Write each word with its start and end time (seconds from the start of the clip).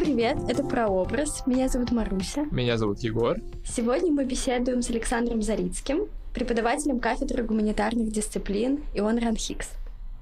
привет! 0.00 0.38
Это 0.48 0.64
«Прообраз». 0.64 1.46
Меня 1.46 1.68
зовут 1.68 1.90
Маруся. 1.90 2.46
Меня 2.50 2.78
зовут 2.78 3.00
Егор. 3.00 3.36
Сегодня 3.66 4.10
мы 4.10 4.24
беседуем 4.24 4.80
с 4.80 4.88
Александром 4.88 5.42
Зарицким, 5.42 6.06
преподавателем 6.32 7.00
кафедры 7.00 7.42
гуманитарных 7.42 8.10
дисциплин 8.10 8.82
Ион 8.94 9.18
Ранхикс. 9.18 9.68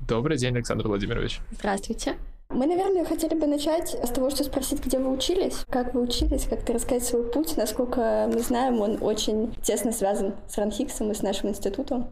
Добрый 0.09 0.37
день, 0.37 0.57
Александр 0.57 0.89
Владимирович. 0.89 1.39
Здравствуйте. 1.53 2.17
Мы, 2.49 2.67
наверное, 2.67 3.05
хотели 3.05 3.37
бы 3.37 3.47
начать 3.47 3.91
с 3.91 4.09
того, 4.09 4.31
что 4.31 4.43
спросить, 4.43 4.85
где 4.85 4.99
вы 4.99 5.13
учились, 5.13 5.65
как 5.71 5.95
вы 5.95 6.03
учились, 6.03 6.47
как-то 6.51 6.73
рассказать 6.73 7.05
свой 7.05 7.31
путь. 7.31 7.57
Насколько 7.57 8.29
мы 8.33 8.41
знаем, 8.41 8.81
он 8.81 8.99
очень 9.01 9.55
тесно 9.63 9.93
связан 9.93 10.35
с 10.49 10.59
Ранхиксом 10.59 11.13
и 11.13 11.15
с 11.15 11.23
нашим 11.23 11.51
институтом. 11.51 12.09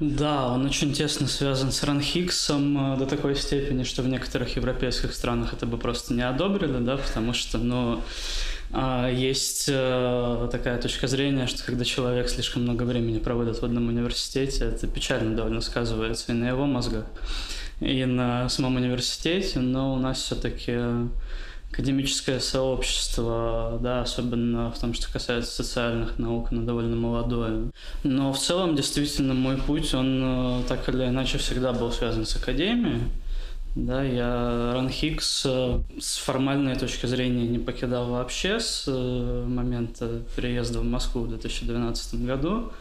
Да, 0.00 0.48
он 0.48 0.64
очень 0.64 0.94
тесно 0.94 1.26
связан 1.26 1.70
с 1.70 1.82
Ранхиксом 1.82 2.94
э, 2.94 2.96
до 2.96 3.04
такой 3.04 3.36
степени, 3.36 3.82
что 3.82 4.00
в 4.00 4.08
некоторых 4.08 4.56
европейских 4.56 5.12
странах 5.12 5.52
это 5.52 5.66
бы 5.66 5.76
просто 5.76 6.14
не 6.14 6.22
одобрили, 6.22 6.78
да, 6.78 6.96
потому 6.96 7.34
что, 7.34 7.58
ну, 7.58 8.02
а, 8.72 9.10
есть 9.10 9.66
э, 9.70 10.48
такая 10.50 10.80
точка 10.80 11.06
зрения, 11.06 11.46
что 11.46 11.62
когда 11.64 11.84
человек 11.84 12.30
слишком 12.30 12.62
много 12.62 12.84
времени 12.84 13.18
проводит 13.18 13.60
в 13.60 13.62
одном 13.62 13.88
университете, 13.88 14.64
это 14.64 14.86
печально 14.86 15.36
довольно 15.36 15.60
сказывается 15.60 16.32
и 16.32 16.34
на 16.34 16.48
его 16.48 16.64
мозгах, 16.64 17.04
и 17.80 18.06
на 18.06 18.48
самом 18.48 18.76
университете, 18.76 19.58
но 19.58 19.92
у 19.92 19.98
нас 19.98 20.18
все-таки 20.22 20.78
академическое 21.72 22.40
сообщество, 22.40 23.78
да, 23.80 24.02
особенно 24.02 24.70
в 24.72 24.78
том, 24.78 24.92
что 24.92 25.10
касается 25.12 25.62
социальных 25.62 26.18
наук, 26.18 26.48
оно 26.50 26.62
довольно 26.62 26.96
молодое. 26.96 27.70
Но 28.02 28.32
в 28.32 28.38
целом, 28.38 28.74
действительно, 28.74 29.34
мой 29.34 29.56
путь, 29.56 29.94
он 29.94 30.20
э, 30.22 30.62
так 30.68 30.88
или 30.88 31.06
иначе 31.06 31.38
всегда 31.38 31.72
был 31.72 31.92
связан 31.92 32.26
с 32.26 32.36
академией. 32.36 33.02
Да, 33.76 34.02
я 34.02 34.72
Ранхикс 34.74 35.46
э, 35.46 35.80
с 36.00 36.16
формальной 36.16 36.74
точки 36.74 37.06
зрения 37.06 37.46
не 37.46 37.58
покидал 37.58 38.10
вообще 38.10 38.58
с 38.58 38.86
э, 38.88 39.44
момента 39.46 40.22
переезда 40.34 40.80
в 40.80 40.84
Москву 40.84 41.22
в 41.22 41.28
2012 41.28 42.26
году. 42.26 42.72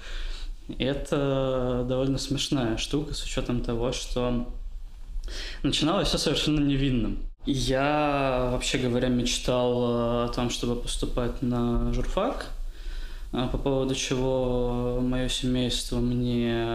И 0.68 0.84
это 0.84 1.86
довольно 1.88 2.18
смешная 2.18 2.78
штука 2.78 3.14
с 3.14 3.24
учетом 3.24 3.62
того, 3.62 3.92
что 3.92 4.48
начиналось 5.62 6.08
все 6.08 6.18
совершенно 6.18 6.60
невинным. 6.60 7.20
Я, 7.46 8.50
вообще 8.52 8.78
говоря, 8.78 9.08
мечтал 9.08 9.74
э, 9.74 10.26
о 10.26 10.28
том, 10.30 10.50
чтобы 10.50 10.76
поступать 10.82 11.42
на 11.42 11.94
журфак– 11.94 12.52
по 13.32 13.58
поводу 13.58 13.96
чего 13.96 15.00
мое 15.02 15.28
семейство 15.28 15.98
мне 16.00 16.66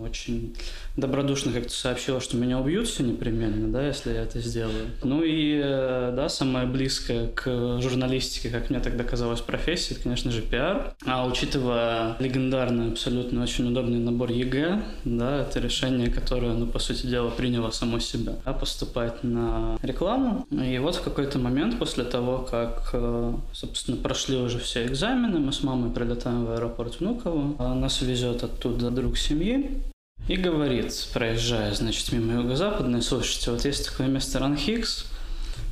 очень 0.00 0.54
добродушно 0.96 1.52
как-то 1.52 1.72
сообщило, 1.72 2.20
что 2.20 2.36
меня 2.36 2.58
убьют 2.58 2.88
все 2.88 3.02
непременно, 3.02 3.68
да, 3.68 3.86
если 3.86 4.14
я 4.14 4.22
это 4.22 4.40
сделаю. 4.40 4.86
Ну 5.02 5.22
и, 5.22 5.60
э, 5.62 6.12
да, 6.16 6.28
самое 6.28 6.66
близкое 6.66 7.28
к 7.28 7.80
журналистике, 7.80 8.48
как 8.50 8.70
мне 8.70 8.80
тогда 8.80 9.04
казалось, 9.04 9.40
профессии, 9.40 9.94
это, 9.94 10.04
конечно 10.04 10.30
же, 10.30 10.42
пиар. 10.42 10.94
А 11.04 11.26
учитывая 11.26 12.16
легендарный, 12.18 12.92
абсолютно 12.92 13.42
очень 13.42 13.68
удобный 13.68 13.98
набор 13.98 14.30
ЕГЭ, 14.30 14.82
да, 15.04 15.42
это 15.42 15.60
решение, 15.60 16.10
которое, 16.10 16.54
ну, 16.54 16.66
по 16.66 16.78
сути 16.78 17.06
дела, 17.06 17.30
приняло 17.30 17.70
само 17.70 17.98
себя, 17.98 18.34
да, 18.44 18.52
поступать 18.52 19.22
на 19.22 19.78
рекламу. 19.82 20.46
И 20.50 20.78
вот 20.78 20.96
в 20.96 21.02
какой-то 21.02 21.38
момент 21.38 21.78
после 21.78 22.04
того, 22.04 22.38
как, 22.50 22.90
э, 22.94 23.34
собственно, 23.52 23.98
прошли 23.98 24.36
уже 24.38 24.58
все 24.58 24.86
экзамены, 24.86 25.40
мы 25.40 25.52
с 25.52 25.62
мамой 25.62 25.90
прилетаем 25.96 26.44
в 26.44 26.50
аэропорт 26.52 27.00
Внуково, 27.00 27.56
а 27.58 27.74
нас 27.74 28.02
везет 28.02 28.44
оттуда 28.44 28.90
друг 28.90 29.16
семьи, 29.16 29.80
и 30.28 30.36
говорит, 30.36 30.92
проезжая, 31.14 31.72
значит, 31.72 32.12
мимо 32.12 32.34
Юго-Западной, 32.34 33.00
слушайте, 33.00 33.50
вот 33.50 33.64
есть 33.64 33.88
такое 33.90 34.06
место 34.06 34.38
Ранхикс, 34.38 35.06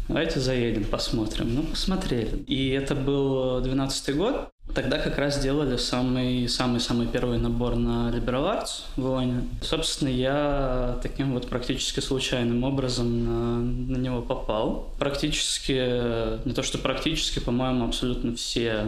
давайте 0.09 0.41
заедем, 0.41 0.85
посмотрим. 0.85 1.55
Ну, 1.55 1.63
посмотрели. 1.65 2.39
И 2.47 2.71
это 2.71 2.95
был 2.95 3.61
12 3.61 4.17
год. 4.17 4.49
Тогда 4.75 4.99
как 4.99 5.19
раз 5.19 5.39
делали 5.43 5.77
самый-самый-самый 5.77 7.07
первый 7.07 7.39
набор 7.39 7.77
на 7.77 8.11
Liberal 8.11 8.47
Arts 8.47 8.85
в 8.97 9.07
Ионе. 9.07 9.43
Собственно, 9.61 10.09
я 10.09 10.99
таким 11.03 11.35
вот 11.35 11.49
практически 11.49 12.01
случайным 12.01 12.65
образом 12.65 13.25
на, 13.25 13.59
на 13.59 13.99
него 13.99 14.23
попал. 14.23 14.89
Практически, 14.99 16.47
не 16.47 16.55
то 16.55 16.63
что 16.63 16.79
практически, 16.79 17.41
по-моему, 17.41 17.85
абсолютно 17.85 18.35
все 18.35 18.87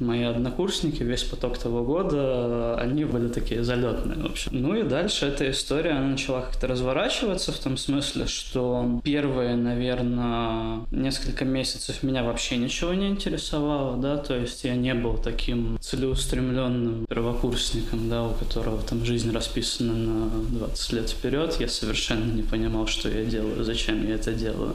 мои 0.00 0.22
однокурсники, 0.22 1.02
весь 1.02 1.24
поток 1.24 1.58
того 1.58 1.84
года, 1.84 2.76
они 2.78 3.04
были 3.04 3.28
такие 3.28 3.64
залетные, 3.64 4.18
в 4.18 4.26
общем. 4.26 4.50
Ну 4.52 4.74
и 4.74 4.82
дальше 4.82 5.26
эта 5.26 5.50
история, 5.50 5.94
начала 5.94 6.42
как-то 6.42 6.66
разворачиваться 6.66 7.52
в 7.52 7.58
том 7.58 7.76
смысле, 7.76 8.26
что 8.26 9.00
первые, 9.04 9.56
наверное, 9.56 10.80
несколько 10.90 11.44
месяцев 11.44 12.02
меня 12.02 12.22
вообще 12.22 12.56
ничего 12.56 12.94
не 12.94 13.08
интересовало, 13.08 13.96
да, 13.96 14.16
то 14.16 14.36
есть 14.36 14.64
я 14.64 14.74
не 14.74 14.94
был 14.94 15.16
таким 15.18 15.78
целеустремленным 15.80 17.06
первокурсником, 17.06 18.08
да, 18.08 18.24
у 18.24 18.34
которого 18.34 18.80
там 18.82 19.04
жизнь 19.04 19.32
расписана 19.32 19.94
на 19.94 20.28
20 20.58 20.92
лет 20.92 21.10
вперед, 21.10 21.56
я 21.60 21.68
совершенно 21.68 22.30
не 22.32 22.42
понимал, 22.42 22.86
что 22.86 23.08
я 23.08 23.24
делаю, 23.24 23.64
зачем 23.64 24.06
я 24.06 24.14
это 24.14 24.32
делаю. 24.32 24.74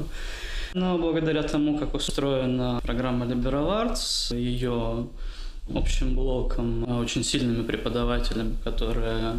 Но 0.73 0.97
благодаря 0.97 1.43
тому, 1.43 1.77
как 1.77 1.93
устроена 1.93 2.79
программа 2.83 3.25
Liberal 3.25 3.91
Arts, 3.91 4.35
ее 4.35 5.07
общим 5.73 6.15
блоком, 6.15 6.83
э, 6.85 6.99
очень 6.99 7.23
сильными 7.23 7.63
преподавателями, 7.63 8.55
которые 8.63 9.35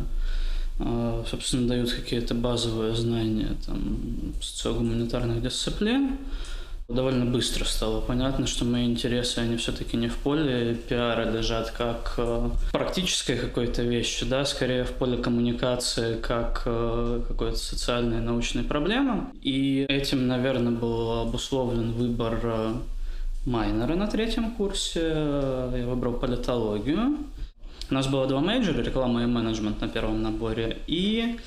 э, 0.78 1.24
собственно, 1.28 1.68
дают 1.68 1.92
какие-то 1.92 2.34
базовые 2.34 2.94
знания 2.94 3.56
там, 3.66 3.98
социогуманитарных 4.40 5.42
дисциплин, 5.42 6.18
Довольно 6.88 7.24
быстро 7.24 7.64
стало 7.64 8.02
понятно, 8.02 8.46
что 8.46 8.66
мои 8.66 8.84
интересы, 8.84 9.38
они 9.38 9.56
все-таки 9.56 9.96
не 9.96 10.08
в 10.08 10.18
поле 10.18 10.74
пиара 10.74 11.30
лежат, 11.30 11.70
как 11.70 12.14
э, 12.18 12.50
практической 12.72 13.38
какой-то 13.38 13.82
вещи, 13.82 14.26
да, 14.26 14.44
скорее 14.44 14.84
в 14.84 14.92
поле 14.92 15.16
коммуникации, 15.16 16.16
как 16.20 16.64
э, 16.66 17.22
какой-то 17.26 17.56
социальной 17.56 18.20
научной 18.20 18.64
проблемы. 18.64 19.28
И 19.40 19.86
этим, 19.88 20.26
наверное, 20.26 20.72
был 20.72 21.20
обусловлен 21.22 21.92
выбор 21.92 22.38
э, 22.42 22.74
майнера 23.46 23.94
на 23.94 24.06
третьем 24.06 24.50
курсе. 24.50 25.00
Я 25.00 25.86
выбрал 25.88 26.12
политологию. 26.12 27.16
У 27.90 27.94
нас 27.94 28.08
было 28.08 28.26
два 28.26 28.40
мейджора, 28.40 28.82
реклама 28.82 29.22
и 29.22 29.26
менеджмент 29.26 29.80
на 29.80 29.88
первом 29.88 30.22
наборе, 30.22 30.78
и 30.86 31.38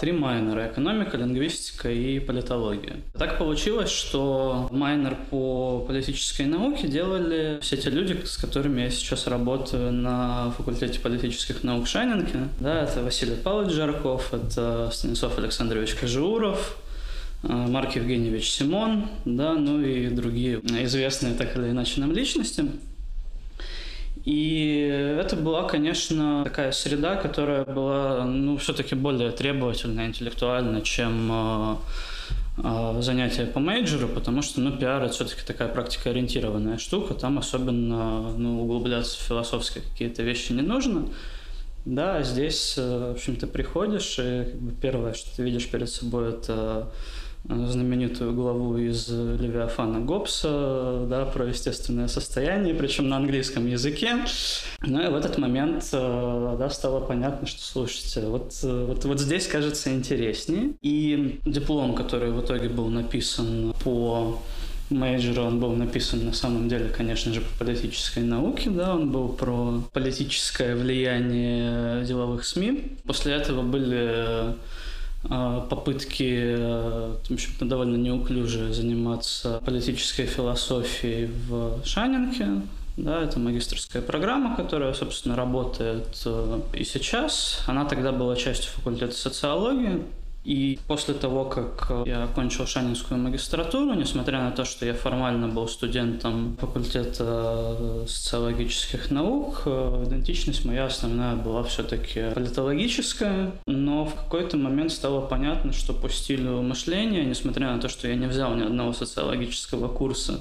три 0.00 0.12
майнера– 0.12 0.66
экономика, 0.72 1.16
лингвистика 1.16 1.90
и 1.90 2.18
политология. 2.18 2.96
Так 3.18 3.38
получилось, 3.38 3.90
что 3.90 4.68
майнер 4.72 5.16
по 5.30 5.84
политической 5.86 6.46
науке 6.46 6.88
делали 6.88 7.58
все 7.60 7.76
те 7.76 7.90
люди, 7.90 8.18
с 8.24 8.36
которыми 8.36 8.80
я 8.80 8.90
сейчас 8.90 9.26
работаю 9.26 9.92
на 9.92 10.50
факультете 10.56 10.98
политических 10.98 11.62
наук 11.62 11.86
Шанинки. 11.86 12.48
Да, 12.60 12.82
это 12.82 13.02
Василий 13.02 13.36
Павлович 13.36 13.72
Жарков, 13.72 14.34
это 14.34 14.90
Станислав 14.92 15.38
Александрович 15.38 15.94
Кожеуров, 15.94 16.76
а, 17.44 17.66
Марк 17.68 17.96
Евгеньевич 17.96 18.50
Симон, 18.50 19.06
да, 19.24 19.54
ну 19.54 19.80
и 19.80 20.08
другие 20.08 20.60
известные 20.84 21.34
так 21.34 21.56
или 21.56 21.70
иначе 21.70 22.00
нам 22.00 22.12
личности. 22.12 22.64
И 24.24 25.16
это 25.20 25.34
была, 25.36 25.64
конечно, 25.64 26.44
такая 26.44 26.70
среда, 26.70 27.16
которая 27.16 27.64
была, 27.64 28.24
ну, 28.24 28.56
все-таки 28.56 28.94
более 28.94 29.32
требовательная, 29.32 30.06
интеллектуальная, 30.06 30.80
чем 30.82 31.28
э, 31.32 31.76
э, 32.58 33.02
занятия 33.02 33.46
по 33.46 33.58
мейджору, 33.58 34.06
потому 34.06 34.42
что, 34.42 34.60
ну, 34.60 34.76
пиар– 34.76 35.02
это 35.04 35.12
все-таки 35.14 35.42
такая 35.44 35.68
практикоориентированная 35.68 36.78
штука, 36.78 37.14
там 37.14 37.38
особенно, 37.38 38.32
ну, 38.38 38.62
углубляться 38.62 39.18
в 39.18 39.22
философские 39.22 39.82
какие-то 39.82 40.22
вещи 40.22 40.52
не 40.52 40.62
нужно. 40.62 41.08
Да, 41.84 42.22
здесь, 42.22 42.74
э, 42.76 43.08
в 43.08 43.16
общем, 43.16 43.34
ты 43.34 43.48
приходишь, 43.48 44.20
и 44.20 44.44
как 44.44 44.60
бы, 44.60 44.70
первое, 44.70 45.14
что 45.14 45.34
ты 45.34 45.42
видишь 45.42 45.68
перед 45.68 45.90
собой, 45.90 46.28
это 46.28 46.92
знаменитую 47.48 48.34
главу 48.34 48.76
из 48.76 49.08
Левиафана 49.08 50.00
Гоббса, 50.00 51.06
да, 51.08 51.24
про 51.24 51.46
естественное 51.46 52.08
состояние, 52.08 52.74
причем 52.74 53.08
на 53.08 53.16
английском 53.16 53.66
языке. 53.66 54.24
Ну 54.80 55.02
и 55.02 55.08
в 55.08 55.14
этот 55.14 55.38
момент 55.38 55.88
э, 55.92 56.56
да, 56.58 56.70
стало 56.70 57.00
понятно, 57.00 57.46
что, 57.46 57.60
слушайте, 57.60 58.20
вот, 58.26 58.54
вот, 58.62 59.04
вот 59.04 59.20
здесь 59.20 59.46
кажется 59.46 59.92
интереснее. 59.92 60.74
И 60.82 61.40
диплом, 61.44 61.94
который 61.94 62.30
в 62.30 62.40
итоге 62.40 62.68
был 62.68 62.88
написан 62.88 63.74
по 63.84 64.38
мейджора, 64.90 65.42
он 65.42 65.58
был 65.58 65.72
написан 65.72 66.24
на 66.24 66.32
самом 66.32 66.68
деле, 66.68 66.88
конечно 66.90 67.32
же, 67.32 67.40
по 67.40 67.64
политической 67.64 68.22
науке, 68.22 68.70
да, 68.70 68.94
он 68.94 69.10
был 69.10 69.28
про 69.28 69.82
политическое 69.92 70.76
влияние 70.76 72.04
деловых 72.04 72.44
СМИ. 72.44 72.98
После 73.04 73.32
этого 73.32 73.62
были 73.62 74.54
попытки, 75.28 76.56
э, 76.56 77.14
в 77.28 77.30
общем-то, 77.30 77.64
довольно 77.64 77.96
неуклюже 77.96 78.72
заниматься 78.72 79.60
политической 79.64 80.26
философией 80.26 81.30
в 81.48 81.84
Шанинке. 81.84 82.62
Да, 82.96 83.22
это 83.22 83.38
магистрская 83.38 84.02
программа, 84.02 84.54
которая, 84.54 84.92
собственно, 84.92 85.34
работает 85.34 86.20
э, 86.26 86.60
и 86.74 86.84
сейчас. 86.84 87.62
Она 87.66 87.86
тогда 87.86 88.12
была 88.12 88.36
частью 88.36 88.70
факультета 88.72 89.14
социологии. 89.14 90.02
И 90.44 90.80
после 90.88 91.14
того, 91.14 91.44
как 91.44 92.06
я 92.06 92.24
окончил 92.24 92.66
Шанинскую 92.66 93.20
магистратуру, 93.20 93.94
несмотря 93.94 94.40
на 94.40 94.50
то, 94.50 94.64
что 94.64 94.84
я 94.84 94.92
формально 94.92 95.48
был 95.48 95.68
студентом 95.68 96.56
факультета 96.60 98.04
социологических 98.08 99.10
наук, 99.12 99.62
идентичность 99.66 100.64
моя 100.64 100.86
основная 100.86 101.36
была 101.36 101.62
все-таки 101.62 102.30
политологическая, 102.34 103.52
но 103.66 104.04
в 104.04 104.14
какой-то 104.14 104.56
момент 104.56 104.90
стало 104.90 105.20
понятно, 105.20 105.72
что 105.72 105.92
по 105.92 106.08
стилю 106.08 106.60
мышления, 106.60 107.24
несмотря 107.24 107.72
на 107.72 107.80
то, 107.80 107.88
что 107.88 108.08
я 108.08 108.16
не 108.16 108.26
взял 108.26 108.52
ни 108.56 108.64
одного 108.64 108.92
социологического 108.92 109.86
курса, 109.86 110.40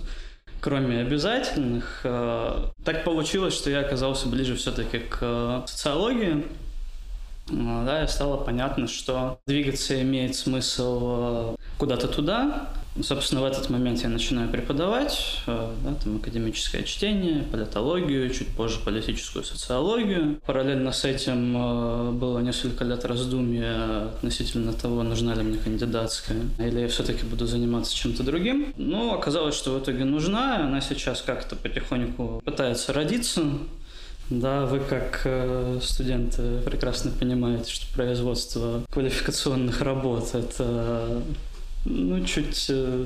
кроме 0.62 1.02
обязательных, 1.02 2.02
э, 2.04 2.70
так 2.84 3.04
получилось, 3.04 3.54
что 3.54 3.70
я 3.70 3.82
оказался 3.82 4.28
ближе 4.28 4.56
все-таки 4.56 5.00
к 5.00 5.64
социологии, 5.68 6.44
да, 7.52 8.04
и 8.04 8.08
стало 8.08 8.38
понятно, 8.38 8.88
что 8.88 9.40
двигаться 9.46 10.02
имеет 10.02 10.36
смысл 10.36 11.54
э, 11.54 11.56
куда-то 11.78 12.08
туда. 12.08 12.70
Собственно, 13.02 13.42
в 13.42 13.46
этот 13.46 13.70
момент 13.70 14.04
я 14.04 14.10
начинаю 14.10 14.50
преподавать, 14.50 15.40
э, 15.48 15.74
да, 15.84 15.94
там 15.96 16.18
академическое 16.18 16.84
чтение, 16.84 17.44
политологию, 17.44 18.30
чуть 18.32 18.50
позже 18.50 18.80
политическую 18.84 19.46
социологию. 19.46 20.42
Параллельно 20.46 20.92
с 20.92 21.06
этим 21.06 21.56
э, 21.56 22.12
было 22.12 22.40
несколько 22.40 22.84
лет 22.84 23.06
раздумья 23.06 24.10
относительно 24.10 24.74
того, 24.74 25.04
нужна 25.04 25.36
ли 25.36 25.44
мне 25.44 25.58
кандидатская, 25.58 26.42
или 26.60 26.82
я 26.82 26.88
все-таки 26.90 27.26
буду 27.26 27.46
заниматься 27.46 27.96
чем-то 27.96 28.24
другим. 28.24 28.74
Но 28.76 29.14
оказалось, 29.14 29.56
что 29.56 29.72
в 29.72 29.82
итоге 29.82 30.04
нужна, 30.04 30.66
она 30.66 30.82
сейчас 30.82 31.22
как-то 31.22 31.56
потихоньку 31.56 32.42
пытается 32.44 32.92
родиться. 32.92 33.42
Да, 34.32 34.66
вы 34.66 34.80
как 34.80 35.24
э, 35.26 35.80
студенты 35.82 36.60
прекрасно 36.62 37.12
понимаете, 37.12 37.70
что 37.70 37.94
производство 37.94 38.82
квалификационных 38.90 39.82
работ– 39.82 40.30
это 40.34 41.22
ну, 41.84 42.24
чуть 42.24 42.68
э, 42.70 43.06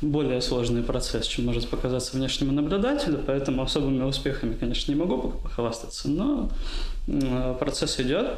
более 0.00 0.40
сложный 0.40 0.84
процесс, 0.84 1.26
чем 1.26 1.46
может 1.46 1.68
показаться 1.68 2.16
внешнему 2.16 2.52
наблюдателю, 2.52 3.20
поэтому 3.26 3.62
особыми 3.62 4.04
успехами, 4.04 4.54
конечно, 4.54 4.92
не 4.92 4.96
могу 4.96 5.30
похвастаться, 5.30 6.08
но 6.08 6.48
э, 7.08 7.56
процесс 7.58 7.98
идет. 7.98 8.28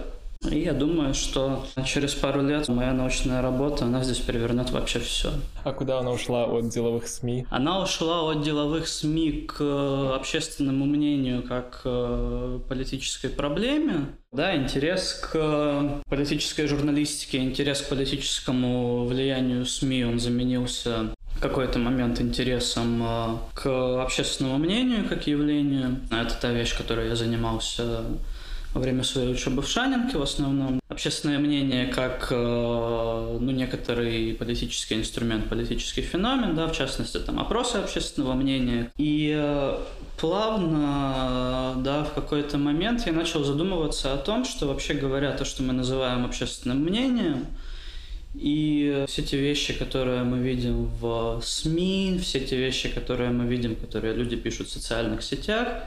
И 0.50 0.60
я 0.60 0.72
думаю, 0.72 1.14
что 1.14 1.66
через 1.84 2.14
пару 2.14 2.42
лет 2.42 2.68
моя 2.68 2.92
научная 2.92 3.42
работа, 3.42 3.84
она 3.84 4.02
здесь 4.02 4.18
перевернет 4.18 4.70
вообще 4.70 5.00
все. 5.00 5.30
А 5.64 5.72
куда 5.72 5.98
она 5.98 6.10
ушла 6.10 6.44
от 6.44 6.68
деловых 6.68 7.06
СМИ? 7.06 7.46
Она 7.50 7.82
ушла 7.82 8.30
от 8.30 8.42
деловых 8.42 8.86
СМИ 8.88 9.46
к 9.48 9.56
э, 9.60 10.10
общественному 10.14 10.84
мнению 10.84 11.42
как 11.42 11.80
э, 11.84 12.60
политической 12.68 13.28
проблеме. 13.28 14.06
Да, 14.32 14.56
интерес 14.56 15.14
к 15.14 16.02
политической 16.08 16.66
журналистике, 16.66 17.38
интерес 17.38 17.82
к 17.82 17.88
политическому 17.88 19.06
влиянию 19.06 19.64
СМИ, 19.64 20.04
он 20.04 20.18
заменился 20.18 21.14
какой-то 21.44 21.78
момент 21.78 22.22
интересом 22.22 23.02
э, 23.02 23.36
к 23.52 24.02
общественному 24.02 24.56
мнению 24.56 25.06
как 25.06 25.26
явлению. 25.26 26.00
Это 26.10 26.34
та 26.40 26.50
вещь, 26.52 26.74
которой 26.74 27.08
я 27.08 27.16
занимался 27.16 28.04
во 28.74 28.80
время 28.80 29.04
своей 29.04 29.32
учебы 29.32 29.62
в 29.62 29.68
Шанинке 29.68 30.18
в 30.18 30.22
основном. 30.22 30.80
Общественное 30.88 31.38
мнение 31.38 31.86
как 31.86 32.28
э, 32.30 33.38
ну, 33.40 33.50
некоторый 33.52 34.34
политический 34.34 34.94
инструмент, 34.94 35.48
политический 35.48 36.02
феномен, 36.02 36.54
да, 36.56 36.66
в 36.66 36.72
частности, 36.72 37.18
там 37.18 37.38
опросы 37.38 37.76
общественного 37.76 38.34
мнения. 38.34 38.92
И 38.96 39.32
э, 39.36 39.78
плавно, 40.20 41.74
да, 41.78 42.04
в 42.04 42.12
какой-то 42.14 42.58
момент 42.58 43.06
я 43.06 43.12
начал 43.12 43.44
задумываться 43.44 44.12
о 44.12 44.18
том, 44.18 44.44
что 44.44 44.66
вообще 44.66 44.94
говоря, 44.94 45.32
то, 45.32 45.44
что 45.44 45.62
мы 45.62 45.72
называем 45.72 46.24
общественным 46.24 46.80
мнением, 46.80 47.46
и 48.34 49.04
все 49.06 49.22
те 49.22 49.38
вещи, 49.38 49.72
которые 49.72 50.24
мы 50.24 50.38
видим 50.38 50.86
в 51.00 51.40
СМИ, 51.44 52.18
все 52.20 52.40
те 52.40 52.56
вещи, 52.56 52.88
которые 52.88 53.30
мы 53.30 53.46
видим, 53.46 53.76
которые 53.76 54.14
люди 54.14 54.34
пишут 54.34 54.66
в 54.66 54.72
социальных 54.72 55.22
сетях, 55.22 55.84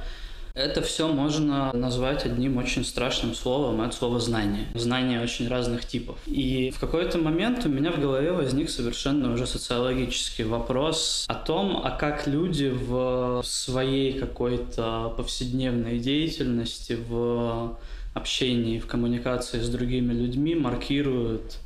это 0.58 0.82
все 0.82 1.08
можно 1.08 1.72
назвать 1.74 2.26
одним 2.26 2.58
очень 2.58 2.84
страшным 2.84 3.36
словом, 3.36 3.82
это 3.82 3.96
слово 3.96 4.20
«знание». 4.20 4.66
Знания 4.74 5.22
очень 5.22 5.48
разных 5.48 5.86
типов. 5.86 6.18
И 6.26 6.72
в 6.72 6.80
какой-то 6.80 7.20
момент 7.20 7.66
у 7.66 7.70
меня 7.70 7.92
в 7.92 8.00
голове 8.00 8.32
возник 8.32 8.70
совершенно 8.70 9.32
уже 9.32 9.46
социологический 9.46 10.46
вопрос 10.46 11.26
о 11.28 11.36
том, 11.36 11.82
а 11.84 11.92
как 11.92 12.26
люди 12.26 12.70
в 12.70 13.44
своей 13.46 14.14
какой-то 14.14 15.14
повседневной 15.16 16.00
деятельности, 16.00 16.98
в 17.08 17.78
общении, 18.16 18.80
в 18.80 18.88
коммуникации 18.88 19.60
с 19.60 19.70
другими 19.70 20.12
людьми 20.12 20.56
маркируют 20.56 21.58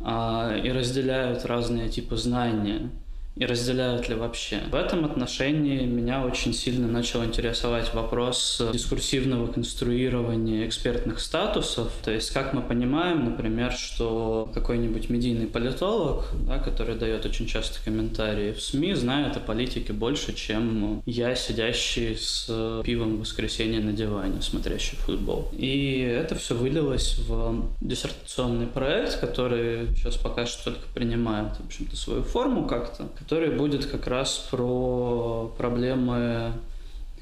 а, 0.00 0.56
и 0.56 0.70
разделяют 0.72 1.44
разные 1.44 1.88
типы 1.88 2.16
знания 2.16 2.90
и 3.36 3.46
разделяют 3.46 4.08
ли 4.08 4.14
вообще. 4.14 4.60
В 4.70 4.74
этом 4.74 5.04
отношении 5.04 5.84
меня 5.86 6.24
очень 6.24 6.52
сильно 6.52 6.86
начал 6.86 7.24
интересовать 7.24 7.94
вопрос 7.94 8.62
дискурсивного 8.72 9.46
конструирования 9.50 10.66
экспертных 10.66 11.20
статусов. 11.20 11.90
То 12.04 12.10
есть, 12.10 12.30
как 12.30 12.52
мы 12.52 12.62
понимаем, 12.62 13.24
например, 13.24 13.72
что 13.72 14.50
какой-нибудь 14.54 15.08
медийный 15.08 15.46
политолог, 15.46 16.26
да, 16.46 16.58
который 16.58 16.96
дает 16.96 17.24
очень 17.24 17.46
часто 17.46 17.82
комментарии 17.82 18.52
в 18.52 18.60
СМИ, 18.60 18.94
знает 18.94 19.36
о 19.36 19.40
политике 19.40 19.92
больше, 19.92 20.34
чем 20.34 21.02
я, 21.06 21.34
сидящий 21.34 22.16
с 22.16 22.82
пивом 22.84 23.16
в 23.16 23.20
воскресенье 23.20 23.80
на 23.80 23.92
диване, 23.92 24.42
смотрящий 24.42 24.98
футбол. 24.98 25.48
И 25.52 26.00
это 26.00 26.34
все 26.34 26.54
вылилось 26.54 27.18
в 27.26 27.64
диссертационный 27.80 28.66
проект, 28.66 29.20
который 29.20 29.88
сейчас 29.96 30.16
пока 30.16 30.46
что 30.46 30.64
только 30.64 30.86
принимает, 30.94 31.56
в 31.56 31.66
общем-то, 31.66 31.96
свою 31.96 32.22
форму 32.22 32.66
как-то, 32.66 33.08
который 33.22 33.50
будет 33.50 33.86
как 33.86 34.08
раз 34.08 34.48
про 34.50 35.54
проблемы 35.56 36.54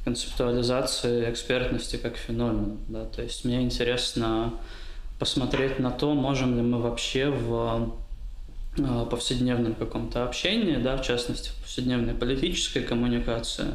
концептуализации 0.02 1.30
экспертности 1.30 1.96
как 1.96 2.16
феномена. 2.16 2.76
Да? 2.88 3.04
То 3.04 3.22
есть 3.22 3.44
мне 3.44 3.60
интересно 3.60 4.54
посмотреть 5.18 5.78
на 5.78 5.90
то, 5.90 6.14
можем 6.14 6.56
ли 6.56 6.62
мы 6.62 6.80
вообще 6.80 7.28
в 7.28 7.92
э, 8.78 9.06
повседневном 9.10 9.74
каком-то 9.74 10.24
общении, 10.24 10.76
да, 10.76 10.96
в 10.96 11.02
частности, 11.02 11.50
в 11.50 11.56
повседневной 11.62 12.14
политической 12.14 12.80
коммуникации, 12.80 13.74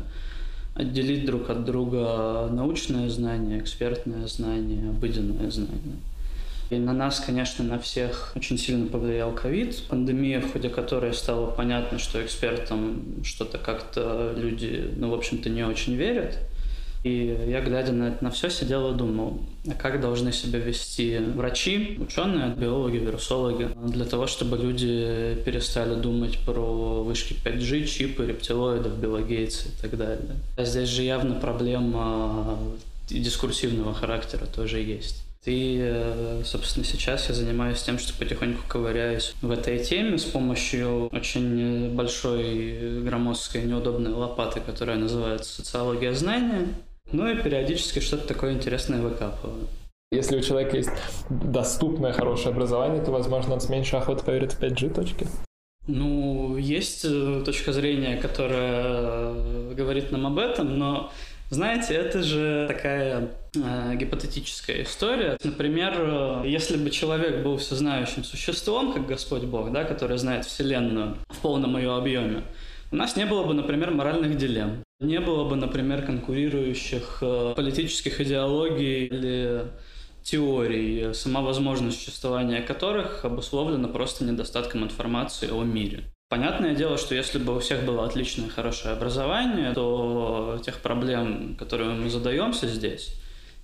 отделить 0.73 1.27
друг 1.27 1.51
от 1.51 1.63
друга 1.63 2.49
научное 2.51 3.07
знание, 3.07 3.59
экспертное 3.59 4.25
знание, 4.25 4.89
обыденное 4.89 5.51
знание. 5.51 5.97
И 6.69 6.77
на 6.77 6.93
нас, 6.93 7.19
конечно, 7.19 7.63
на 7.63 7.77
всех 7.77 8.31
очень 8.35 8.57
сильно 8.57 8.87
повлиял 8.87 9.31
ковид. 9.31 9.83
Пандемия, 9.87 10.41
в 10.41 10.51
ходе 10.51 10.69
которой 10.69 11.13
стало 11.13 11.51
понятно, 11.51 11.99
что 11.99 12.23
экспертам 12.23 13.23
что-то 13.23 13.57
как-то 13.57 14.33
люди, 14.35 14.91
ну, 14.95 15.11
в 15.11 15.13
общем-то, 15.13 15.49
не 15.49 15.63
очень 15.63 15.95
верят. 15.95 16.39
И 17.03 17.37
я, 17.47 17.61
глядя 17.61 17.91
на 17.91 18.05
это 18.05 18.23
на 18.23 18.31
все, 18.31 18.49
сидел 18.49 18.91
и 18.91 18.97
думал, 18.97 19.39
а 19.67 19.73
как 19.75 20.01
должны 20.01 20.33
себя 20.33 20.57
вести 20.57 21.19
врачи, 21.19 21.99
ученые, 21.99 22.55
биологи, 22.55 22.97
вирусологи, 22.97 23.69
для 23.85 24.05
того, 24.05 24.25
чтобы 24.25 24.57
люди 24.57 25.37
перестали 25.45 25.93
думать 25.93 26.39
про 26.39 27.03
вышки 27.03 27.35
5G, 27.45 27.85
чипы, 27.85 28.25
рептилоидов, 28.25 28.97
билогейцы 28.97 29.67
и 29.67 29.81
так 29.83 29.95
далее. 29.95 30.35
А 30.57 30.65
здесь 30.65 30.89
же 30.89 31.03
явно 31.03 31.35
проблема 31.35 32.57
дискурсивного 33.07 33.93
характера 33.93 34.47
тоже 34.47 34.79
есть. 34.79 35.24
И, 35.45 35.79
э, 35.79 36.41
собственно, 36.43 36.85
сейчас 36.85 37.29
я 37.29 37.35
занимаюсь 37.35 37.81
тем, 37.81 37.99
что 37.99 38.17
потихоньку 38.17 38.63
ковыряюсь 38.67 39.35
в 39.41 39.51
этой 39.51 39.77
теме 39.79 40.17
с 40.17 40.23
помощью 40.23 41.07
очень 41.07 41.93
большой 41.93 43.01
громоздкой 43.03 43.63
неудобной 43.63 44.13
лопаты, 44.13 44.59
которая 44.59 44.97
называется 44.97 45.53
«Социология 45.55 46.13
знания». 46.13 46.67
Ну 47.11 47.27
и 47.27 47.35
периодически 47.35 47.99
что-то 47.99 48.27
такое 48.27 48.53
интересное 48.53 49.01
выкапываю. 49.01 49.67
Если 50.11 50.37
у 50.37 50.41
человека 50.41 50.77
есть 50.77 50.89
доступное 51.29 52.13
хорошее 52.13 52.49
образование, 52.53 53.03
то, 53.03 53.11
возможно, 53.11 53.53
он 53.53 53.61
с 53.61 53.69
меньшей 53.69 53.99
охотой 53.99 54.25
поверит 54.25 54.53
в 54.53 54.61
5G 54.61 54.93
точки. 54.93 55.27
Ну, 55.87 56.57
есть 56.57 57.05
э, 57.05 57.43
точка 57.45 57.71
зрения, 57.71 58.17
которая 58.17 59.33
говорит 59.75 60.11
нам 60.11 60.25
об 60.25 60.39
этом, 60.39 60.79
но 60.79 61.11
знаете, 61.49 61.93
это 61.93 62.23
же 62.23 62.65
такая 62.67 63.29
э, 63.55 63.95
гипотетическая 63.95 64.83
история. 64.83 65.37
Например, 65.43 65.93
э, 65.97 66.43
если 66.45 66.77
бы 66.77 66.89
человек 66.89 67.43
был 67.43 67.57
всезнающим 67.57 68.23
существом, 68.23 68.93
как 68.93 69.05
Господь 69.05 69.43
Бог, 69.43 69.71
да, 69.71 69.83
который 69.83 70.17
знает 70.17 70.45
Вселенную 70.45 71.17
в 71.29 71.37
полном 71.37 71.77
ее 71.77 71.95
объеме, 71.95 72.43
у 72.91 72.95
нас 72.95 73.15
не 73.15 73.25
было 73.25 73.43
бы, 73.43 73.53
например, 73.53 73.91
моральных 73.91 74.37
дилемм. 74.37 74.83
Не 74.99 75.19
было 75.19 75.47
бы, 75.47 75.55
например, 75.55 76.03
конкурирующих 76.03 77.19
э, 77.21 77.53
политических 77.55 78.21
идеологий 78.21 79.05
или 79.05 79.67
теорий, 80.23 81.13
сама 81.13 81.41
возможность 81.41 81.99
существования 82.03 82.61
которых 82.61 83.23
обусловлена 83.25 83.87
просто 83.87 84.23
недостатком 84.23 84.83
информации 84.83 85.51
о 85.51 85.63
мире. 85.63 86.05
Понятное 86.27 86.73
дело, 86.73 86.97
что 86.97 87.13
если 87.13 87.37
бы 87.37 87.55
у 87.55 87.59
всех 87.59 87.85
было 87.85 88.05
отличное, 88.05 88.49
хорошее 88.49 88.95
образование, 88.95 89.73
то 89.73 90.59
тех 90.65 90.79
проблем, 90.79 91.55
которые 91.55 91.91
мы 91.91 92.09
задаемся 92.09 92.67
здесь, 92.67 93.13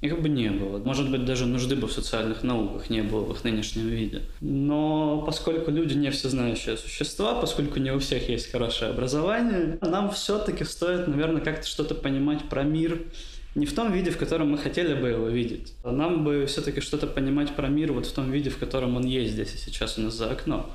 их 0.01 0.21
бы 0.21 0.29
не 0.29 0.49
было. 0.49 0.77
Может 0.77 1.09
быть, 1.09 1.25
даже 1.25 1.47
нужды 1.47 1.75
бы 1.75 1.87
в 1.87 1.91
социальных 1.91 2.43
науках 2.43 2.91
не 2.91 3.01
было 3.01 3.23
в 3.23 3.31
их 3.31 3.43
нынешнем 3.43 3.87
виде. 3.87 4.21
Но 4.41 5.23
поскольку 5.25 5.71
люди 5.71 5.95
не 5.95 6.11
всезнающие 6.11 6.77
существа, 6.77 7.33
поскольку 7.33 7.79
не 7.79 7.91
у 7.91 7.97
всех 7.97 8.29
есть 8.29 8.51
хорошее 8.51 8.91
образование, 8.91 9.79
нам 9.81 10.11
все-таки 10.11 10.63
стоит, 10.63 11.07
наверное, 11.07 11.41
как-то 11.41 11.65
что-то 11.65 11.95
понимать 11.95 12.47
про 12.47 12.61
мир 12.61 13.01
не 13.55 13.65
в 13.65 13.73
том 13.73 13.91
виде, 13.91 14.11
в 14.11 14.17
котором 14.17 14.51
мы 14.51 14.59
хотели 14.59 14.93
бы 14.93 15.09
его 15.09 15.27
видеть. 15.27 15.73
Нам 15.83 16.23
бы 16.23 16.45
все-таки 16.45 16.79
что-то 16.79 17.07
понимать 17.07 17.55
про 17.55 17.67
мир 17.69 17.91
вот 17.91 18.05
в 18.05 18.13
том 18.13 18.29
виде, 18.29 18.51
в 18.51 18.59
котором 18.59 18.97
он 18.97 19.05
есть 19.05 19.33
здесь 19.33 19.55
и 19.55 19.57
сейчас 19.57 19.97
у 19.97 20.01
нас 20.01 20.13
за 20.13 20.29
окном. 20.29 20.67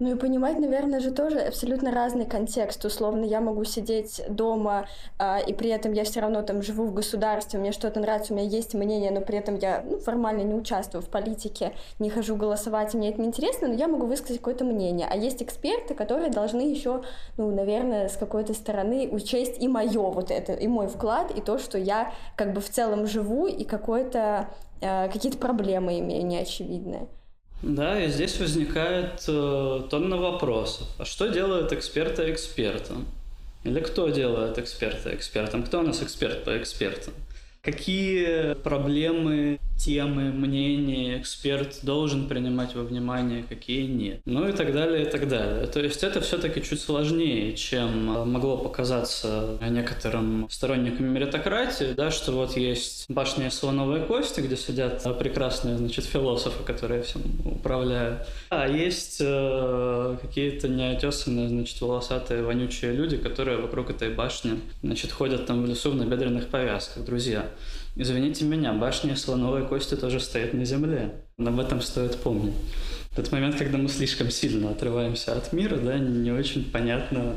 Ну 0.00 0.10
и 0.10 0.18
понимать, 0.18 0.58
наверное, 0.58 0.98
же 0.98 1.12
тоже 1.12 1.38
абсолютно 1.38 1.92
разный 1.92 2.26
контекст. 2.26 2.84
Условно, 2.84 3.24
я 3.24 3.40
могу 3.40 3.62
сидеть 3.62 4.22
дома, 4.28 4.88
а, 5.18 5.38
и 5.38 5.52
при 5.52 5.70
этом 5.70 5.92
я 5.92 6.02
все 6.02 6.18
равно 6.18 6.42
там 6.42 6.62
живу 6.62 6.84
в 6.86 6.92
государстве, 6.92 7.60
мне 7.60 7.70
что-то 7.70 8.00
нравится, 8.00 8.32
у 8.32 8.36
меня 8.36 8.48
есть 8.48 8.74
мнение, 8.74 9.12
но 9.12 9.20
при 9.20 9.38
этом 9.38 9.56
я 9.56 9.84
ну, 9.88 9.98
формально 9.98 10.42
не 10.42 10.54
участвую 10.54 11.00
в 11.00 11.08
политике, 11.08 11.74
не 12.00 12.10
хожу 12.10 12.34
голосовать, 12.34 12.92
мне 12.94 13.10
это 13.10 13.20
не 13.20 13.28
интересно, 13.28 13.68
но 13.68 13.74
я 13.74 13.86
могу 13.86 14.06
высказать 14.06 14.38
какое-то 14.38 14.64
мнение. 14.64 15.06
А 15.08 15.16
есть 15.16 15.40
эксперты, 15.42 15.94
которые 15.94 16.30
должны 16.30 16.62
еще, 16.62 17.02
ну, 17.36 17.54
наверное, 17.54 18.08
с 18.08 18.16
какой-то 18.16 18.52
стороны 18.52 19.08
учесть 19.12 19.62
и 19.62 19.68
мое 19.68 20.10
вот 20.10 20.32
это, 20.32 20.54
и 20.54 20.66
мой 20.66 20.88
вклад, 20.88 21.30
и 21.30 21.40
то, 21.40 21.58
что 21.58 21.78
я 21.78 22.12
как 22.34 22.52
бы 22.52 22.60
в 22.60 22.68
целом 22.68 23.06
живу, 23.06 23.46
и 23.46 23.62
какое-то 23.62 24.48
а, 24.82 25.08
какие-то 25.08 25.38
проблемы 25.38 26.00
имею 26.00 26.26
неочевидные. 26.26 27.06
Да, 27.64 27.98
и 27.98 28.10
здесь 28.10 28.38
возникает 28.38 29.24
э, 29.26 29.82
тонна 29.88 30.18
вопросов. 30.18 30.86
А 30.98 31.06
что 31.06 31.28
делают 31.28 31.72
эксперты 31.72 32.30
экспертом? 32.30 33.06
Или 33.64 33.80
кто 33.80 34.10
делает 34.10 34.58
эксперта 34.58 35.14
экспертом? 35.14 35.62
Кто 35.62 35.80
у 35.80 35.82
нас 35.82 36.02
эксперт 36.02 36.44
по 36.44 36.58
экспертам? 36.58 37.14
Какие 37.62 38.52
проблемы 38.52 39.58
темы, 39.76 40.32
мнения 40.32 41.18
эксперт 41.18 41.80
должен 41.82 42.28
принимать 42.28 42.74
во 42.74 42.82
внимание, 42.82 43.44
какие 43.48 43.86
нет. 43.86 44.20
Ну 44.24 44.48
и 44.48 44.52
так 44.52 44.72
далее, 44.72 45.02
и 45.02 45.10
так 45.10 45.28
далее. 45.28 45.66
То 45.66 45.80
есть 45.80 46.02
это 46.02 46.20
все-таки 46.20 46.62
чуть 46.62 46.80
сложнее, 46.80 47.54
чем 47.56 48.30
могло 48.30 48.56
показаться 48.56 49.58
некоторым 49.68 50.48
сторонникам 50.50 51.06
меритократии, 51.06 51.92
да, 51.94 52.10
что 52.10 52.32
вот 52.32 52.56
есть 52.56 53.06
башня 53.08 53.50
слоновой 53.50 54.00
кости, 54.00 54.40
где 54.40 54.56
сидят 54.56 55.02
прекрасные, 55.18 55.76
значит, 55.76 56.04
философы, 56.04 56.62
которые 56.64 57.02
всем 57.02 57.22
управляют. 57.44 58.26
А 58.50 58.68
есть 58.68 59.18
э, 59.20 60.16
какие-то 60.20 60.68
неотесанные, 60.68 61.48
значит, 61.48 61.80
волосатые, 61.80 62.42
вонючие 62.42 62.92
люди, 62.92 63.16
которые 63.16 63.58
вокруг 63.58 63.90
этой 63.90 64.10
башни, 64.10 64.60
значит, 64.82 65.12
ходят 65.12 65.46
там 65.46 65.62
в 65.62 65.66
лесу 65.66 65.90
в 65.90 65.96
набедренных 65.96 66.48
повязках. 66.48 67.04
Друзья, 67.04 67.46
Извините 67.96 68.44
меня, 68.44 68.72
башня 68.72 69.14
слоновой 69.14 69.68
кости 69.68 69.94
тоже 69.94 70.18
стоит 70.18 70.52
на 70.52 70.64
земле. 70.64 71.14
Об 71.38 71.60
этом 71.60 71.80
стоит 71.80 72.18
помнить. 72.18 72.54
В 73.10 73.16
тот 73.16 73.30
момент, 73.30 73.54
когда 73.54 73.78
мы 73.78 73.88
слишком 73.88 74.30
сильно 74.30 74.70
отрываемся 74.70 75.36
от 75.36 75.52
мира, 75.52 75.76
да, 75.76 75.96
не 75.96 76.32
очень 76.32 76.68
понятно, 76.72 77.36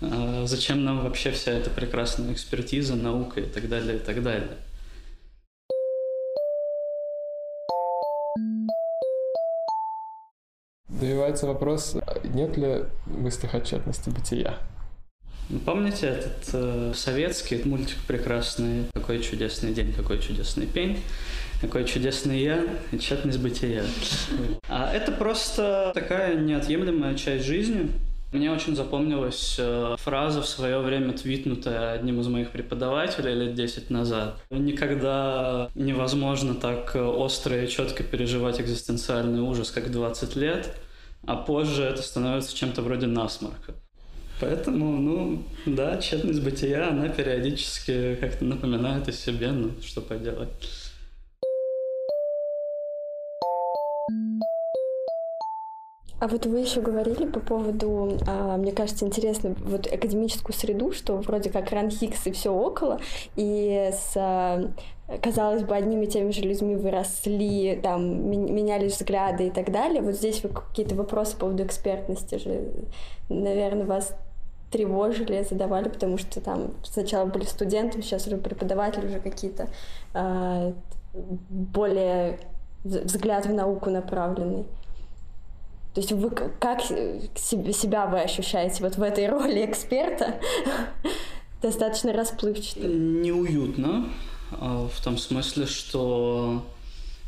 а, 0.00 0.44
зачем 0.46 0.84
нам 0.84 1.02
вообще 1.02 1.32
вся 1.32 1.50
эта 1.50 1.70
прекрасная 1.70 2.32
экспертиза, 2.32 2.94
наука 2.94 3.40
и 3.40 3.46
так 3.46 3.68
далее, 3.68 3.96
и 3.96 3.98
так 3.98 4.22
далее. 4.22 4.58
Добивается 10.86 11.48
вопрос, 11.48 11.96
нет 12.22 12.56
ли 12.56 12.84
мысли 13.06 13.50
отчетности 13.52 14.10
бытия? 14.10 14.58
Ну, 15.52 15.58
помните 15.58 16.06
этот 16.06 16.48
э, 16.52 16.92
советский 16.94 17.60
мультик 17.64 17.96
прекрасный 18.06 18.84
«Какой 18.94 19.20
чудесный 19.20 19.74
день, 19.74 19.92
какой 19.92 20.20
чудесный 20.20 20.64
пень», 20.64 21.00
«Какой 21.60 21.84
чудесный 21.84 22.40
я» 22.40 22.64
и 22.92 22.98
«Тщетность 22.98 23.40
бытия». 23.40 23.82
А 24.68 24.92
это 24.94 25.10
просто 25.10 25.90
такая 25.92 26.36
неотъемлемая 26.36 27.16
часть 27.16 27.46
жизни. 27.46 27.90
Мне 28.32 28.52
очень 28.52 28.76
запомнилась 28.76 29.56
э, 29.58 29.96
фраза 29.98 30.40
в 30.40 30.46
свое 30.46 30.78
время 30.78 31.14
твитнутая 31.14 31.94
одним 31.94 32.20
из 32.20 32.28
моих 32.28 32.50
преподавателей 32.50 33.34
лет 33.34 33.54
10 33.54 33.90
назад. 33.90 34.40
Никогда 34.50 35.68
невозможно 35.74 36.54
так 36.54 36.94
остро 36.94 37.60
и 37.60 37.68
четко 37.68 38.04
переживать 38.04 38.60
экзистенциальный 38.60 39.40
ужас, 39.40 39.72
как 39.72 39.90
20 39.90 40.36
лет, 40.36 40.76
а 41.26 41.34
позже 41.34 41.82
это 41.82 42.02
становится 42.02 42.56
чем-то 42.56 42.82
вроде 42.82 43.08
насморка. 43.08 43.74
Поэтому, 44.40 44.96
ну, 44.96 45.42
да, 45.66 45.98
тщетность 45.98 46.42
бытия, 46.42 46.88
она 46.88 47.08
периодически 47.08 48.16
как-то 48.16 48.44
напоминает 48.44 49.06
о 49.08 49.12
себе, 49.12 49.50
ну, 49.52 49.72
что 49.82 50.00
поделать. 50.00 50.50
А 56.20 56.28
вот 56.28 56.44
вы 56.44 56.58
еще 56.58 56.82
говорили 56.82 57.26
по 57.26 57.40
поводу, 57.40 58.18
а, 58.26 58.58
мне 58.58 58.72
кажется, 58.72 59.06
интересно, 59.06 59.54
вот 59.58 59.86
академическую 59.86 60.54
среду, 60.54 60.92
что 60.92 61.16
вроде 61.16 61.48
как 61.48 61.70
Ран 61.70 61.90
Хикс 61.90 62.26
и 62.26 62.32
все 62.32 62.52
около, 62.52 63.00
и 63.36 63.90
с 63.90 64.12
а, 64.16 64.70
казалось 65.22 65.62
бы, 65.62 65.74
одними 65.74 66.04
и 66.04 66.08
теми 66.08 66.30
же 66.30 66.42
людьми 66.42 66.76
выросли, 66.76 67.80
там, 67.82 68.30
менялись 68.30 68.96
взгляды 68.96 69.46
и 69.46 69.50
так 69.50 69.72
далее. 69.72 70.02
Вот 70.02 70.14
здесь 70.14 70.42
вы 70.42 70.50
какие-то 70.50 70.94
вопросы 70.94 71.34
по 71.34 71.40
поводу 71.46 71.64
экспертности 71.64 72.36
же, 72.36 72.70
наверное, 73.30 73.86
вас 73.86 74.14
тревожили, 74.70 75.44
задавали, 75.48 75.88
потому 75.88 76.16
что 76.18 76.40
там 76.40 76.72
сначала 76.84 77.26
были 77.26 77.44
студенты, 77.44 78.02
сейчас 78.02 78.26
уже 78.26 78.36
преподаватели, 78.36 79.06
уже 79.06 79.20
какие-то 79.20 79.68
э, 80.14 80.72
более 81.12 82.38
взгляд 82.84 83.46
в 83.46 83.52
науку 83.52 83.90
направленный. 83.90 84.64
То 85.94 86.00
есть 86.00 86.12
вы 86.12 86.30
как 86.30 86.82
себя 86.82 88.06
вы 88.06 88.20
ощущаете 88.20 88.82
вот 88.82 88.96
в 88.96 89.02
этой 89.02 89.28
роли 89.28 89.64
эксперта? 89.64 90.36
Достаточно 91.62 92.12
расплывчато. 92.12 92.86
Неуютно, 92.86 94.06
а, 94.52 94.88
в 94.88 95.02
том 95.02 95.18
смысле, 95.18 95.66
что 95.66 96.64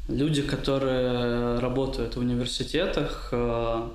люди, 0.08 0.42
которые 0.42 1.58
работают 1.58 2.14
в 2.14 2.20
университетах, 2.20 3.30
а, 3.32 3.90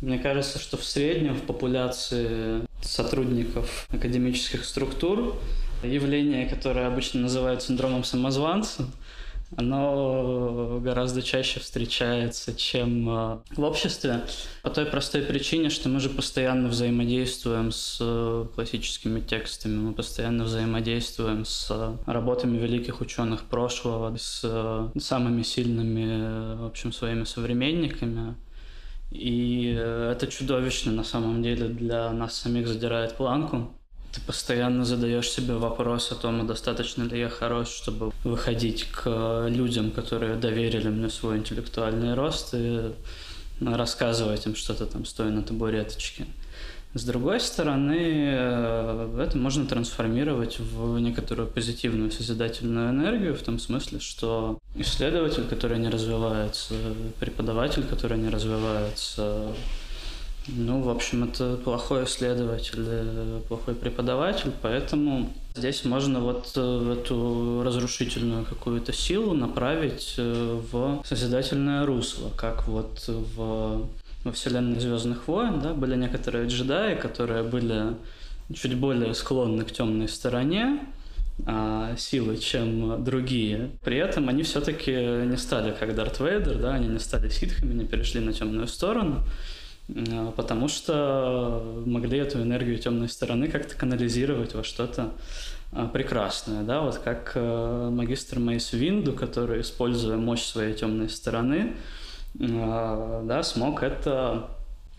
мне 0.00 0.18
кажется, 0.18 0.58
что 0.58 0.76
в 0.76 0.84
среднем 0.84 1.34
в 1.34 1.42
популяции 1.42 2.62
сотрудников 2.80 3.86
академических 3.90 4.64
структур 4.64 5.36
явление, 5.82 6.48
которое 6.48 6.86
обычно 6.86 7.20
называют 7.20 7.62
синдромом 7.62 8.04
самозванца, 8.04 8.86
оно 9.56 10.78
гораздо 10.82 11.22
чаще 11.22 11.58
встречается, 11.60 12.54
чем 12.54 13.08
э, 13.08 13.38
в 13.56 13.62
обществе, 13.62 14.24
по 14.62 14.68
той 14.68 14.84
простой 14.84 15.22
причине, 15.22 15.70
что 15.70 15.88
мы 15.88 16.00
же 16.00 16.10
постоянно 16.10 16.68
взаимодействуем 16.68 17.72
с 17.72 17.96
э, 18.00 18.46
классическими 18.54 19.20
текстами, 19.20 19.76
мы 19.76 19.94
постоянно 19.94 20.44
взаимодействуем 20.44 21.46
с 21.46 21.96
работами 22.04 22.58
великих 22.58 23.00
ученых 23.00 23.44
прошлого, 23.44 24.14
с 24.18 24.42
э, 24.44 24.88
самыми 25.00 25.42
сильными, 25.42 26.56
в 26.56 26.66
общем, 26.66 26.92
своими 26.92 27.24
современниками. 27.24 28.34
И 29.10 29.74
э, 29.76 30.12
это 30.14 30.26
чудовищно 30.26 30.92
на 30.92 31.04
самом 31.04 31.42
деле 31.42 31.68
для 31.68 32.12
нас 32.12 32.34
самих 32.34 32.68
задирает 32.68 33.16
планку. 33.16 33.72
Ты 34.12 34.20
постоянно 34.22 34.84
задаешь 34.84 35.30
себе 35.30 35.54
вопрос 35.54 36.12
о 36.12 36.14
том, 36.14 36.46
достаточно 36.46 37.02
ли 37.04 37.20
я 37.20 37.28
хорош, 37.28 37.68
чтобы 37.68 38.12
выходить 38.24 38.84
к 38.84 39.46
людям, 39.48 39.90
которые 39.90 40.36
доверили 40.36 40.88
мне 40.88 41.10
свой 41.10 41.38
интеллектуальный 41.38 42.14
рост 42.14 42.54
и 42.54 42.92
рассказывать 43.60 44.46
им 44.46 44.54
что-то 44.54 44.86
там, 44.86 45.04
стоя 45.04 45.30
на 45.30 45.42
табуреточке. 45.42 46.26
С 46.98 47.04
другой 47.04 47.38
стороны, 47.38 47.96
э, 47.96 49.24
это 49.24 49.38
можно 49.38 49.66
трансформировать 49.66 50.58
в 50.58 50.98
некоторую 50.98 51.46
позитивную 51.46 52.10
созидательную 52.10 52.90
энергию, 52.90 53.36
в 53.36 53.40
том 53.42 53.60
смысле, 53.60 54.00
что 54.00 54.58
исследователь, 54.74 55.44
который 55.44 55.78
не 55.78 55.90
развивается, 55.90 56.74
преподаватель, 57.20 57.84
который 57.84 58.18
не 58.18 58.28
развивается, 58.28 59.52
ну, 60.48 60.82
в 60.82 60.90
общем, 60.90 61.22
это 61.22 61.56
плохой 61.62 62.02
исследователь, 62.02 62.84
э, 62.84 63.42
плохой 63.46 63.76
преподаватель, 63.76 64.50
поэтому 64.60 65.32
здесь 65.54 65.84
можно 65.84 66.18
вот 66.18 66.50
э, 66.56 66.96
эту 66.98 67.62
разрушительную 67.64 68.44
какую-то 68.44 68.92
силу 68.92 69.34
направить 69.34 70.14
в 70.16 71.02
созидательное 71.04 71.86
русло, 71.86 72.32
как 72.36 72.66
вот 72.66 73.04
в 73.06 73.86
во 74.28 74.32
вселенной 74.32 74.78
Звездных 74.78 75.26
войн, 75.26 75.58
да, 75.60 75.72
были 75.72 75.96
некоторые 75.96 76.46
джедаи, 76.46 76.94
которые 76.94 77.42
были 77.42 77.96
чуть 78.54 78.74
более 78.76 79.14
склонны 79.14 79.64
к 79.64 79.72
темной 79.72 80.06
стороне 80.06 80.80
а, 81.46 81.96
силы, 81.96 82.36
чем 82.36 83.02
другие. 83.02 83.70
При 83.82 83.96
этом 83.96 84.28
они 84.28 84.42
все-таки 84.42 84.92
не 84.92 85.36
стали 85.38 85.72
как 85.72 85.94
Дарт 85.94 86.20
Вейдер, 86.20 86.58
да, 86.58 86.74
они 86.74 86.88
не 86.88 86.98
стали 86.98 87.30
ситхами, 87.30 87.72
не 87.72 87.86
перешли 87.86 88.20
на 88.20 88.34
темную 88.34 88.66
сторону. 88.66 89.24
э, 89.88 90.32
потому 90.36 90.68
что 90.68 91.82
могли 91.86 92.18
эту 92.18 92.42
энергию 92.42 92.78
темной 92.78 93.08
стороны 93.08 93.48
как-то 93.48 93.74
канализировать 93.76 94.54
во 94.54 94.62
что-то 94.62 95.12
прекрасное, 95.92 96.62
да, 96.62 96.80
вот 96.80 96.96
как 96.96 97.32
магистр 97.34 98.38
Мейс 98.38 98.72
Винду, 98.72 99.12
который, 99.12 99.60
используя 99.60 100.16
мощь 100.16 100.42
своей 100.42 100.72
темной 100.74 101.10
стороны, 101.10 101.74
да, 102.38 103.42
смог 103.42 103.82
это 103.82 104.50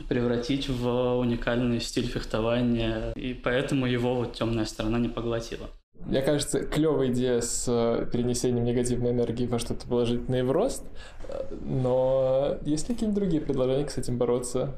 превратить 0.08 0.69
в 0.69 1.17
уникальный 1.17 1.79
стиль 1.79 2.08
фехтования, 2.08 3.12
и 3.15 3.34
поэтому 3.34 3.86
его 3.86 4.15
вот 4.15 4.34
темная 4.34 4.65
сторона 4.65 5.00
не 5.00 5.10
поглотила. 5.10 5.67
Мне 6.05 6.22
кажется, 6.22 6.62
клевая 6.62 7.12
идея 7.12 7.41
с 7.41 7.65
э, 7.67 8.08
перенесением 8.12 8.63
негативной 8.63 9.12
энергии 9.12 9.46
во 9.46 9.60
что-то 9.60 9.86
положительное 9.86 10.46
в 10.46 10.51
рост, 10.51 10.84
э, 11.27 11.55
но 11.62 12.58
есть 12.65 12.88
ли 12.88 12.96
какие-нибудь 12.96 13.22
другие 13.22 13.41
предложения, 13.41 13.84
как 13.84 13.91
с 13.91 13.98
этим 13.98 14.17
бороться? 14.17 14.75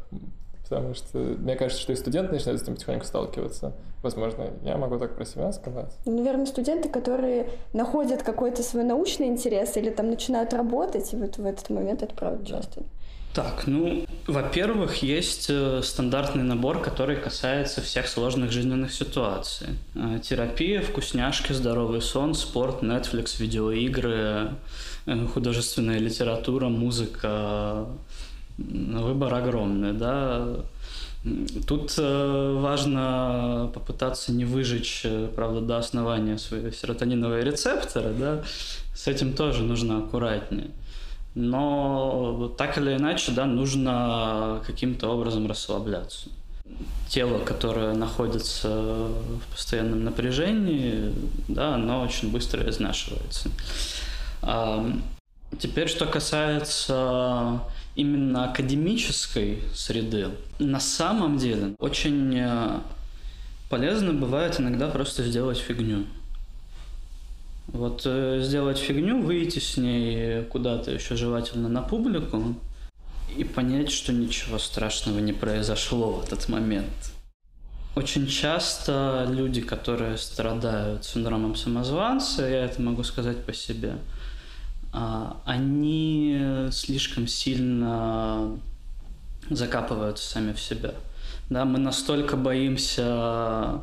Потому 0.72 0.94
что 0.94 1.18
мне 1.18 1.58
кажется, 1.58 1.82
что 1.82 1.92
и 1.92 1.98
студенты 1.98 2.32
начинают 2.32 2.62
с 2.62 2.64
этим 2.64 2.76
потихоньку 2.76 3.04
сталкиваться. 3.06 3.74
Возможно, 4.02 4.52
я 4.64 4.78
могу 4.78 4.98
так 4.98 5.18
про 5.18 5.26
себя 5.26 5.52
сказать. 5.52 5.92
Ну, 6.06 6.16
наверное, 6.16 6.46
студенты, 6.46 6.88
которые 6.88 7.50
находят 7.74 8.24
какой-то 8.24 8.64
свой 8.64 8.86
научный 8.86 9.28
интерес 9.28 9.76
или 9.76 9.90
там 9.90 10.10
начинают 10.10 10.54
работать, 10.54 11.12
и 11.12 11.18
вот 11.18 11.38
в 11.38 11.46
этот 11.46 11.70
момент 11.70 12.04
это 12.04 12.16
правда 12.16 12.46
часто. 12.46 12.84
Так, 13.34 13.68
ну, 13.68 14.06
во-первых, 14.28 15.04
есть 15.04 15.48
э, 15.50 15.82
стандартный 15.84 16.44
набор, 16.44 16.82
который 16.82 17.18
касается 17.18 17.82
всех 17.82 18.08
сложных 18.08 18.52
жизненных 18.52 18.94
ситуаций. 18.94 19.68
Э, 19.96 20.20
терапия, 20.24 20.82
вкусняшки, 20.82 21.52
здоровый 21.52 22.02
сон, 22.02 22.34
спорт, 22.34 22.82
Netflix, 22.82 23.40
видеоигры, 23.40 24.52
э, 25.06 25.28
художественная 25.34 26.00
литература, 26.00 26.70
музыка. 26.70 27.88
Выбор 28.70 29.34
огромный, 29.34 29.94
да. 29.94 30.58
Тут 31.68 31.98
важно 31.98 33.70
попытаться 33.74 34.32
не 34.32 34.46
выжечь, 34.46 35.06
правда, 35.36 35.62
до 35.62 35.78
основания 35.78 36.38
свои 36.38 36.72
серотониновые 36.72 37.44
рецепторы, 37.44 38.14
да. 38.14 38.44
С 38.96 39.08
этим 39.08 39.34
тоже 39.34 39.64
нужно 39.64 40.00
аккуратнее. 40.00 40.72
Но 41.36 42.52
так 42.58 42.78
или 42.78 42.96
иначе, 42.96 43.32
да, 43.32 43.46
нужно 43.46 44.62
каким-то 44.66 45.10
образом 45.10 45.48
расслабляться. 45.48 46.30
Тело, 47.08 47.40
которое 47.40 47.94
находится 47.94 48.70
в 48.70 49.52
постоянном 49.52 50.04
напряжении, 50.04 51.14
да, 51.48 51.76
оно 51.76 52.02
очень 52.02 52.32
быстро 52.32 52.68
изнашивается. 52.70 53.50
Теперь, 55.60 55.88
что 55.88 56.06
касается 56.06 57.62
именно 57.96 58.46
академической 58.46 59.60
среды, 59.74 60.30
на 60.60 60.80
самом 60.80 61.38
деле 61.38 61.76
очень 61.80 62.38
э, 62.38 62.80
полезно 63.70 64.14
бывает 64.14 64.60
иногда 64.60 64.88
просто 64.88 65.24
сделать 65.24 65.58
фигню. 65.58 66.06
Вот 67.68 68.04
э, 68.06 68.42
сделать 68.44 68.78
фигню, 68.78 69.22
выйти 69.22 69.60
с 69.60 69.78
ней 69.78 70.44
куда-то 70.44 70.92
еще 70.92 71.16
желательно 71.16 71.70
на 71.70 71.82
публику 71.82 72.56
и 73.36 73.44
понять, 73.44 73.92
что 73.92 74.12
ничего 74.12 74.58
страшного 74.60 75.20
не 75.20 75.34
произошло 75.34 76.14
в 76.14 76.24
этот 76.26 76.50
момент. 76.50 77.14
Очень 77.96 78.26
часто 78.28 79.28
люди, 79.30 79.60
которые 79.62 80.18
страдают 80.18 81.04
синдромом 81.04 81.56
самозванца, 81.56 82.48
я 82.48 82.66
это 82.66 82.82
могу 82.82 83.04
сказать 83.04 83.46
по 83.46 83.54
себе, 83.54 83.96
они 84.92 86.68
слишком 86.72 87.28
сильно 87.28 88.60
закапываются 89.50 90.30
сами 90.30 90.54
в 90.54 90.60
себя. 90.60 90.94
Да, 91.50 91.66
мы 91.66 91.80
настолько 91.80 92.38
боимся 92.38 93.82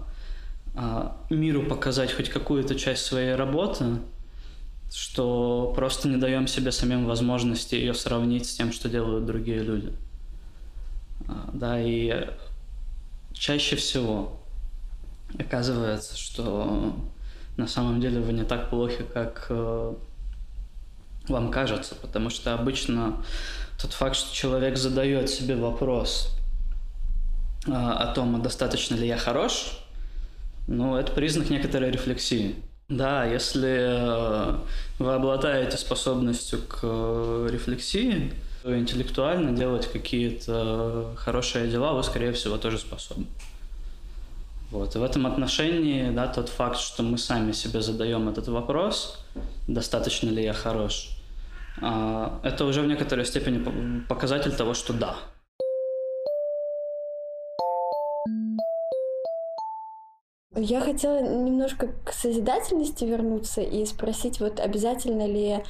а, 0.81 1.17
миру 1.29 1.65
показать 1.65 2.13
хоть 2.13 2.29
какую-то 2.29 2.75
часть 2.75 3.05
своей 3.05 3.35
работы, 3.35 3.99
что 4.93 5.73
просто 5.75 6.09
не 6.09 6.17
даем 6.17 6.47
себе 6.47 6.73
самим 6.73 7.05
возможности 7.05 7.75
ее 7.75 7.95
сравнить 7.95 8.47
с 8.47 8.55
тем, 8.55 8.73
что 8.73 8.89
делают 8.89 9.27
другие 9.27 9.59
люди. 9.59 9.93
А, 11.27 11.51
да, 11.53 11.81
и 11.81 12.29
чаще 13.33 13.77
всего 13.77 14.41
оказывается, 15.39 16.17
что 16.17 16.95
на 17.57 17.67
самом 17.67 18.01
деле 18.01 18.21
вы 18.21 18.33
не 18.33 18.45
так 18.45 18.71
плохи, 18.71 19.05
как 19.13 19.47
э, 19.51 19.95
вам 21.29 21.51
кажется, 21.51 21.95
потому 21.95 22.31
что 22.31 22.55
обычно 22.55 23.23
тот 23.81 23.93
факт, 23.93 24.17
что 24.17 24.35
человек 24.35 24.77
задает 24.77 25.31
себе 25.31 25.57
вопрос 25.57 26.35
а, 27.67 27.95
о 27.95 28.15
том, 28.15 28.37
а 28.37 28.39
достаточно 28.39 28.95
ли 28.95 29.07
я 29.07 29.17
хорош, 29.17 29.79
ну, 30.67 30.97
это 30.97 31.13
признак 31.13 31.51
некоторой 31.51 31.91
рефлексии. 31.91 32.57
Да, 32.89 33.25
если 33.25 33.77
э, 33.81 34.59
вы 34.99 35.15
обладаете 35.15 35.77
способностью 35.77 36.61
к 36.63 36.81
э, 36.83 37.49
рефлексии, 37.51 38.33
то 38.63 38.79
интеллектуально 38.79 39.53
делать 39.57 39.91
какие-то 39.91 41.13
хорошие 41.17 41.71
дела 41.71 41.93
вы, 41.93 42.03
скорее 42.03 42.33
всего, 42.33 42.57
тоже 42.57 42.79
способны. 42.79 43.27
Вот. 44.71 44.95
И 44.95 44.99
в 44.99 45.03
этом 45.03 45.27
отношении 45.27 46.11
да, 46.11 46.27
тот 46.29 46.49
факт, 46.49 46.79
что 46.79 47.03
мы 47.03 47.19
сами 47.19 47.53
себе 47.53 47.83
задаем 47.83 48.29
этот 48.29 48.49
вопрос, 48.49 49.19
достаточно 49.67 50.29
ли 50.31 50.43
я 50.43 50.53
хорош, 50.53 51.11
это 51.81 52.65
уже 52.65 52.83
в 52.83 52.87
некоторой 52.87 53.25
степени 53.25 54.05
показатель 54.09 54.55
того, 54.55 54.75
что 54.75 54.93
да, 54.93 55.17
Я 60.61 60.81
хотела 60.81 61.21
немножко 61.21 61.89
к 62.05 62.13
созидательности 62.13 63.05
вернуться 63.05 63.61
и 63.61 63.87
спросить, 63.87 64.41
вот 64.41 64.59
обязательно 64.59 65.25
ли 65.25 65.63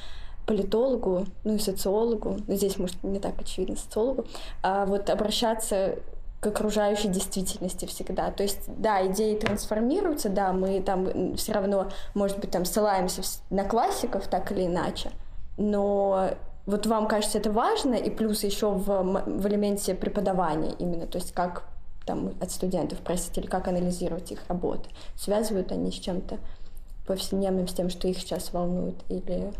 политологу, 0.47 1.27
ну 1.43 1.55
и 1.55 1.59
социологу, 1.59 2.37
ну 2.47 2.55
здесь, 2.55 2.79
может, 2.79 3.03
не 3.03 3.19
так 3.19 3.39
очевидно, 3.39 3.75
социологу, 3.75 4.25
а 4.63 4.87
вот 4.87 5.11
обращаться 5.11 5.99
к 6.39 6.47
окружающей 6.47 7.07
действительности 7.07 7.85
всегда. 7.85 8.31
То 8.31 8.41
есть, 8.41 8.61
да, 8.67 9.05
идеи 9.05 9.37
трансформируются, 9.37 10.29
да, 10.29 10.53
мы 10.53 10.81
там 10.81 11.35
все 11.35 11.51
равно, 11.51 11.91
может 12.15 12.39
быть, 12.39 12.49
там 12.49 12.65
ссылаемся 12.65 13.21
на 13.51 13.65
классиков 13.65 14.27
так 14.27 14.51
или 14.51 14.65
иначе, 14.65 15.11
но 15.59 16.31
вот 16.65 16.87
вам 16.87 17.07
кажется 17.07 17.37
это 17.37 17.51
важно, 17.51 17.95
и 17.95 18.09
плюс 18.09 18.43
еще 18.43 18.71
в, 18.71 19.23
в 19.25 19.47
элементе 19.47 19.93
преподавания 19.93 20.73
именно, 20.79 21.05
то 21.05 21.17
есть 21.17 21.33
как 21.33 21.65
там, 22.05 22.33
от 22.39 22.51
студентов 22.51 22.99
просить, 22.99 23.37
или 23.37 23.45
как 23.45 23.67
анализировать 23.67 24.31
их 24.31 24.39
работы? 24.47 24.89
Связывают 25.15 25.71
они 25.71 25.91
с 25.91 25.95
чем-то 25.95 26.39
повседневным, 27.05 27.67
с 27.67 27.73
тем, 27.73 27.89
что 27.89 28.07
их 28.07 28.19
сейчас 28.19 28.53
волнует? 28.53 28.95
Или... 29.09 29.51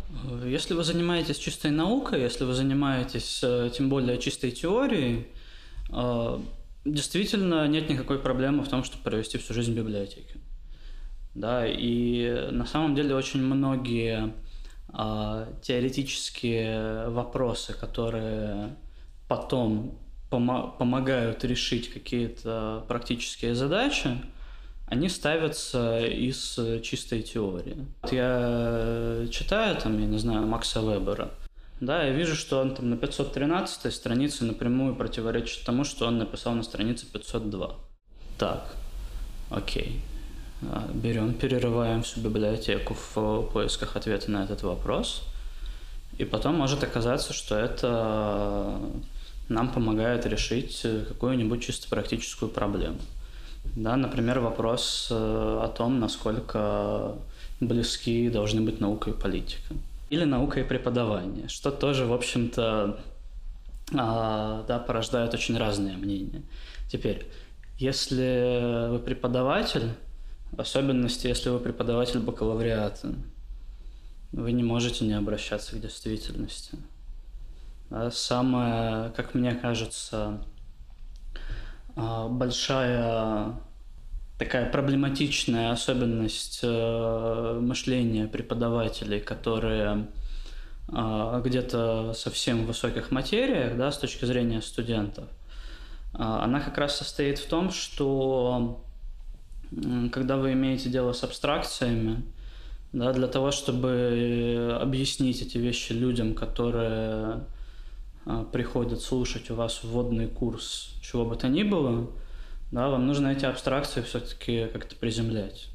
Если 0.46 0.74
вы 0.74 0.84
занимаетесь 0.84 1.38
чистой 1.38 1.72
наукой, 1.72 2.22
если 2.22 2.44
вы 2.44 2.54
занимаетесь 2.54 3.42
э, 3.44 3.72
тем 3.76 3.90
более 3.90 4.18
чистой 4.20 4.52
теорией, 4.52 5.28
э, 5.92 6.40
действительно 6.86 7.68
нет 7.68 7.90
никакой 7.90 8.20
проблемы 8.20 8.64
в 8.64 8.68
том, 8.68 8.84
чтобы 8.84 9.04
провести 9.04 9.38
всю 9.38 9.54
жизнь 9.54 9.74
в 9.74 9.76
библиотеке. 9.76 10.36
Да, 11.36 11.66
и 11.68 12.50
на 12.52 12.66
самом 12.66 12.96
деле 12.96 13.16
очень 13.16 13.42
многие 13.42 14.34
теоретические 15.62 17.10
вопросы, 17.10 17.74
которые 17.74 18.76
потом 19.28 19.98
помо- 20.32 20.76
помогают 20.78 21.44
решить 21.44 21.92
какие-то 21.94 22.84
практические 22.88 23.56
задачи, 23.56 24.18
они 24.88 25.08
ставятся 25.10 26.00
из 26.00 26.60
чистой 26.84 27.22
теории. 27.22 27.86
Я 28.12 29.28
читаю, 29.32 29.76
там, 29.78 30.00
я 30.00 30.08
не 30.08 30.18
знаю, 30.18 30.48
Макса 30.48 30.82
Вебера, 30.82 31.32
да, 31.80 32.04
я 32.04 32.12
вижу, 32.12 32.36
что 32.36 32.60
он 32.60 32.76
там 32.76 32.90
на 32.90 32.98
513 32.98 33.94
странице 33.94 34.44
напрямую 34.44 34.96
противоречит 34.96 35.64
тому, 35.66 35.86
что 35.86 36.08
он 36.08 36.18
написал 36.18 36.54
на 36.54 36.64
странице 36.64 37.06
502. 37.06 37.76
Так, 38.38 38.76
окей. 39.50 40.02
А, 40.62 40.90
Берем, 40.94 41.34
перерываем 41.34 42.04
всю 42.04 42.20
библиотеку 42.20 42.96
в 43.16 43.44
поисках 43.54 43.96
ответа 43.96 44.30
на 44.32 44.44
этот 44.44 44.64
вопрос. 44.64 45.24
И 46.18 46.26
потом 46.26 46.56
может 46.56 46.84
оказаться, 46.84 47.34
что 47.34 47.56
это 47.56 48.80
нам 49.48 49.72
помогает 49.72 50.26
решить 50.26 50.82
э, 50.84 51.06
какую-нибудь 51.08 51.64
чисто 51.64 51.90
практическую 51.90 52.50
проблему. 52.52 53.00
Да, 53.76 53.96
например, 53.96 54.40
вопрос 54.40 55.08
э, 55.12 55.16
о 55.16 55.68
том, 55.70 56.00
насколько 56.00 57.16
близки 57.62 58.30
должны 58.30 58.62
быть 58.62 58.80
наука 58.80 59.12
и 59.12 59.14
политика. 59.14 59.74
Или 60.10 60.26
наука 60.26 60.60
и 60.60 60.64
преподавание, 60.64 61.48
что 61.48 61.72
тоже, 61.72 62.06
в 62.06 62.14
общем-то, 62.14 63.00
а, 63.96 64.66
да, 64.68 64.80
порождает 64.80 65.34
очень 65.34 65.58
разные 65.58 65.98
мнения. 65.98 66.42
Теперь, 66.92 67.28
если 67.78 68.90
вы 68.90 69.00
преподаватель, 69.00 69.90
особенности, 70.58 71.28
если 71.28 71.50
вы 71.50 71.60
преподаватель 71.60 72.20
бакалавриата, 72.20 73.14
вы 74.32 74.52
не 74.52 74.64
можете 74.64 75.06
не 75.06 75.14
обращаться 75.14 75.76
к 75.76 75.82
действительности. 75.82 76.78
Самое, 78.12 79.12
как 79.12 79.34
мне 79.34 79.54
кажется, 79.56 80.44
большая 81.96 83.56
такая 84.40 84.72
проблематичная 84.72 85.72
особенность 85.72 86.62
э, 86.64 87.60
мышления 87.62 88.26
преподавателей, 88.26 89.20
которые 89.20 90.08
э, 90.88 91.42
где-то 91.44 92.14
совсем 92.14 92.64
в 92.64 92.68
высоких 92.68 93.12
материях, 93.12 93.78
да, 93.78 93.92
с 93.92 93.98
точки 93.98 94.24
зрения 94.24 94.62
студентов, 94.62 95.26
э, 96.14 96.18
она 96.20 96.62
как 96.62 96.78
раз 96.78 96.96
состоит 96.96 97.38
в 97.38 97.48
том, 97.48 97.70
что 97.70 98.82
когда 100.12 100.38
вы 100.38 100.54
имеете 100.54 100.90
дело 100.90 101.14
с 101.14 101.24
абстракциями, 101.24 102.24
да, 102.92 103.14
для 103.14 103.28
того, 103.28 103.52
чтобы 103.52 104.78
объяснить 104.82 105.42
эти 105.42 105.58
вещи 105.58 105.94
людям, 105.94 106.34
которые 106.34 107.44
э, 108.26 108.46
приходят 108.52 109.02
слушать 109.02 109.52
у 109.52 109.56
вас 109.56 109.84
вводный 109.84 110.28
курс, 110.28 110.96
чего 111.02 111.24
бы 111.24 111.36
то 111.36 111.48
ни 111.48 111.62
было, 111.62 112.10
да, 112.72 112.90
вам 112.90 113.06
нужно 113.06 113.28
эти 113.28 113.46
абстракции 113.46 114.02
все-таки 114.02 114.68
как-то 114.74 114.96
приземлять, 114.96 115.68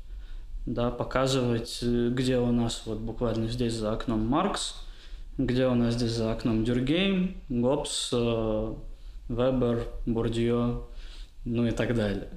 да, 0.67 0.91
показывать, 0.91 1.81
где 1.83 2.39
у 2.39 2.51
нас 2.51 2.83
вот 2.85 2.99
буквально 2.99 3.47
здесь 3.49 3.75
за 3.75 3.93
окном 3.93 4.27
Маркс, 4.27 4.75
где 5.39 5.67
у 5.67 5.75
нас 5.75 5.95
здесь 5.95 6.13
за 6.13 6.33
окном 6.33 6.65
Дюргейм, 6.65 7.37
Гоббс, 7.49 8.11
э, 8.13 8.75
Вебер, 9.29 9.87
Бурдье, 10.05 10.81
ну 11.45 11.67
и 11.67 11.71
так 11.71 11.95
далее. 11.95 12.29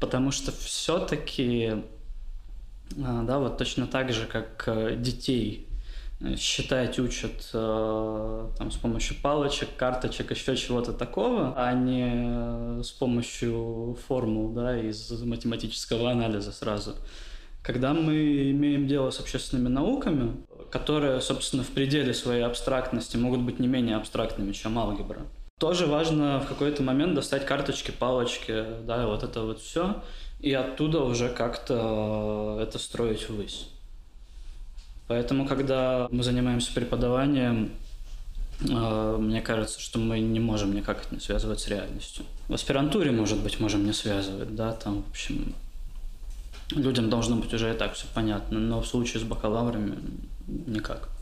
Потому 0.00 0.30
что 0.30 0.52
все-таки, 0.52 1.84
а, 3.02 3.22
да, 3.22 3.38
вот 3.38 3.58
точно 3.58 3.86
так 3.86 4.12
же, 4.12 4.26
как 4.26 4.64
э, 4.66 4.96
детей 4.96 5.66
считать 6.38 6.98
учат 6.98 7.50
э, 7.52 8.48
там, 8.58 8.70
с 8.70 8.76
помощью 8.76 9.16
палочек, 9.20 9.68
карточек, 9.76 10.30
еще 10.30 10.56
чего-то 10.56 10.92
такого, 10.92 11.54
а 11.56 11.74
не 11.74 12.82
с 12.82 12.90
помощью 12.90 13.98
формул 14.06 14.50
да, 14.52 14.78
из 14.80 15.10
математического 15.22 16.10
анализа 16.10 16.52
сразу. 16.52 16.94
Когда 17.62 17.92
мы 17.92 18.50
имеем 18.50 18.86
дело 18.86 19.10
с 19.10 19.20
общественными 19.20 19.68
науками, 19.68 20.36
которые, 20.70 21.20
собственно, 21.20 21.64
в 21.64 21.68
пределе 21.68 22.14
своей 22.14 22.42
абстрактности 22.42 23.16
могут 23.16 23.40
быть 23.40 23.58
не 23.58 23.66
менее 23.66 23.96
абстрактными, 23.96 24.52
чем 24.52 24.78
алгебра, 24.78 25.22
тоже 25.58 25.86
важно 25.86 26.40
в 26.40 26.48
какой-то 26.48 26.82
момент 26.82 27.14
достать 27.14 27.46
карточки, 27.46 27.90
палочки, 27.90 28.64
да, 28.86 29.06
вот 29.06 29.22
это 29.22 29.42
вот 29.42 29.60
все, 29.60 30.02
и 30.38 30.52
оттуда 30.52 31.00
уже 31.00 31.30
как-то 31.30 32.58
это 32.60 32.78
строить 32.78 33.26
ввысь. 33.30 33.68
Поэтому, 35.08 35.46
когда 35.46 36.08
мы 36.10 36.22
занимаемся 36.22 36.74
преподаванием, 36.74 37.70
э, 38.68 39.16
мне 39.18 39.40
кажется, 39.40 39.80
что 39.80 39.98
мы 39.98 40.20
не 40.20 40.40
можем 40.40 40.74
никак 40.74 41.06
это 41.06 41.14
не 41.14 41.20
связывать 41.22 41.60
с 41.60 41.68
реальностью. 41.68 42.26
В 42.48 42.54
аспирантуре, 42.54 43.10
может 43.10 43.38
быть, 43.38 43.58
можем 43.58 43.86
не 43.86 43.94
связывать, 43.94 44.54
да, 44.54 44.72
там, 44.72 45.04
в 45.04 45.10
общем, 45.10 45.54
людям 46.72 47.08
должно 47.08 47.36
быть 47.36 47.54
уже 47.54 47.72
и 47.72 47.78
так 47.78 47.94
все 47.94 48.06
понятно, 48.12 48.58
но 48.58 48.82
в 48.82 48.86
случае 48.86 49.20
с 49.20 49.24
бакалаврами 49.24 49.96
никак. 50.66 51.15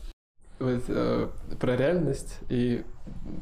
Вот 0.59 0.83
э, 0.87 1.27
про 1.59 1.75
реальность 1.75 2.39
и 2.49 2.85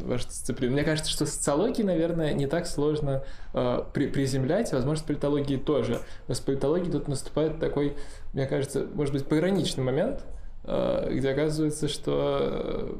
вашу 0.03 0.27
дисциплину. 0.27 0.73
Мне 0.73 0.83
кажется, 0.83 1.11
что 1.11 1.25
социологии, 1.25 1.83
наверное, 1.83 2.33
не 2.33 2.47
так 2.47 2.65
сложно 2.65 3.23
э, 3.53 3.83
при, 3.93 4.07
приземлять, 4.07 4.71
возможно, 4.73 5.03
с 5.03 5.07
политологией 5.07 5.59
тоже. 5.59 5.99
Но 6.27 6.33
с 6.33 6.39
политологией 6.39 6.91
тут 6.91 7.07
наступает 7.07 7.59
такой, 7.59 7.95
мне 8.33 8.47
кажется, 8.47 8.87
может 8.93 9.13
быть, 9.13 9.25
пограничный 9.25 9.83
момент, 9.83 10.25
э, 10.63 11.09
где 11.11 11.29
оказывается, 11.29 11.87
что 11.87 12.39
э, 12.41 12.95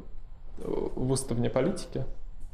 вуз 0.59 1.25
вне 1.29 1.49
политики 1.49 2.05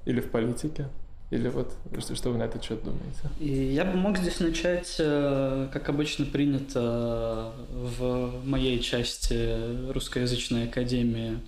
или 0.06 0.22
в 0.22 0.32
политике. 0.32 0.88
Или 1.32 1.48
вот 1.50 1.74
что, 2.00 2.15
что 2.15 2.32
вы 2.32 2.39
на 2.39 2.44
этот 2.44 2.63
счет 2.63 2.84
думаете? 2.84 3.30
И 3.39 3.74
я 3.74 3.86
бы 3.86 3.98
мог 3.98 4.18
здесь 4.18 4.39
начать, 4.39 4.96
э, 4.98 5.68
как 5.72 5.88
обычно 5.89 6.26
принято 6.26 7.54
в 7.70 8.46
моей 8.46 8.80
части 8.80 9.92
русскоязычной 9.92 10.65
академии, 10.70 11.39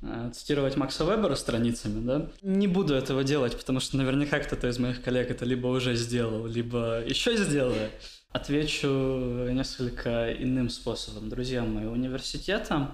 э, 0.00 0.30
цитировать 0.32 0.76
Макса 0.78 1.04
Вебера 1.04 1.34
страницами, 1.34 2.06
да? 2.06 2.26
Не 2.40 2.66
буду 2.66 2.94
этого 2.94 3.24
делать, 3.24 3.54
потому 3.58 3.78
что 3.80 3.98
наверняка 3.98 4.38
кто-то 4.38 4.68
из 4.68 4.78
моих 4.78 5.02
коллег 5.02 5.30
это 5.30 5.44
либо 5.44 5.66
уже 5.66 5.96
сделал, 5.96 6.46
либо 6.46 7.04
еще 7.04 7.36
сделает. 7.36 7.90
Отвечу 8.32 9.48
несколько 9.50 10.32
иным 10.32 10.70
способом. 10.70 11.28
Друзья 11.28 11.62
мои, 11.62 11.84
у 11.84 11.92
университета 11.92 12.90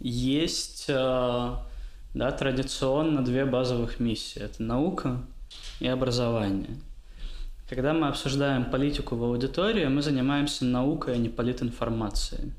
есть 0.00 0.86
э, 0.88 0.92
да, 2.14 2.30
традиционно 2.32 3.24
две 3.24 3.44
базовых 3.44 4.00
миссии. 4.00 4.42
Это 4.42 4.60
наука 4.60 5.24
и 5.80 5.88
образование. 5.88 6.76
Когда 7.68 7.94
мы 7.94 8.08
обсуждаем 8.08 8.66
политику 8.66 9.16
в 9.16 9.24
аудитории, 9.24 9.86
мы 9.86 10.02
занимаемся 10.02 10.64
наукой, 10.64 11.14
а 11.14 11.16
не 11.16 11.28
политинформацией. 11.28 12.52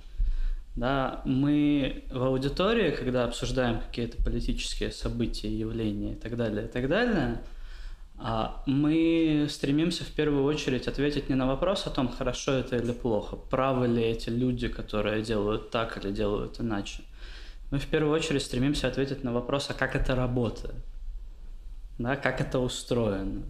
Да, 0.75 1.21
мы 1.25 2.03
в 2.11 2.23
аудитории, 2.23 2.91
когда 2.91 3.23
обсуждаем 3.23 3.79
какие-то 3.79 4.21
политические 4.21 4.91
события, 4.91 5.47
явления 5.47 6.13
и 6.13 6.15
так 6.15 6.35
далее, 6.35 6.65
и 6.65 6.67
так 6.67 6.89
далее, 6.89 7.41
а, 8.17 8.61
мы 8.65 9.47
стремимся 9.49 10.03
в 10.03 10.09
первую 10.09 10.43
очередь 10.43 10.87
ответить 10.87 11.29
не 11.29 11.35
на 11.35 11.47
вопрос 11.47 11.85
о 11.85 11.91
том, 11.91 12.09
хорошо 12.09 12.53
это 12.53 12.77
или 12.77 12.91
плохо, 12.91 13.35
правы 13.35 13.87
ли 13.87 14.03
эти 14.03 14.29
люди, 14.29 14.67
которые 14.67 15.21
делают 15.21 15.69
так 15.69 16.03
или 16.03 16.11
делают 16.11 16.59
иначе. 16.59 17.03
Мы 17.71 17.79
в 17.79 17.85
первую 17.87 18.13
очередь 18.13 18.41
стремимся 18.41 18.87
ответить 18.87 19.23
на 19.23 19.31
вопрос, 19.31 19.69
а 19.69 19.73
как 19.73 19.95
это 19.95 20.15
работает 20.15 20.75
да, 21.97 22.15
как 22.15 22.41
это 22.41 22.59
устроено. 22.59 23.43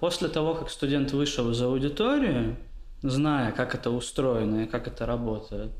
После 0.00 0.28
того, 0.28 0.54
как 0.54 0.70
студент 0.70 1.12
вышел 1.12 1.50
из 1.50 1.62
аудитории, 1.62 2.56
зная, 3.02 3.52
как 3.52 3.74
это 3.74 3.90
устроено 3.90 4.64
и 4.64 4.66
как 4.66 4.88
это 4.88 5.06
работает, 5.06 5.72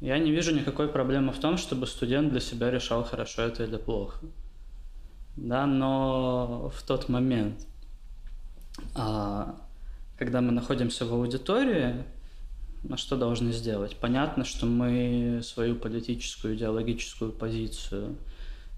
я 0.00 0.18
не 0.18 0.30
вижу 0.30 0.54
никакой 0.54 0.88
проблемы 0.88 1.32
в 1.32 1.38
том, 1.38 1.56
чтобы 1.56 1.86
студент 1.86 2.30
для 2.30 2.40
себя 2.40 2.70
решал, 2.70 3.04
хорошо 3.04 3.42
это 3.42 3.64
или 3.64 3.76
плохо. 3.76 4.18
Да, 5.36 5.66
но 5.66 6.70
в 6.74 6.82
тот 6.82 7.08
момент, 7.08 7.66
а, 8.94 9.56
когда 10.18 10.40
мы 10.40 10.52
находимся 10.52 11.06
в 11.06 11.14
аудитории, 11.14 12.04
мы 12.82 12.96
что 12.98 13.16
должны 13.16 13.52
сделать? 13.52 13.96
Понятно, 13.96 14.44
что 14.44 14.66
мы 14.66 15.40
свою 15.42 15.76
политическую, 15.76 16.56
идеологическую 16.56 17.32
позицию– 17.32 18.16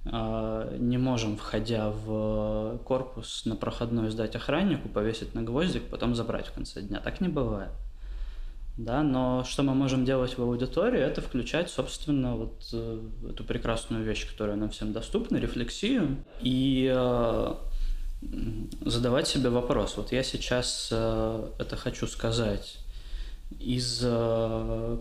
не 0.04 0.98
можем, 0.98 1.36
входя 1.36 1.90
в 1.90 2.78
корпус 2.84 3.46
на 3.46 3.56
проходной 3.56 4.10
сдать 4.10 4.36
охраннику, 4.36 4.88
повесить 4.88 5.34
на 5.34 5.42
гвоздик, 5.42 5.84
потом 5.84 6.14
забрать 6.14 6.48
в 6.48 6.52
конце 6.52 6.82
дня. 6.82 7.00
Так 7.00 7.22
не 7.22 7.28
бывает. 7.28 7.70
Да, 8.76 9.04
но 9.04 9.44
что 9.44 9.62
мы 9.62 9.72
можем 9.72 10.04
делать 10.04 10.36
в 10.36 10.42
аудитории, 10.42 11.00
это 11.00 11.20
включать, 11.20 11.70
собственно, 11.70 12.34
вот 12.34 12.68
э, 12.72 13.00
эту 13.30 13.44
прекрасную 13.44 14.02
вещь, 14.02 14.28
которая 14.28 14.56
нам 14.56 14.70
всем 14.70 14.92
доступна, 14.92 15.36
рефлексию, 15.36 16.24
и 16.40 16.92
э, 16.92 17.54
задавать 18.80 19.28
себе 19.28 19.50
вопрос. 19.50 19.96
Вот 19.96 20.10
я 20.10 20.24
сейчас 20.24 20.88
э, 20.90 21.48
это 21.60 21.76
хочу 21.76 22.08
сказать 22.08 22.78
из 23.60 24.04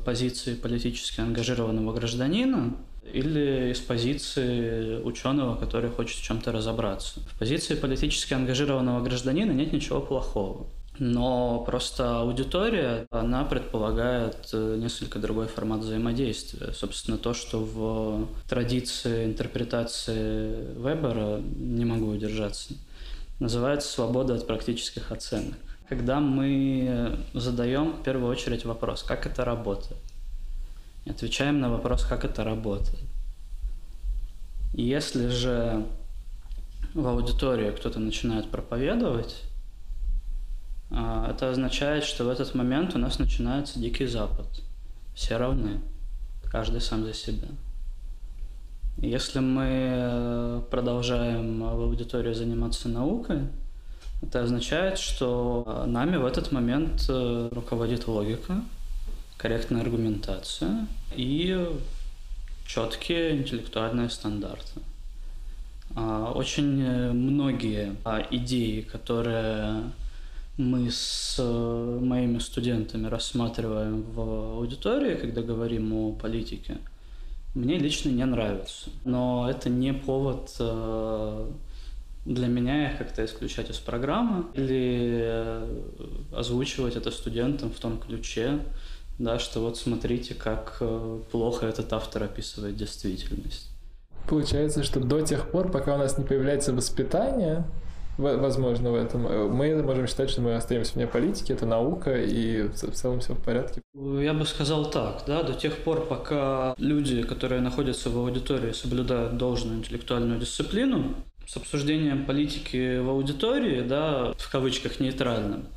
позиции 0.06 0.54
политически 0.54 1.22
ангажированного 1.22 1.94
гражданина, 1.94 2.76
или 3.12 3.72
из 3.72 3.80
позиции 3.80 5.02
ученого, 5.02 5.56
который 5.56 5.90
хочет 5.90 6.18
в 6.18 6.24
чем-то 6.24 6.52
разобраться. 6.52 7.20
В 7.32 7.40
позиции 7.40 7.76
политически 7.76 8.34
ангажированного 8.34 9.04
гражданина 9.04 9.52
нет 9.52 9.74
ничего 9.74 10.00
плохого. 10.00 10.68
Но 11.00 11.64
просто 11.66 12.20
аудитория, 12.20 13.08
она 13.10 13.46
предполагает 13.46 14.50
э, 14.54 14.78
несколько 14.80 15.18
другой 15.18 15.48
формат 15.48 15.80
взаимодействия. 15.80 16.72
Собственно, 16.72 17.18
то, 17.18 17.34
что 17.34 17.60
в 17.60 18.28
традиции 18.48 19.26
интерпретации 19.26 20.74
Вебера, 20.78 21.40
не 21.40 21.86
могу 21.86 22.10
удержаться, 22.10 22.76
называется 23.40 23.92
свобода 23.92 24.36
от 24.36 24.46
практических 24.46 25.12
оценок. 25.12 25.56
Когда 25.90 26.20
мы 26.20 27.18
задаем 27.34 27.94
в 27.94 28.04
первую 28.04 28.32
очередь 28.32 28.64
вопрос, 28.64 29.02
как 29.02 29.26
это 29.26 29.44
работает, 29.44 29.98
отвечаем 31.10 31.60
на 31.60 31.70
вопрос, 31.70 32.04
как 32.04 32.26
это 32.26 32.44
работает. 32.44 33.04
Если 34.74 35.28
же 35.28 35.86
в 36.94 37.08
аудитории 37.08 37.72
кто-то 37.72 38.00
начинает 38.00 38.50
проповедовать, 38.50 39.44
а, 40.92 41.30
это 41.30 41.50
означает, 41.50 42.04
что 42.04 42.26
в 42.26 42.30
этот 42.30 42.54
момент 42.56 42.96
у 42.96 43.00
нас 43.00 43.20
начинается 43.20 43.80
дикий 43.80 44.06
запад. 44.06 44.48
Все 45.16 45.38
равны, 45.38 45.82
каждый 46.50 46.82
сам 46.82 47.04
за 47.04 47.14
себя. 47.14 47.48
Если 48.98 49.40
мы 49.40 50.64
продолжаем 50.70 51.62
в 51.62 51.82
аудитории 51.82 52.34
заниматься 52.34 52.90
наукой, 52.90 53.48
это 54.22 54.44
означает, 54.44 55.00
что 55.00 55.84
нами 55.88 56.18
в 56.18 56.26
этот 56.26 56.52
момент 56.52 57.06
э, 57.10 57.50
руководит 57.52 58.08
логика, 58.08 58.64
корректная 59.44 59.82
аргументация 59.82 60.88
и 61.18 61.68
четкие 62.66 63.36
интеллектуальные 63.36 64.10
стандарты. 64.10 64.80
А, 65.98 66.32
очень 66.32 67.12
многие 67.12 67.98
а, 68.06 68.26
идеи, 68.32 68.80
которые 68.80 69.84
мы 70.56 70.90
с 70.90 71.36
э, 71.40 72.00
моими 72.02 72.38
студентами 72.38 73.08
рассматриваем 73.08 74.04
в 74.04 74.22
аудитории, 74.60 75.16
когда 75.16 75.42
говорим 75.42 75.92
о 75.92 76.14
политике, 76.14 76.78
мне 77.54 77.78
лично 77.80 78.10
не 78.10 78.24
нравятся. 78.24 78.92
Но 79.04 79.50
это 79.50 79.70
не 79.70 79.94
повод 79.94 80.56
э, 80.60 81.52
для 82.26 82.48
меня 82.48 82.92
их 82.92 82.98
как-то 82.98 83.26
исключать 83.26 83.70
из 83.70 83.78
программы 83.78 84.46
или 84.54 85.22
э, 85.24 85.82
озвучивать 86.34 86.96
это 86.96 87.12
студентам 87.12 87.72
в 87.72 87.80
том 87.80 87.98
ключе, 87.98 88.60
да, 89.20 89.40
что 89.40 89.60
вот 89.60 89.78
смотрите, 89.78 90.34
как 90.34 90.82
плохо 91.32 91.66
этот 91.66 91.92
автор 91.94 92.24
описывает 92.24 92.76
действительность. 92.76 93.70
Получается, 94.28 94.84
что 94.84 95.00
до 95.00 95.22
тех 95.22 95.50
пор, 95.52 95.70
пока 95.70 95.96
у 95.96 95.98
нас 95.98 96.18
не 96.18 96.24
появляется 96.24 96.74
воспитание, 96.74 97.66
возможно, 98.18 98.92
в 98.92 98.96
этом. 98.96 99.28
Э, 99.28 99.48
мы 99.48 99.82
можем 99.84 100.08
считать, 100.08 100.30
что 100.30 100.42
мы 100.42 100.56
остаемся 100.56 100.94
вне 100.94 101.08
политики, 101.08 101.52
это 101.52 101.66
наука, 101.66 102.16
и 102.16 102.64
в 102.64 102.74
целом 102.74 103.20
все 103.20 103.34
в 103.34 103.44
порядке. 103.44 103.82
Я 103.94 104.34
бы 104.34 104.46
сказал 104.46 104.90
так, 104.90 105.24
да, 105.28 105.44
до 105.44 105.54
тех 105.54 105.78
пор, 105.78 106.06
пока 106.06 106.76
люди, 106.78 107.24
которые 107.24 107.62
находятся 107.62 108.10
в 108.10 108.18
аудитории, 108.18 108.72
соблюдают 108.72 109.38
должную 109.38 109.80
интеллектуальную 109.80 110.40
дисциплину, 110.40 111.16
с 111.46 111.58
обсуждением 111.58 112.26
политики 112.26 113.00
в 113.00 113.10
аудитории, 113.10 113.82
да, 113.82 114.32
в 114.38 114.52
кавычках 114.52 115.00
нейтральным, 115.02 115.68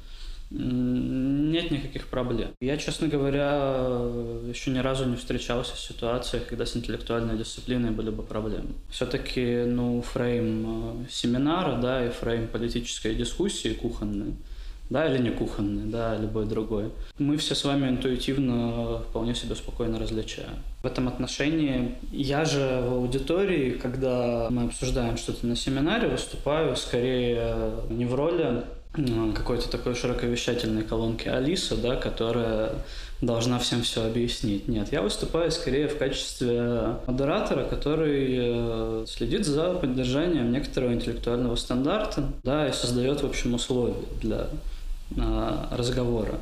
нет 0.50 1.70
никаких 1.70 2.06
проблем. 2.06 2.50
Я, 2.60 2.76
честно 2.76 3.08
говоря, 3.08 4.00
еще 4.48 4.70
ни 4.70 4.78
разу 4.78 5.04
не 5.06 5.16
встречался 5.16 5.74
в 5.74 5.80
ситуациях, 5.80 6.46
когда 6.46 6.66
с 6.66 6.76
интеллектуальной 6.76 7.36
дисциплиной 7.36 7.90
были 7.90 8.10
бы 8.10 8.22
проблемы. 8.22 8.70
Все-таки, 8.90 9.64
ну, 9.66 10.02
фрейм 10.02 11.04
э, 11.04 11.06
семинара, 11.10 11.80
да, 11.80 12.06
и 12.06 12.10
фрейм 12.10 12.48
политической 12.48 13.14
дискуссии 13.14 13.70
кухонной, 13.70 14.34
да, 14.88 15.12
или 15.12 15.20
не 15.20 15.30
кухонный, 15.30 15.90
да, 15.90 16.16
любой 16.16 16.46
другой. 16.46 16.90
Мы 17.18 17.36
все 17.38 17.54
с 17.54 17.64
вами 17.64 17.88
интуитивно 17.88 19.00
вполне 19.00 19.34
себе 19.34 19.56
спокойно 19.56 19.98
различаем. 19.98 20.58
В 20.82 20.86
этом 20.86 21.08
отношении 21.08 21.96
я 22.12 22.44
же 22.44 22.84
в 22.86 22.92
аудитории, 22.92 23.70
когда 23.72 24.46
мы 24.50 24.64
обсуждаем 24.64 25.16
что-то 25.16 25.46
на 25.46 25.56
семинаре, 25.56 26.06
выступаю 26.06 26.76
скорее 26.76 27.56
не 27.90 28.04
в 28.04 28.14
роли 28.14 28.62
какой-то 29.34 29.68
такой 29.68 29.94
широковещательной 29.94 30.82
колонки 30.82 31.28
Алиса, 31.28 31.76
да, 31.76 31.96
которая 31.96 32.72
должна 33.20 33.58
всем 33.58 33.82
все 33.82 34.04
объяснить. 34.04 34.68
Нет, 34.68 34.92
я 34.92 35.02
выступаю 35.02 35.50
скорее 35.50 35.88
в 35.88 35.96
качестве 35.96 36.96
модератора, 37.06 37.64
который 37.64 38.36
э, 38.38 39.04
следит 39.08 39.46
за 39.46 39.74
поддержанием 39.74 40.52
некоторого 40.52 40.92
интеллектуального 40.92 41.56
стандарта, 41.56 42.24
да, 42.42 42.68
и 42.68 42.72
создает, 42.72 43.22
в 43.22 43.26
общем, 43.26 43.54
условия 43.54 43.94
для 44.20 44.48
а, 45.18 45.68
разговора. 45.70 46.38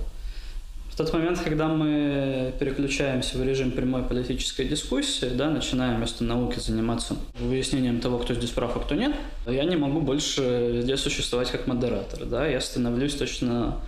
В 0.95 0.97
тот 0.97 1.13
момент, 1.13 1.41
когда 1.43 1.67
мы 1.67 2.55
переключаемся 2.61 3.37
в 3.37 3.43
режим 3.43 3.73
прямой 3.73 4.05
политической 4.05 4.65
дискуссии, 4.65 5.27
да, 5.27 5.51
начинаем 5.51 5.97
вместо 5.97 6.23
науки 6.23 6.61
заниматься 6.61 7.17
выяснением 7.41 7.99
того, 7.99 8.19
кто 8.19 8.33
здесь 8.33 8.51
прав, 8.51 8.77
а 8.77 8.79
кто 8.79 8.95
нет, 8.95 9.13
я 9.45 9.65
не 9.65 9.75
могу 9.75 10.01
больше 10.01 10.79
здесь 10.85 11.01
существовать 11.01 11.51
как 11.51 11.67
модератор. 11.67 12.27
Да? 12.27 12.47
Я 12.47 12.61
становлюсь 12.61 13.17
точно 13.17 13.81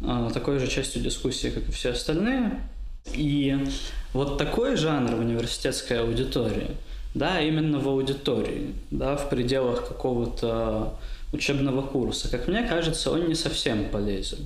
э, 0.00 0.30
такой 0.32 0.60
же 0.60 0.68
частью 0.68 1.02
дискуссии, 1.02 1.48
как 1.48 1.68
и 1.68 1.72
все 1.72 1.90
остальные. 1.90 2.60
И 3.14 3.58
вот 4.12 4.38
такой 4.38 4.76
жанр 4.76 5.16
в 5.16 5.18
университетской 5.18 5.98
аудитории, 6.02 6.70
да, 7.14 7.40
именно 7.40 7.80
в 7.80 7.88
аудитории, 7.88 8.76
да, 8.92 9.16
в 9.16 9.28
пределах 9.28 9.88
какого-то 9.88 10.94
учебного 11.32 11.82
курса, 11.82 12.30
как 12.30 12.46
мне 12.46 12.62
кажется, 12.62 13.10
он 13.10 13.26
не 13.26 13.34
совсем 13.34 13.88
полезен. 13.88 14.38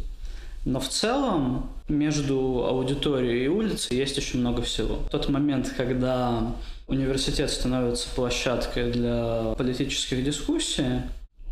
Но 0.65 0.81
в 0.81 0.89
целом 0.89 1.71
между 1.89 2.67
аудиторией 2.67 3.45
и 3.45 3.49
улицей 3.49 3.97
есть 3.97 4.19
очень 4.19 4.41
много 4.41 4.63
всего. 4.63 4.97
В 4.97 5.11
тот 5.11 5.29
момент, 5.29 5.73
когда 5.77 6.55
университет 6.87 7.51
становится 7.51 8.09
площадкой 8.15 8.93
для 8.93 9.55
политических 9.57 10.25
дискуссий, 10.25 11.03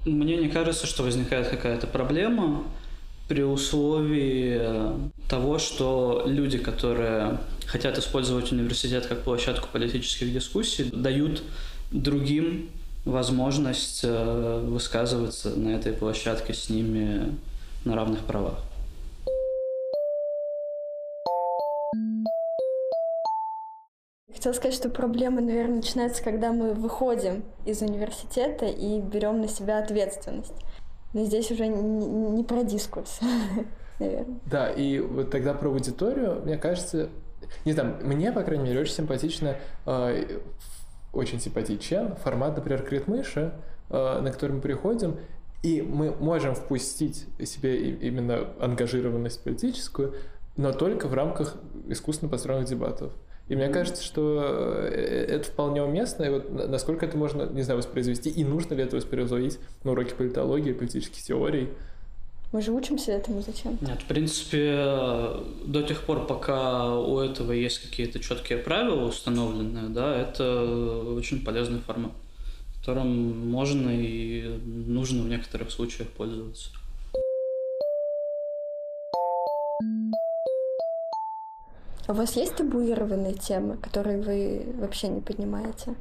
мне 0.05 0.37
не 0.37 0.49
кажется, 0.49 0.87
что 0.87 1.03
возникает 1.03 1.49
какая-то 1.49 1.87
проблема 1.87 2.65
при 3.29 3.43
условии 3.43 4.61
того, 5.29 5.59
что 5.59 6.23
люди, 6.27 6.59
которые 6.59 7.41
хотят 7.67 7.99
использовать 7.99 8.53
университет 8.53 9.07
как 9.07 9.23
площадку 9.23 9.69
политических 9.73 10.33
дискуссий, 10.33 10.85
дают 10.93 11.43
другим 11.91 12.71
возможность 13.05 14.01
э, 14.03 14.65
высказываться 14.67 15.51
на 15.51 15.69
этой 15.71 15.93
площадке 15.93 16.55
с 16.55 16.69
ними 16.69 17.37
на 17.85 17.95
равных 17.95 18.21
правах. 18.21 18.61
Хотела 24.47 24.61
сказать, 24.61 24.77
что 24.77 24.91
проблема, 24.91 25.41
наверное, 25.41 25.79
начинается, 25.79 26.23
когда 26.23 26.53
мы 26.53 26.73
выходим 26.73 27.43
из 27.65 27.83
университета 27.83 28.67
и 28.67 29.01
берем 29.01 29.41
на 29.41 29.49
себя 29.49 29.81
ответственность. 29.81 30.55
Но 31.15 31.25
здесь 31.25 31.51
уже 31.51 31.67
не 31.67 32.45
про 32.45 32.63
дискурс, 32.63 33.19
наверное. 33.99 34.39
Да, 34.47 34.71
и 34.71 35.01
вот 35.01 35.33
тогда 35.33 35.53
про 35.53 35.69
аудиторию, 35.69 36.43
мне 36.45 36.59
кажется, 36.59 37.09
не 37.65 37.73
знаю, 37.73 37.97
мне, 38.05 38.31
по 38.31 38.45
крайней 38.45 38.63
мере, 38.63 38.83
очень 38.83 38.95
симпатично, 38.95 39.57
э, 39.85 40.39
очень 41.13 41.41
симпатичен 41.41 42.15
формат, 42.15 42.55
например, 42.57 42.85
крит 42.85 43.09
мыши, 43.09 43.53
э, 43.91 44.21
на 44.21 44.31
который 44.31 44.53
мы 44.53 44.61
приходим, 44.61 45.17
и 45.65 45.83
мы 45.83 46.13
можем 46.13 46.55
впустить 46.55 47.27
себе 47.45 47.91
именно 47.95 48.47
ангажированность 48.61 49.43
политическую, 49.43 50.15
но 50.57 50.73
только 50.73 51.09
в 51.09 51.15
рамках 51.15 51.57
искусственно 51.89 52.31
построенных 52.31 52.69
дебатов. 52.69 53.13
И 53.49 53.55
мне 53.55 53.69
кажется, 53.69 54.03
что 54.03 54.43
э, 54.43 55.27
это 55.29 55.49
вполне 55.49 55.83
уместно, 55.83 56.25
и 56.25 56.31
вот 56.31 56.69
насколько 56.69 57.07
это 57.07 57.17
можно, 57.17 57.45
не 57.45 57.63
знаю, 57.63 57.79
воспроизвести, 57.79 58.29
и 58.29 58.45
нужно 58.45 58.75
ли 58.75 58.83
это 58.83 58.97
воспроизводить 58.97 59.59
на 59.85 59.93
уроке 59.93 60.15
политологии, 60.17 60.73
политических 60.73 61.23
теорий. 61.23 61.69
Мы 62.53 62.61
же 62.61 62.73
учимся 62.73 63.13
этому, 63.13 63.43
зачем? 63.43 63.79
Нет, 63.81 64.01
в 64.03 64.07
принципе, 64.07 64.75
до 65.65 65.83
тех 65.83 66.03
пор, 66.03 66.27
пока 66.27 66.97
у 66.97 67.21
этого 67.21 67.53
есть 67.53 67.79
какие-то 67.89 68.19
четкие 68.19 68.59
правила 68.59 69.05
установленные, 69.05 69.91
да, 69.91 70.17
это 70.17 71.05
очень 71.17 71.45
полезный 71.45 71.81
формат, 71.81 72.13
которым 72.81 73.49
можно 73.49 73.91
и 73.91 74.59
нужно 74.65 75.23
в 75.23 75.29
некоторых 75.29 75.71
случаях 75.71 76.09
пользоваться. 76.09 76.71
А 82.07 82.13
у 82.13 82.15
вас 82.15 82.37
есть 82.37 82.55
табуированные 82.55 83.35
темы, 83.35 83.77
которые 83.79 84.21
вы 84.23 84.65
вообще 84.79 85.09
не 85.09 85.21
поднимаете 85.21 85.95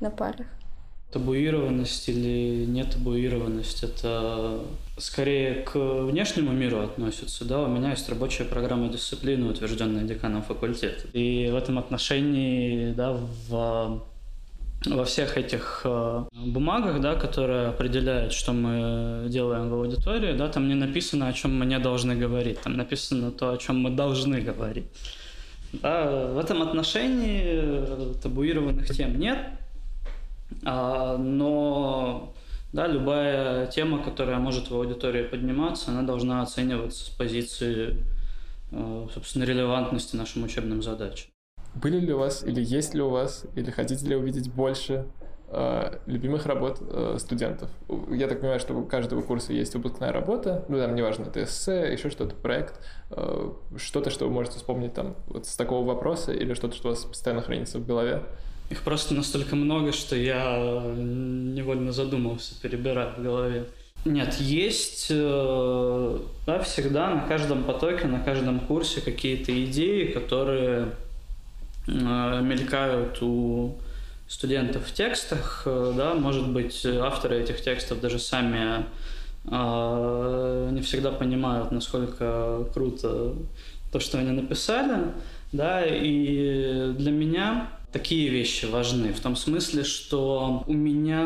на 0.00 0.10
парах? 0.10 0.46
Табуированность 1.10 2.06
или 2.10 2.66
не 2.66 2.84
табуированность, 2.84 3.82
это 3.82 4.60
скорее 4.98 5.62
к 5.62 5.74
внешнему 5.74 6.52
миру 6.52 6.80
относится. 6.80 7.46
Да? 7.46 7.62
У 7.62 7.68
меня 7.68 7.90
есть 7.90 8.06
рабочая 8.10 8.44
программа 8.44 8.88
дисциплины, 8.88 9.48
утвержденная 9.48 10.04
деканом 10.04 10.42
факультета. 10.42 11.08
И 11.14 11.48
в 11.50 11.56
этом 11.56 11.78
отношении 11.78 12.92
да, 12.92 13.18
в 13.48 14.02
во 14.86 15.04
всех 15.04 15.36
этих 15.36 15.80
э, 15.84 16.24
бумагах, 16.32 17.00
да, 17.00 17.16
которые 17.16 17.68
определяют, 17.68 18.32
что 18.32 18.52
мы 18.52 19.28
делаем 19.28 19.70
в 19.70 19.74
аудитории, 19.74 20.34
да, 20.34 20.48
там 20.48 20.68
не 20.68 20.74
написано, 20.74 21.26
о 21.26 21.32
чем 21.32 21.58
мы 21.58 21.66
не 21.66 21.78
должны 21.80 22.14
говорить, 22.14 22.60
там 22.60 22.76
написано 22.76 23.32
то, 23.32 23.50
о 23.50 23.56
чем 23.56 23.80
мы 23.80 23.90
должны 23.90 24.40
говорить. 24.40 24.86
Да, 25.72 26.32
в 26.32 26.38
этом 26.38 26.62
отношении 26.62 27.42
э, 27.44 28.14
табуированных 28.22 28.86
тем 28.88 29.18
нет, 29.18 29.38
а, 30.64 31.18
но 31.18 32.34
да, 32.72 32.86
любая 32.86 33.66
тема, 33.66 34.02
которая 34.02 34.38
может 34.38 34.70
в 34.70 34.74
аудитории 34.74 35.24
подниматься, 35.24 35.90
она 35.90 36.02
должна 36.02 36.42
оцениваться 36.42 37.06
с 37.06 37.08
позиции, 37.08 37.96
э, 38.72 39.06
собственно, 39.12 39.44
релевантности 39.44 40.16
нашим 40.16 40.44
учебным 40.44 40.82
задачам. 40.82 41.30
Были 41.74 42.00
ли 42.00 42.12
у 42.12 42.18
вас, 42.18 42.42
или 42.44 42.62
есть 42.62 42.94
ли 42.94 43.02
у 43.02 43.10
вас, 43.10 43.44
или 43.54 43.70
хотите 43.70 44.06
ли 44.06 44.16
увидеть 44.16 44.52
больше 44.52 45.06
любимых 46.06 46.44
работ 46.46 46.78
э, 46.80 47.16
студентов. 47.18 47.70
Я 48.10 48.28
так 48.28 48.40
понимаю, 48.40 48.60
что 48.60 48.74
у 48.74 48.84
каждого 48.84 49.22
курса 49.22 49.52
есть 49.52 49.74
выпускная 49.74 50.12
работа, 50.12 50.64
ну 50.68 50.78
там 50.78 50.94
неважно, 50.94 51.24
это 51.24 51.42
эссе, 51.42 51.90
еще 51.90 52.10
что-то, 52.10 52.34
проект, 52.34 52.80
э, 53.10 53.50
что-то, 53.76 54.10
что 54.10 54.26
вы 54.26 54.32
можете 54.32 54.58
вспомнить 54.58 54.92
там 54.92 55.16
вот 55.26 55.46
с 55.46 55.56
такого 55.56 55.86
вопроса 55.86 56.32
или 56.32 56.52
что-то, 56.52 56.76
что 56.76 56.88
у 56.88 56.90
вас 56.90 57.04
постоянно 57.04 57.42
хранится 57.42 57.78
в 57.78 57.86
голове. 57.86 58.22
Их 58.68 58.82
просто 58.82 59.14
настолько 59.14 59.56
много, 59.56 59.92
что 59.92 60.16
я 60.16 60.82
невольно 60.94 61.92
задумался, 61.92 62.60
перебирая 62.60 63.14
в 63.14 63.22
голове. 63.22 63.64
Нет, 64.04 64.34
есть 64.34 65.06
э, 65.10 66.18
да, 66.46 66.58
всегда 66.60 67.10
на 67.10 67.22
каждом 67.22 67.64
потоке, 67.64 68.06
на 68.06 68.20
каждом 68.20 68.60
курсе 68.60 69.00
какие-то 69.00 69.64
идеи, 69.64 70.12
которые 70.12 70.90
э, 71.86 72.40
мелькают 72.42 73.22
у 73.22 73.78
студентов 74.28 74.86
в 74.86 74.92
текстах, 74.92 75.62
да, 75.64 76.14
может 76.14 76.48
быть, 76.48 76.84
авторы 76.84 77.40
этих 77.40 77.62
текстов 77.62 78.00
даже 78.00 78.18
сами 78.18 78.84
не 79.44 80.82
всегда 80.82 81.10
понимают, 81.10 81.72
насколько 81.72 82.66
круто 82.74 83.34
то, 83.90 84.00
что 84.00 84.18
они 84.18 84.32
написали, 84.32 85.12
да, 85.52 85.82
и 85.86 86.92
для 86.92 87.10
меня 87.10 87.70
такие 87.92 88.28
вещи 88.28 88.66
важны, 88.66 89.12
в 89.12 89.20
том 89.20 89.36
смысле, 89.36 89.84
что 89.84 90.64
у 90.66 90.72
меня, 90.72 91.24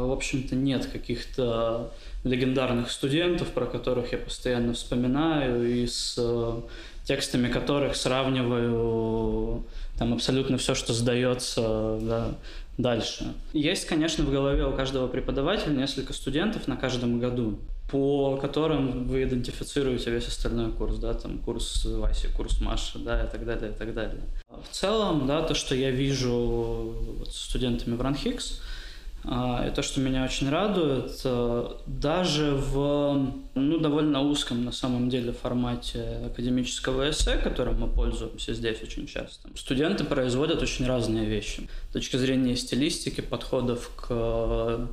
в 0.00 0.12
общем-то, 0.12 0.54
нет 0.54 0.86
каких-то 0.86 1.92
легендарных 2.24 2.90
студентов, 2.90 3.48
про 3.48 3.64
которых 3.64 4.12
я 4.12 4.18
постоянно 4.18 4.74
вспоминаю, 4.74 5.66
и 5.66 5.86
с 5.86 6.16
э, 6.18 6.60
текстами 7.06 7.48
которых 7.48 7.96
сравниваю 7.96 9.64
там 10.00 10.14
абсолютно 10.14 10.56
все, 10.56 10.74
что 10.74 10.94
сдается 10.94 11.98
да, 12.00 12.34
дальше. 12.78 13.34
Есть, 13.52 13.84
конечно, 13.84 14.24
в 14.24 14.30
голове 14.30 14.64
у 14.64 14.72
каждого 14.72 15.06
преподавателя 15.08 15.74
несколько 15.74 16.14
студентов 16.14 16.66
на 16.66 16.76
каждом 16.76 17.20
году 17.20 17.58
по 17.90 18.38
которым 18.38 19.08
вы 19.08 19.24
идентифицируете 19.24 20.10
весь 20.10 20.28
остальной 20.28 20.72
курс, 20.72 20.96
да, 20.96 21.12
там 21.12 21.38
курс 21.38 21.84
Васи, 21.84 22.28
курс 22.28 22.60
Маши, 22.60 22.98
да, 23.00 23.24
и 23.24 23.28
так 23.28 23.44
далее, 23.44 23.72
и 23.72 23.74
так 23.74 23.92
далее. 23.92 24.22
В 24.48 24.74
целом, 24.74 25.26
да, 25.26 25.42
то, 25.42 25.54
что 25.54 25.74
я 25.74 25.90
вижу 25.90 26.94
вот, 27.18 27.34
с 27.34 27.48
студентами 27.48 27.96
в 27.96 28.00
Ранхикс, 28.00 28.52
а, 28.52 28.79
и 29.22 29.70
то, 29.74 29.82
что 29.82 30.00
меня 30.00 30.24
очень 30.24 30.48
радует, 30.48 31.20
а, 31.24 31.78
даже 31.86 32.52
в 32.54 33.32
ну, 33.54 33.78
довольно 33.78 34.22
узком 34.22 34.64
на 34.64 34.72
самом 34.72 35.10
деле 35.10 35.32
формате 35.32 36.22
академического 36.26 37.10
эссе, 37.10 37.36
которым 37.36 37.80
мы 37.80 37.88
пользуемся 37.88 38.54
здесь 38.54 38.82
очень 38.82 39.06
часто, 39.06 39.48
студенты 39.54 40.04
производят 40.04 40.62
очень 40.62 40.86
разные 40.86 41.26
вещи. 41.26 41.68
С 41.90 41.92
точки 41.92 42.16
зрения 42.16 42.56
стилистики, 42.56 43.20
подходов 43.20 43.90
к 43.96 44.88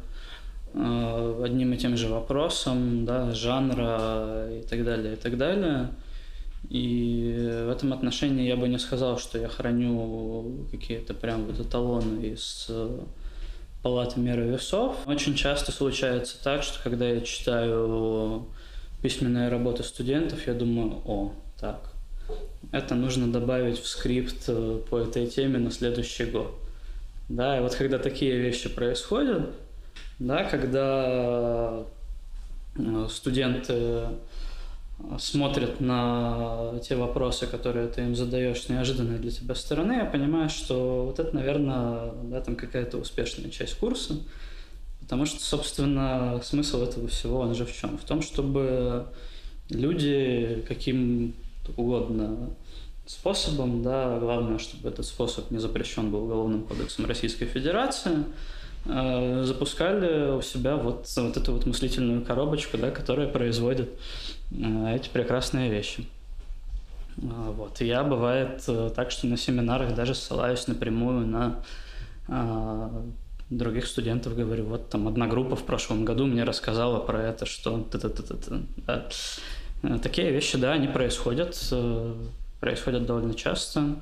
Э, 0.73 1.41
одним 1.43 1.73
и 1.73 1.77
тем 1.77 1.97
же 1.97 2.07
вопросом, 2.07 3.05
да, 3.05 3.31
жанра 3.31 4.47
и 4.51 4.61
так 4.67 4.83
далее, 4.83 5.13
и 5.13 5.15
так 5.15 5.37
далее. 5.37 5.89
И 6.69 7.63
в 7.65 7.69
этом 7.69 7.93
отношении 7.93 8.47
я 8.47 8.57
бы 8.57 8.67
не 8.67 8.77
сказал, 8.77 9.17
что 9.17 9.39
я 9.39 9.47
храню 9.47 10.67
какие-то 10.71 11.13
прям 11.13 11.45
вот 11.45 11.59
эталоны 11.59 12.25
из 12.25 12.67
э, 12.69 12.99
палаты 13.87 14.19
меры 14.19 14.43
весов. 14.43 14.97
Очень 15.05 15.33
часто 15.35 15.71
случается 15.71 16.35
так, 16.43 16.61
что 16.61 16.77
когда 16.83 17.07
я 17.07 17.21
читаю 17.21 18.45
письменные 19.01 19.47
работы 19.47 19.83
студентов, 19.83 20.45
я 20.45 20.53
думаю, 20.53 21.01
о, 21.05 21.31
так, 21.57 21.93
это 22.73 22.95
нужно 22.95 23.31
добавить 23.31 23.81
в 23.81 23.87
скрипт 23.87 24.43
э, 24.49 24.81
по 24.89 24.97
этой 24.97 25.27
теме 25.27 25.57
на 25.57 25.71
следующий 25.71 26.25
год. 26.25 26.53
Да, 27.29 27.57
и 27.57 27.61
вот 27.61 27.75
когда 27.75 27.97
такие 27.97 28.37
вещи 28.37 28.67
происходят, 28.67 29.51
да, 30.19 30.43
когда 30.43 31.83
э, 32.75 33.07
студенты 33.09 34.01
смотрят 35.19 35.79
на 35.79 36.79
те 36.83 36.95
вопросы, 36.95 37.47
которые 37.47 37.87
ты 37.87 38.01
им 38.01 38.15
задаешь 38.15 38.63
с 38.63 38.69
неожиданной 38.69 39.19
для 39.19 39.31
тебя 39.31 39.55
стороны, 39.55 39.93
я 39.93 40.05
понимаю, 40.05 40.49
что 40.49 41.05
вот 41.05 41.19
это, 41.19 41.35
наверное, 41.35 42.11
да, 42.23 42.41
там 42.41 42.55
какая-то 42.55 42.97
успешная 42.97 43.49
часть 43.49 43.75
курса, 43.75 44.15
потому 45.01 45.25
что, 45.25 45.39
собственно, 45.39 46.41
смысл 46.43 46.83
этого 46.83 47.07
всего, 47.07 47.39
он 47.39 47.53
же 47.53 47.65
в 47.65 47.75
чем? 47.75 47.97
В 47.97 48.05
том, 48.05 48.21
чтобы 48.21 49.07
люди 49.69 50.65
каким 50.67 51.35
угодно 51.75 52.49
способом, 53.05 53.83
да, 53.83 54.17
главное, 54.19 54.57
чтобы 54.57 54.89
этот 54.89 55.05
способ 55.05 55.51
не 55.51 55.59
запрещен 55.59 56.11
был 56.11 56.23
Уголовным 56.23 56.63
кодексом 56.63 57.05
Российской 57.05 57.45
Федерации, 57.45 58.25
Э, 58.89 59.43
запускали 59.43 60.37
у 60.37 60.41
себя 60.41 60.77
вот, 60.77 61.07
вот 61.17 61.37
эту 61.37 61.51
вот 61.51 61.65
мыслительную 61.65 62.23
коробочку, 62.23 62.77
да, 62.77 62.89
которая 62.89 63.27
производит 63.27 63.89
эти 64.51 65.09
прекрасные 65.09 65.69
вещи. 65.69 66.07
А, 67.21 67.51
вот. 67.51 67.81
Я 67.81 68.03
бывает 68.03 68.63
э, 68.67 68.91
так, 68.95 69.11
что 69.11 69.27
на 69.27 69.37
семинарах 69.37 69.95
даже 69.95 70.15
ссылаюсь 70.15 70.67
напрямую 70.67 71.27
на 71.27 71.63
других 73.49 73.87
студентов, 73.87 74.35
говорю, 74.35 74.65
вот 74.65 74.89
там 74.89 75.07
одна 75.07 75.27
группа 75.27 75.55
в 75.55 75.63
прошлом 75.63 76.03
году 76.03 76.25
мне 76.25 76.43
рассказала 76.43 76.99
про 76.99 77.23
это, 77.23 77.45
что 77.45 77.87
да. 78.85 79.07
такие 80.03 80.31
вещи, 80.31 80.57
да, 80.57 80.73
они 80.73 80.87
происходят, 80.87 81.57
происходят 82.59 83.05
довольно 83.05 83.33
часто. 83.33 83.95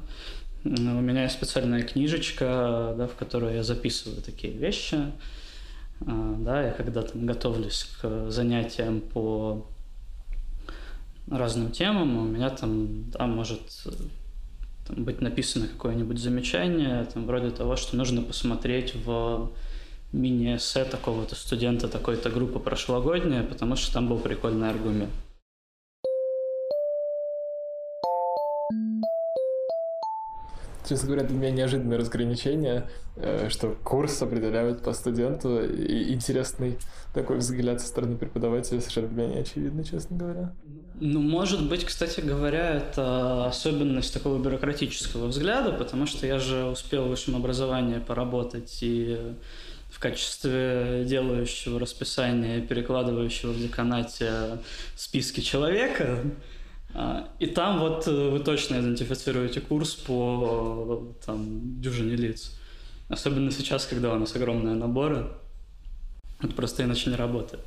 У 0.63 0.69
меня 0.69 1.23
есть 1.23 1.35
специальная 1.35 1.83
книжечка, 1.83 2.95
да, 2.97 3.07
в 3.07 3.13
которой 3.13 3.57
я 3.57 3.63
записываю 3.63 4.23
такие 4.23 4.53
вещи. 4.53 4.97
Да, 5.99 6.63
я 6.63 6.71
когда 6.71 7.03
там 7.03 7.27
готовлюсь 7.27 7.87
к 8.01 8.31
занятиям 8.31 8.99
по 9.01 9.67
разным 11.29 11.71
темам, 11.71 12.17
у 12.17 12.23
меня 12.23 12.49
там, 12.49 13.09
да, 13.11 13.25
может 13.25 13.61
там, 14.87 15.03
быть 15.03 15.21
написано 15.21 15.67
какое-нибудь 15.67 16.19
замечание, 16.19 17.05
там, 17.05 17.25
вроде 17.25 17.49
того, 17.49 17.75
что 17.75 17.95
нужно 17.95 18.21
посмотреть 18.21 18.95
в 18.95 19.51
мини-эссе 20.13 20.85
такого-то 20.85 21.35
студента 21.35 21.87
такой-то 21.87 22.29
группы 22.29 22.59
прошлогодняя, 22.59 23.43
потому 23.43 23.75
что 23.75 23.93
там 23.93 24.07
был 24.07 24.19
прикольный 24.19 24.69
аргумент. 24.69 25.11
Честно 30.87 31.07
говоря, 31.07 31.23
для 31.23 31.37
меня 31.37 31.51
неожиданное 31.51 31.97
разграничение, 31.97 32.89
э, 33.15 33.49
что 33.49 33.75
курс 33.83 34.21
определяют 34.21 34.81
по 34.81 34.93
студенту, 34.93 35.63
и 35.63 36.13
интересный 36.13 36.77
такой 37.13 37.37
взгляд 37.37 37.81
со 37.81 37.87
стороны 37.87 38.17
преподавателя 38.17 38.79
совершенно 38.79 39.07
для 39.07 39.23
меня 39.23 39.35
не 39.35 39.41
очевидно, 39.41 39.83
честно 39.83 40.17
говоря. 40.17 40.53
Ну, 40.99 41.21
может 41.21 41.67
быть, 41.67 41.85
кстати 41.85 42.21
говоря, 42.21 42.75
это 42.75 43.45
особенность 43.45 44.13
такого 44.13 44.41
бюрократического 44.41 45.27
взгляда, 45.27 45.71
потому 45.71 46.05
что 46.05 46.25
я 46.25 46.39
же 46.39 46.65
успел 46.65 47.05
в 47.05 47.09
высшем 47.09 47.35
образовании 47.35 47.99
поработать 47.99 48.79
и 48.81 49.17
в 49.89 49.99
качестве 49.99 51.05
делающего 51.05 51.79
расписание, 51.79 52.61
перекладывающего 52.61 53.51
в 53.51 53.61
деканате 53.61 54.59
списки 54.95 55.39
человека, 55.39 56.19
и 57.39 57.47
там 57.47 57.79
вот 57.79 58.07
э, 58.07 58.29
вы 58.29 58.39
точно 58.39 58.79
идентифицируете 58.79 59.59
курс 59.59 59.95
по 59.95 61.13
там, 61.25 61.81
дюжине 61.81 62.15
лиц. 62.15 62.57
Особенно 63.09 63.51
сейчас, 63.51 63.85
когда 63.85 64.13
у 64.13 64.19
нас 64.19 64.35
огромные 64.35 64.75
наборы. 64.75 65.27
Это 66.41 66.53
просто 66.53 66.83
иначе 66.83 67.09
не 67.09 67.15
работает. 67.15 67.61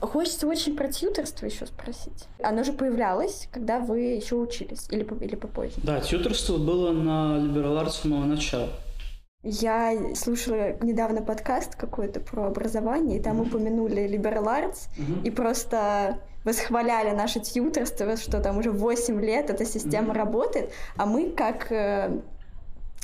Хочется 0.00 0.46
очень 0.46 0.76
про 0.76 0.88
тьютерство 0.88 1.46
еще 1.46 1.64
спросить. 1.66 2.26
Оно 2.42 2.64
же 2.64 2.72
появлялось, 2.72 3.48
когда 3.52 3.78
вы 3.78 4.00
еще 4.00 4.34
учились, 4.34 4.86
или, 4.90 5.06
или 5.24 5.36
попозже? 5.36 5.74
Да, 5.82 6.00
тьютерство 6.00 6.58
было 6.58 6.92
на 6.92 7.38
Liberal 7.38 7.82
Arts 7.82 7.90
с 7.90 8.00
самого 8.00 8.24
начала. 8.24 8.68
Я 9.44 10.14
слушала 10.14 10.76
недавно 10.82 11.20
подкаст 11.20 11.74
какой-то 11.74 12.20
про 12.20 12.46
образование, 12.46 13.18
и 13.18 13.22
там 13.22 13.40
mm-hmm. 13.40 13.46
упомянули 13.48 14.04
liberal 14.04 14.44
arts, 14.44 14.88
mm-hmm. 14.96 15.24
и 15.24 15.30
просто 15.32 16.20
восхваляли 16.44 17.10
наше 17.10 17.40
тьютерство, 17.40 18.16
что 18.16 18.40
там 18.40 18.58
уже 18.58 18.70
8 18.70 19.20
лет 19.20 19.50
эта 19.50 19.64
система 19.64 20.12
mm-hmm. 20.12 20.18
работает, 20.18 20.72
а 20.96 21.06
мы 21.06 21.30
как 21.30 21.72
э, 21.72 22.20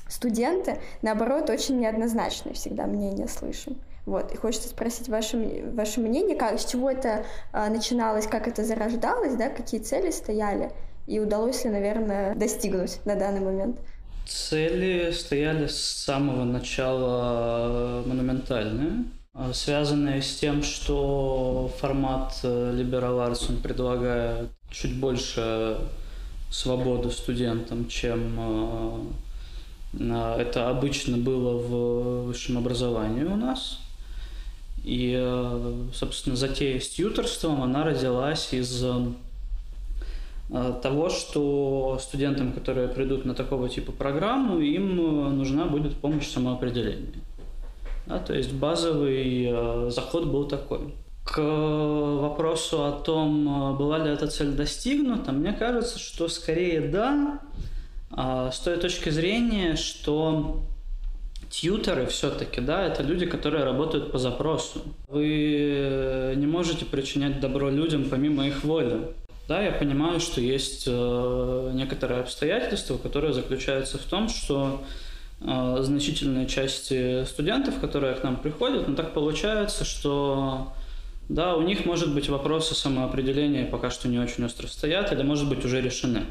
студенты, 0.07 0.79
наоборот, 1.03 1.51
очень 1.51 1.81
неоднозначное 1.81 2.53
всегда 2.53 2.87
мнение 2.87 3.27
слышим. 3.27 3.77
Вот, 4.07 4.33
и 4.33 4.37
хочется 4.37 4.69
спросить 4.69 5.09
ваше, 5.09 5.69
ваше 5.75 6.01
мнение, 6.01 6.37
как, 6.37 6.61
с 6.61 6.65
чего 6.65 6.89
это 6.89 7.25
э, 7.53 7.69
начиналось, 7.69 8.29
как 8.29 8.47
это 8.47 8.63
зарождалось, 8.63 9.35
да, 9.35 9.49
какие 9.49 9.81
цели 9.81 10.13
стояли, 10.13 10.71
и 11.09 11.19
удалось 11.19 11.65
ли, 11.65 11.71
наверное, 11.71 12.37
достигнуть 12.37 13.01
на 13.05 13.17
данный 13.17 13.41
момент. 13.41 13.81
Цели 14.29 15.11
стояли 15.11 15.67
с 15.69 15.79
самого 15.79 16.45
начала 16.45 18.03
монументальные, 18.05 19.05
а, 19.33 19.55
связанные 19.55 20.21
с 20.21 20.37
тем, 20.37 20.63
что 20.63 21.73
формат 21.81 22.39
э, 22.43 22.75
Liberal 22.79 23.27
Arts 23.27 23.47
он 23.49 23.63
предлагает 23.63 24.51
чуть 24.71 24.95
больше 24.97 25.79
свободы 26.51 27.11
студентам, 27.11 27.89
чем 27.89 29.09
э, 29.99 30.35
это 30.39 30.69
обычно 30.69 31.17
было 31.17 31.57
в 31.57 32.27
высшем 32.27 32.59
образовании 32.59 33.25
у 33.25 33.37
нас. 33.37 33.79
И, 34.85 35.15
э, 35.19 35.87
собственно, 35.95 36.37
затея 36.37 36.81
с 36.81 36.89
тьюторством, 36.91 37.63
она 37.63 37.83
родилась 37.83 38.53
из 38.53 38.85
Э, 38.85 39.13
того, 40.49 41.11
что 41.11 41.99
студентам, 42.01 42.53
которые 42.53 42.89
придут 42.89 43.25
на 43.25 43.35
такого 43.35 43.69
типа 43.69 43.93
программу, 43.93 44.61
им 44.61 44.99
э, 44.99 45.31
нужна 45.31 45.67
будет 45.67 45.97
помощь 45.97 46.29
самоопределения. 46.29 47.13
Да, 48.07 48.19
то 48.19 48.35
есть 48.35 48.53
базовый 48.55 49.47
э, 49.51 49.91
заход 49.91 50.27
был 50.27 50.49
такой. 50.49 50.95
К 51.25 51.43
вопросу 51.43 52.87
о 52.87 52.93
том, 52.93 53.77
была 53.77 53.99
ли 53.99 54.11
эта 54.11 54.29
цель 54.29 54.53
достигнута, 54.53 55.33
мне 55.33 55.53
кажется, 55.53 55.99
что 55.99 56.27
скорее 56.29 56.81
да, 56.81 57.41
а, 58.11 58.51
с 58.51 58.59
той 58.61 58.79
точки 58.79 59.11
зрения, 59.11 59.77
что 59.77 60.63
Тьютеры 61.51 62.07
все-таки, 62.07 62.61
да, 62.61 62.85
это 62.85 63.03
люди, 63.03 63.25
которые 63.25 63.65
работают 63.65 64.13
по 64.13 64.19
запросу. 64.19 64.81
Вы 65.09 66.35
не 66.37 66.47
можете 66.47 66.85
причинять 66.85 67.41
добро 67.41 67.71
людям 67.71 68.05
помимо 68.11 68.47
их 68.47 68.65
воли. 68.65 69.15
Да, 69.49 69.63
я 69.63 69.73
понимаю, 69.73 70.21
что 70.21 70.43
есть 70.43 70.85
э, 70.87 71.71
некоторые 71.73 72.21
обстоятельства, 72.21 72.99
которые 72.99 73.33
заключаются 73.33 73.97
в 73.97 74.03
том, 74.03 74.29
что 74.29 74.85
э, 75.41 75.79
значительные 75.81 76.47
части 76.47 77.25
студентов, 77.25 77.81
которые 77.81 78.15
к 78.15 78.23
нам 78.23 78.37
приходят, 78.37 78.87
ну 78.87 78.95
так 78.95 79.15
получается, 79.15 79.87
что 79.87 80.75
да, 81.31 81.57
у 81.57 81.63
них, 81.63 81.87
может 81.87 82.15
быть, 82.15 82.29
вопросы 82.29 82.75
самоопределения 82.75 83.65
пока 83.65 83.89
что 83.89 84.09
не 84.09 84.19
очень 84.19 84.45
остро 84.45 84.67
стоят, 84.67 85.13
или, 85.13 85.23
может 85.23 85.49
быть, 85.49 85.65
уже 85.65 85.81
решены. 85.81 86.27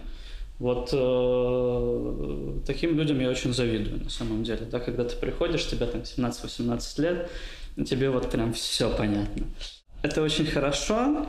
Вот 0.60 0.90
э, 0.94 2.60
таким 2.68 3.00
людям 3.00 3.20
я 3.20 3.30
очень 3.30 3.52
завидую 3.52 4.04
на 4.04 4.10
самом 4.12 4.44
деле. 4.44 4.68
Да, 4.70 4.80
когда 4.80 5.04
ты 5.06 5.16
приходишь, 5.16 5.68
тебе 5.68 5.88
там 5.88 6.02
17-18 6.02 7.02
лет, 7.02 7.32
тебе 7.84 8.12
вот 8.12 8.30
прям 8.30 8.54
все 8.54 8.96
понятно. 8.96 9.48
Это 10.04 10.22
очень 10.22 10.46
хорошо. 10.46 11.26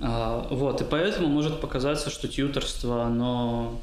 А, 0.00 0.46
вот, 0.50 0.80
и 0.80 0.84
поэтому 0.84 1.28
может 1.28 1.60
показаться, 1.60 2.10
что 2.10 2.28
тьюторство, 2.28 3.04
оно 3.04 3.80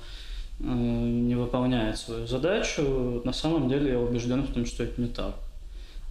э, 0.60 0.64
не 0.66 1.36
выполняет 1.36 1.98
свою 1.98 2.28
задачу. 2.28 3.22
На 3.24 3.34
самом 3.34 3.70
деле 3.70 3.92
я 3.92 4.00
убежден 4.00 4.44
в 4.44 4.54
том, 4.54 4.66
что 4.66 4.84
это 4.84 5.02
не 5.02 5.08
так. 5.08 5.36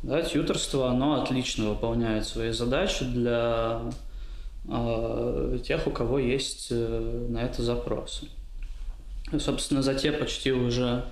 Да, 0.03 0.23
тьюторство, 0.23 0.91
оно 0.91 1.23
отлично 1.23 1.69
выполняет 1.69 2.27
свои 2.27 2.51
задачи 2.51 3.05
для 3.05 3.83
э, 4.69 5.59
тех, 5.65 5.87
у 5.87 5.91
кого 5.91 6.19
есть 6.19 6.69
э, 6.71 7.27
на 7.29 7.39
это 7.39 7.63
запросы. 7.63 8.27
И, 9.33 9.39
собственно, 9.39 9.83
за 9.83 9.95
те 9.95 10.11
почти 10.11 10.53
уже 10.53 11.05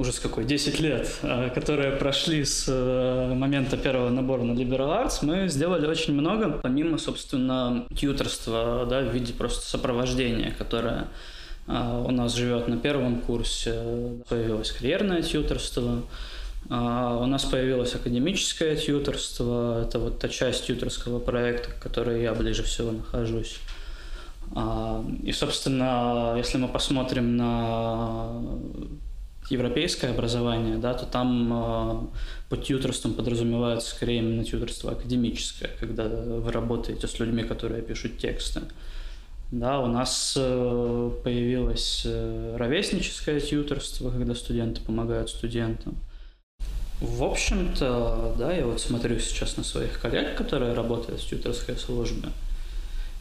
уже 0.00 0.12
с 0.12 0.18
какой, 0.18 0.44
10 0.46 0.80
лет, 0.80 1.14
э, 1.20 1.50
которые 1.54 1.92
прошли 1.92 2.42
с 2.42 2.64
э, 2.68 3.34
момента 3.34 3.76
первого 3.76 4.08
набора 4.08 4.42
на 4.42 4.52
Liberal 4.52 5.04
Arts, 5.04 5.18
мы 5.20 5.46
сделали 5.48 5.86
очень 5.86 6.14
много, 6.14 6.48
помимо, 6.48 6.96
собственно, 6.96 7.84
тьюторства, 7.94 8.86
да, 8.88 9.02
в 9.02 9.12
виде 9.12 9.34
просто 9.34 9.68
сопровождения, 9.68 10.54
которое 10.56 11.08
э, 11.66 12.04
у 12.06 12.10
нас 12.12 12.34
живет 12.34 12.66
на 12.66 12.78
первом 12.78 13.18
курсе, 13.18 13.74
появилось 14.30 14.72
карьерное 14.72 15.20
тьюторство, 15.20 16.02
а, 16.70 17.18
у 17.18 17.26
нас 17.26 17.44
появилось 17.44 17.94
академическое 17.94 18.76
тьюторство. 18.76 19.82
Это 19.82 19.98
вот 19.98 20.18
та 20.18 20.28
часть 20.28 20.66
тьюторского 20.66 21.18
проекта, 21.18 21.70
к 21.70 21.78
которой 21.78 22.22
я 22.22 22.34
ближе 22.34 22.62
всего 22.62 22.92
нахожусь. 22.92 23.58
А, 24.54 25.04
и, 25.22 25.32
собственно, 25.32 26.34
если 26.36 26.58
мы 26.58 26.68
посмотрим 26.68 27.36
на 27.36 28.40
европейское 29.50 30.12
образование, 30.12 30.78
да, 30.78 30.94
то 30.94 31.06
там 31.06 31.50
э, 31.52 32.06
под 32.48 32.64
тьюторством 32.64 33.14
подразумевается 33.14 33.90
скорее 33.90 34.18
именно 34.18 34.44
тьюторство 34.44 34.92
академическое, 34.92 35.70
когда 35.78 36.08
вы 36.08 36.50
работаете 36.52 37.06
с 37.06 37.18
людьми, 37.18 37.42
которые 37.42 37.82
пишут 37.82 38.18
тексты. 38.18 38.62
Да, 39.50 39.80
у 39.80 39.88
нас 39.88 40.34
э, 40.36 41.10
появилось 41.24 42.02
э, 42.04 42.56
ровесническое 42.56 43.40
тьюторство, 43.40 44.10
когда 44.10 44.34
студенты 44.36 44.80
помогают 44.80 45.28
студентам. 45.28 45.96
В 47.00 47.24
общем-то, 47.24 48.36
да, 48.38 48.52
я 48.52 48.66
вот 48.66 48.80
смотрю 48.80 49.18
сейчас 49.18 49.56
на 49.56 49.64
своих 49.64 49.98
коллег, 49.98 50.36
которые 50.36 50.74
работают 50.74 51.20
в 51.20 51.28
тьютерской 51.28 51.76
службе, 51.76 52.28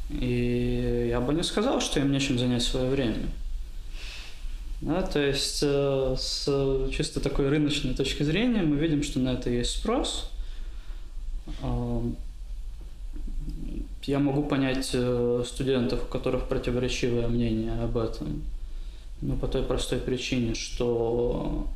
и 0.10 1.08
я 1.10 1.22
бы 1.22 1.34
не 1.34 1.44
сказал, 1.44 1.80
что 1.80 2.00
им 2.00 2.12
нечем 2.12 2.38
занять 2.38 2.62
свое 2.62 2.90
время. 2.90 3.30
Да, 4.82 5.02
то 5.02 5.20
есть 5.20 5.60
э, 5.62 6.16
с 6.18 6.46
чисто 6.92 7.20
такой 7.20 7.50
рыночной 7.50 7.94
точки 7.94 8.24
зрения 8.24 8.62
мы 8.62 8.78
видим, 8.78 9.04
что 9.04 9.20
на 9.20 9.34
это 9.34 9.50
есть 9.50 9.72
спрос. 9.72 10.32
Э, 11.62 12.02
я 14.04 14.20
могу 14.20 14.44
понять 14.44 14.92
э, 14.94 15.44
студентов, 15.46 16.04
у 16.04 16.08
которых 16.08 16.48
противоречивое 16.48 17.28
мнение 17.28 17.74
об 17.84 17.98
этом. 17.98 18.44
Ну, 19.22 19.36
по 19.36 19.48
той 19.48 19.64
простой 19.64 20.00
причине, 20.00 20.56
что 20.56 21.68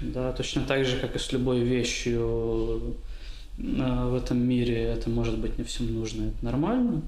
да, 0.00 0.32
точно 0.32 0.62
так 0.62 0.84
же, 0.84 0.96
как 0.98 1.16
и 1.16 1.18
с 1.18 1.32
любой 1.32 1.60
вещью 1.60 2.96
э, 3.58 4.06
в 4.08 4.14
этом 4.14 4.38
мире, 4.38 4.84
это 4.84 5.10
может 5.10 5.38
быть 5.38 5.58
не 5.58 5.64
всем 5.64 5.92
нужно, 5.92 6.28
это 6.28 6.44
нормально. 6.44 7.02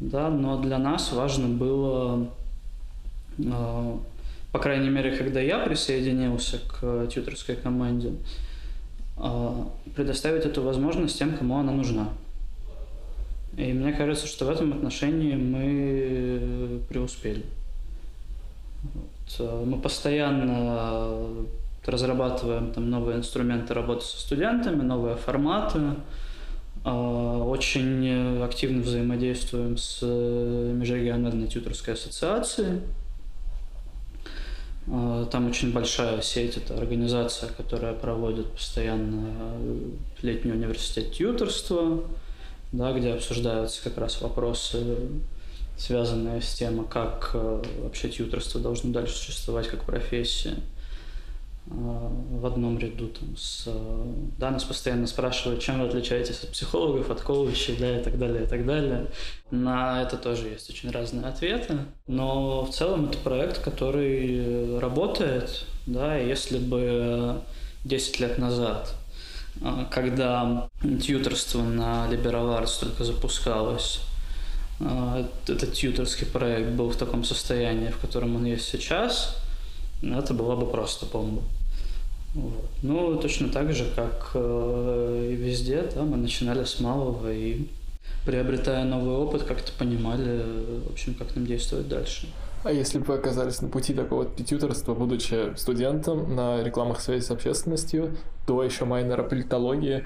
Да, 0.00 0.30
но 0.30 0.60
для 0.60 0.78
нас 0.78 1.12
важно 1.12 1.48
было, 1.48 2.28
э, 3.38 3.96
по 4.56 4.62
крайней 4.62 4.88
мере, 4.88 5.14
когда 5.14 5.38
я 5.38 5.58
присоединился 5.58 6.60
к 6.66 7.08
тьютерской 7.08 7.56
команде, 7.56 8.14
э, 9.18 9.64
предоставить 9.94 10.46
эту 10.46 10.62
возможность 10.62 11.18
тем, 11.18 11.36
кому 11.36 11.58
она 11.58 11.72
нужна. 11.72 12.08
И 13.58 13.70
мне 13.74 13.92
кажется, 13.92 14.26
что 14.26 14.46
в 14.46 14.48
этом 14.48 14.72
отношении 14.72 15.34
мы 15.34 16.80
преуспели. 16.88 17.44
Вот. 18.82 19.66
Мы 19.66 19.78
постоянно 19.78 21.20
разрабатываем 21.84 22.72
там 22.72 22.88
новые 22.88 23.18
инструменты 23.18 23.74
работы 23.74 24.06
со 24.06 24.18
студентами, 24.18 24.80
новые 24.80 25.16
форматы. 25.16 25.80
А, 26.82 27.44
очень 27.44 28.42
активно 28.42 28.80
взаимодействуем 28.80 29.76
с 29.76 30.00
Межрегиональной 30.00 31.46
тьюторской 31.46 31.92
ассоциацией. 31.92 32.80
А, 34.88 35.26
там 35.26 35.48
очень 35.48 35.72
большая 35.72 36.20
сеть, 36.22 36.56
это 36.56 36.76
организация, 36.76 37.50
которая 37.50 37.94
проводит 37.94 38.46
постоянно 38.52 39.54
летний 40.22 40.52
университет 40.52 41.12
тьюторства, 41.12 42.02
да, 42.72 42.92
где 42.92 43.14
обсуждаются 43.14 43.82
как 43.82 43.98
раз 43.98 44.20
вопросы, 44.20 44.98
связанные 45.76 46.40
с 46.40 46.54
тем, 46.54 46.84
как 46.84 47.30
э, 47.34 47.62
вообще 47.82 48.08
тьюторство 48.08 48.60
должно 48.60 48.92
дальше 48.92 49.14
существовать 49.14 49.68
как 49.68 49.84
профессия 49.84 50.56
в 51.66 52.46
одном 52.46 52.78
ряду 52.78 53.08
там 53.08 53.36
с... 53.36 53.68
Да, 54.38 54.50
нас 54.50 54.62
постоянно 54.64 55.06
спрашивают, 55.06 55.60
чем 55.60 55.80
вы 55.80 55.88
отличаетесь 55.88 56.44
от 56.44 56.50
психологов, 56.50 57.10
от 57.10 57.20
коучей, 57.20 57.76
да, 57.78 57.98
и 57.98 58.02
так 58.02 58.18
далее, 58.18 58.44
и 58.44 58.46
так 58.46 58.64
далее. 58.64 59.06
На 59.50 60.02
это 60.02 60.16
тоже 60.16 60.48
есть 60.48 60.70
очень 60.70 60.90
разные 60.90 61.26
ответы, 61.26 61.78
но 62.06 62.64
в 62.64 62.70
целом 62.70 63.06
это 63.06 63.18
проект, 63.18 63.60
который 63.60 64.78
работает, 64.78 65.66
да, 65.86 66.16
если 66.16 66.58
бы 66.58 67.40
10 67.84 68.20
лет 68.20 68.38
назад 68.38 68.94
а, 69.62 69.86
когда 69.90 70.68
тьюторство 71.02 71.62
на 71.62 72.06
Liberal 72.08 72.60
Arts 72.60 72.78
только 72.78 73.04
запускалось, 73.04 74.00
этот 74.78 75.72
тьюторский 75.72 76.26
проект 76.26 76.70
был 76.70 76.90
в 76.90 76.96
таком 76.96 77.24
состоянии, 77.24 77.88
в 77.88 77.98
котором 77.98 78.36
он 78.36 78.44
есть 78.44 78.68
сейчас, 78.68 79.36
это 80.14 80.34
была 80.34 80.56
бы 80.56 80.66
просто 80.66 81.06
бомба. 81.06 81.42
Вот. 82.34 82.68
Ну, 82.82 83.16
точно 83.16 83.48
так 83.48 83.72
же, 83.72 83.86
как 83.96 84.32
э, 84.34 85.30
и 85.32 85.34
везде, 85.34 85.88
да, 85.94 86.02
мы 86.02 86.18
начинали 86.18 86.64
с 86.64 86.80
малого 86.80 87.32
и, 87.32 87.66
приобретая 88.26 88.84
новый 88.84 89.16
опыт, 89.16 89.44
как-то 89.44 89.72
понимали, 89.72 90.42
в 90.86 90.92
общем, 90.92 91.14
как 91.14 91.34
нам 91.34 91.46
действовать 91.46 91.88
дальше. 91.88 92.28
А 92.62 92.72
если 92.72 92.98
бы 92.98 93.06
вы 93.06 93.14
оказались 93.14 93.62
на 93.62 93.68
пути 93.68 93.94
такого 93.94 94.26
тьюторства, 94.26 94.94
будучи 94.94 95.56
студентом 95.56 96.34
на 96.34 96.62
рекламах 96.62 97.00
связи 97.00 97.22
с 97.22 97.30
общественностью, 97.30 98.16
до 98.46 98.62
еще 98.62 98.84
майнера 98.84 99.22
политологии, 99.22 100.04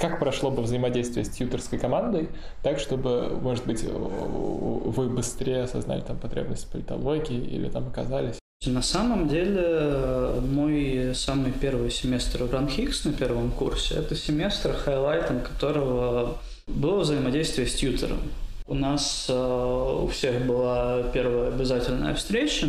как 0.00 0.18
прошло 0.18 0.50
бы 0.50 0.62
взаимодействие 0.62 1.24
с 1.24 1.28
тьюторской 1.28 1.78
командой, 1.78 2.28
так, 2.62 2.80
чтобы, 2.80 3.38
может 3.40 3.66
быть, 3.66 3.84
вы 3.84 5.08
быстрее 5.10 5.62
осознали 5.62 6.00
там 6.00 6.16
потребность 6.16 6.68
политологии 6.70 7.38
или 7.38 7.68
там 7.68 7.86
оказались 7.86 8.38
на 8.66 8.82
самом 8.82 9.28
деле, 9.28 10.40
мой 10.40 11.12
самый 11.14 11.52
первый 11.52 11.92
семестр 11.92 12.42
в 12.42 12.52
Ранхикс 12.52 13.04
на 13.04 13.12
первом 13.12 13.52
курсе, 13.52 13.94
это 13.94 14.16
семестр, 14.16 14.72
хайлайтом 14.72 15.40
которого 15.42 16.38
было 16.66 17.00
взаимодействие 17.02 17.68
с 17.68 17.74
тьютером. 17.74 18.18
У 18.66 18.74
нас 18.74 19.26
э, 19.28 19.98
у 20.02 20.08
всех 20.08 20.44
была 20.44 21.04
первая 21.14 21.54
обязательная 21.54 22.14
встреча, 22.16 22.68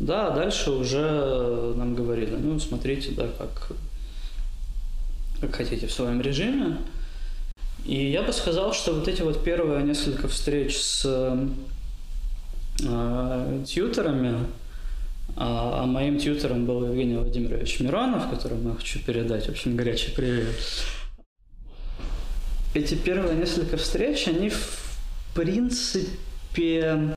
да, 0.00 0.28
а 0.28 0.30
дальше 0.30 0.70
уже 0.70 1.74
нам 1.76 1.94
говорили, 1.94 2.34
ну, 2.34 2.58
смотрите, 2.58 3.10
да, 3.12 3.28
как, 3.36 3.72
как 5.42 5.54
хотите 5.54 5.88
в 5.88 5.92
своем 5.92 6.22
режиме. 6.22 6.78
И 7.84 8.10
я 8.10 8.22
бы 8.22 8.32
сказал, 8.32 8.72
что 8.72 8.94
вот 8.94 9.06
эти 9.06 9.20
вот 9.20 9.44
первые 9.44 9.82
несколько 9.82 10.26
встреч 10.26 10.78
с 10.78 11.04
э, 12.82 13.64
тьютерами, 13.66 14.38
а, 15.36 15.82
а 15.82 15.86
моим 15.86 16.18
тьютером 16.18 16.66
был 16.66 16.86
Евгений 16.86 17.16
Владимирович 17.16 17.80
Миронов, 17.80 18.28
которому 18.30 18.70
я 18.70 18.74
хочу 18.76 18.98
передать 19.00 19.48
очень 19.48 19.76
горячий 19.76 20.12
привет. 20.12 20.46
эти 22.74 22.94
первые 22.94 23.36
несколько 23.36 23.76
встреч, 23.76 24.28
они 24.28 24.50
в 24.50 24.98
принципе 25.34 27.14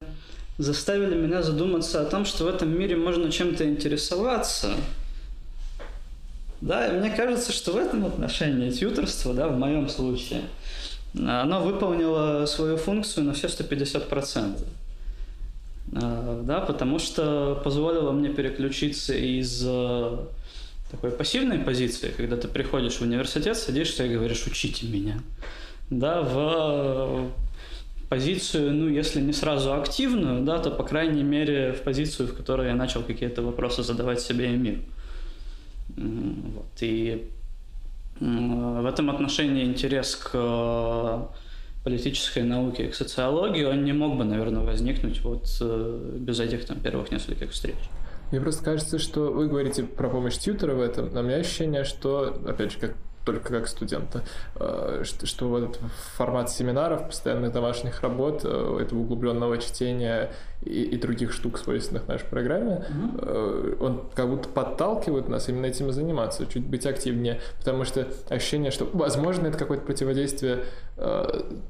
заставили 0.58 1.16
меня 1.16 1.42
задуматься 1.42 2.02
о 2.02 2.06
том, 2.06 2.26
что 2.26 2.46
в 2.46 2.48
этом 2.48 2.78
мире 2.78 2.96
можно 2.96 3.32
чем-то 3.32 3.68
интересоваться. 3.68 4.76
Да, 6.62 6.88
и 6.88 6.98
мне 6.98 7.10
кажется, 7.12 7.52
что 7.52 7.74
в 7.74 7.78
этом 7.78 8.06
отношении 8.06 8.72
тьюторство, 8.72 9.34
да, 9.34 9.50
в 9.50 9.58
моем 9.58 9.90
случае, 9.90 10.42
оно 11.14 11.62
выполнило 11.62 12.46
свою 12.46 12.78
функцию 12.78 13.26
на 13.26 13.34
все 13.34 13.48
150%. 13.48 14.66
Да, 16.44 16.62
потому 16.62 17.00
что 17.00 17.60
позволило 17.64 18.12
мне 18.12 18.30
переключиться 18.30 19.14
из 19.14 19.64
э, 19.66 20.18
такой 20.92 21.12
пассивной 21.12 21.60
позиции, 21.60 22.14
когда 22.16 22.38
ты 22.38 22.48
приходишь 22.48 22.96
в 22.96 23.02
университет, 23.02 23.58
садишься 23.58 24.06
и 24.06 24.14
говоришь 24.14 24.46
«учите 24.48 24.88
меня», 24.88 25.20
да, 25.90 26.22
в 26.22 27.32
позицию, 28.10 28.74
ну, 28.74 28.88
если 28.88 29.22
не 29.22 29.34
сразу 29.34 29.74
активную, 29.74 30.44
да, 30.44 30.60
то, 30.60 30.72
по 30.72 30.84
крайней 30.84 31.24
мере, 31.24 31.74
в 31.74 31.82
позицию, 31.82 32.28
в 32.28 32.36
которой 32.36 32.68
я 32.68 32.76
начал 32.76 33.04
какие-то 33.04 33.42
вопросы 33.42 33.84
задавать 33.84 34.22
себе 34.22 34.54
и 34.54 34.58
миру. 34.58 34.82
Вот. 35.98 36.82
И 36.82 37.30
в 38.20 38.86
этом 38.86 39.10
отношении 39.10 39.66
интерес 39.66 40.16
к 40.16 40.32
э, 40.34 41.26
политической 41.86 42.42
науке, 42.42 42.88
к 42.88 42.96
социологии, 42.96 43.64
он 43.64 43.86
не 43.86 43.94
мог 43.94 44.18
бы, 44.18 44.24
наверное, 44.24 44.64
возникнуть 44.64 45.22
вот 45.24 45.46
э, 45.62 46.18
без 46.18 46.40
этих 46.40 46.66
там 46.66 46.80
первых 46.80 47.12
нескольких 47.12 47.52
встреч. 47.52 47.76
Мне 48.32 48.42
просто 48.42 48.64
кажется, 48.64 48.98
что 48.98 49.32
вы 49.32 49.48
говорите 49.48 49.84
про 49.84 50.10
помощь 50.10 50.36
тьютера 50.36 50.74
в 50.74 50.82
этом, 50.82 51.14
но 51.14 51.20
у 51.20 51.24
меня 51.24 51.36
ощущение, 51.38 51.84
что, 51.84 52.42
опять 52.48 52.72
же, 52.72 52.80
как 52.80 52.96
только 53.26 53.50
как 53.50 53.68
студента, 53.68 54.24
э, 54.56 55.02
что, 55.04 55.26
что 55.26 55.50
вот 55.50 55.64
этот 55.64 55.82
формат 56.16 56.50
семинаров, 56.50 57.08
постоянных 57.08 57.52
домашних 57.52 58.02
работ, 58.02 58.42
э, 58.44 58.80
этого 58.82 59.00
углубленного 59.00 59.58
чтения 59.58 60.32
и, 60.64 60.84
и 60.84 60.98
других 60.98 61.34
штук, 61.34 61.58
свойственных 61.58 62.08
нашей 62.08 62.26
программе, 62.28 62.86
mm-hmm. 62.88 63.78
он 63.80 64.10
как 64.16 64.30
будто 64.30 64.50
подталкивает 64.50 65.28
нас 65.28 65.50
именно 65.50 65.66
этим 65.66 65.90
и 65.90 65.92
заниматься, 65.92 66.46
чуть 66.46 66.66
быть 66.66 66.86
активнее, 66.86 67.42
потому 67.60 67.84
что 67.84 68.08
ощущение, 68.30 68.72
что, 68.72 68.90
возможно, 68.94 69.48
это 69.48 69.58
какое-то 69.58 69.86
противодействие 69.86 70.64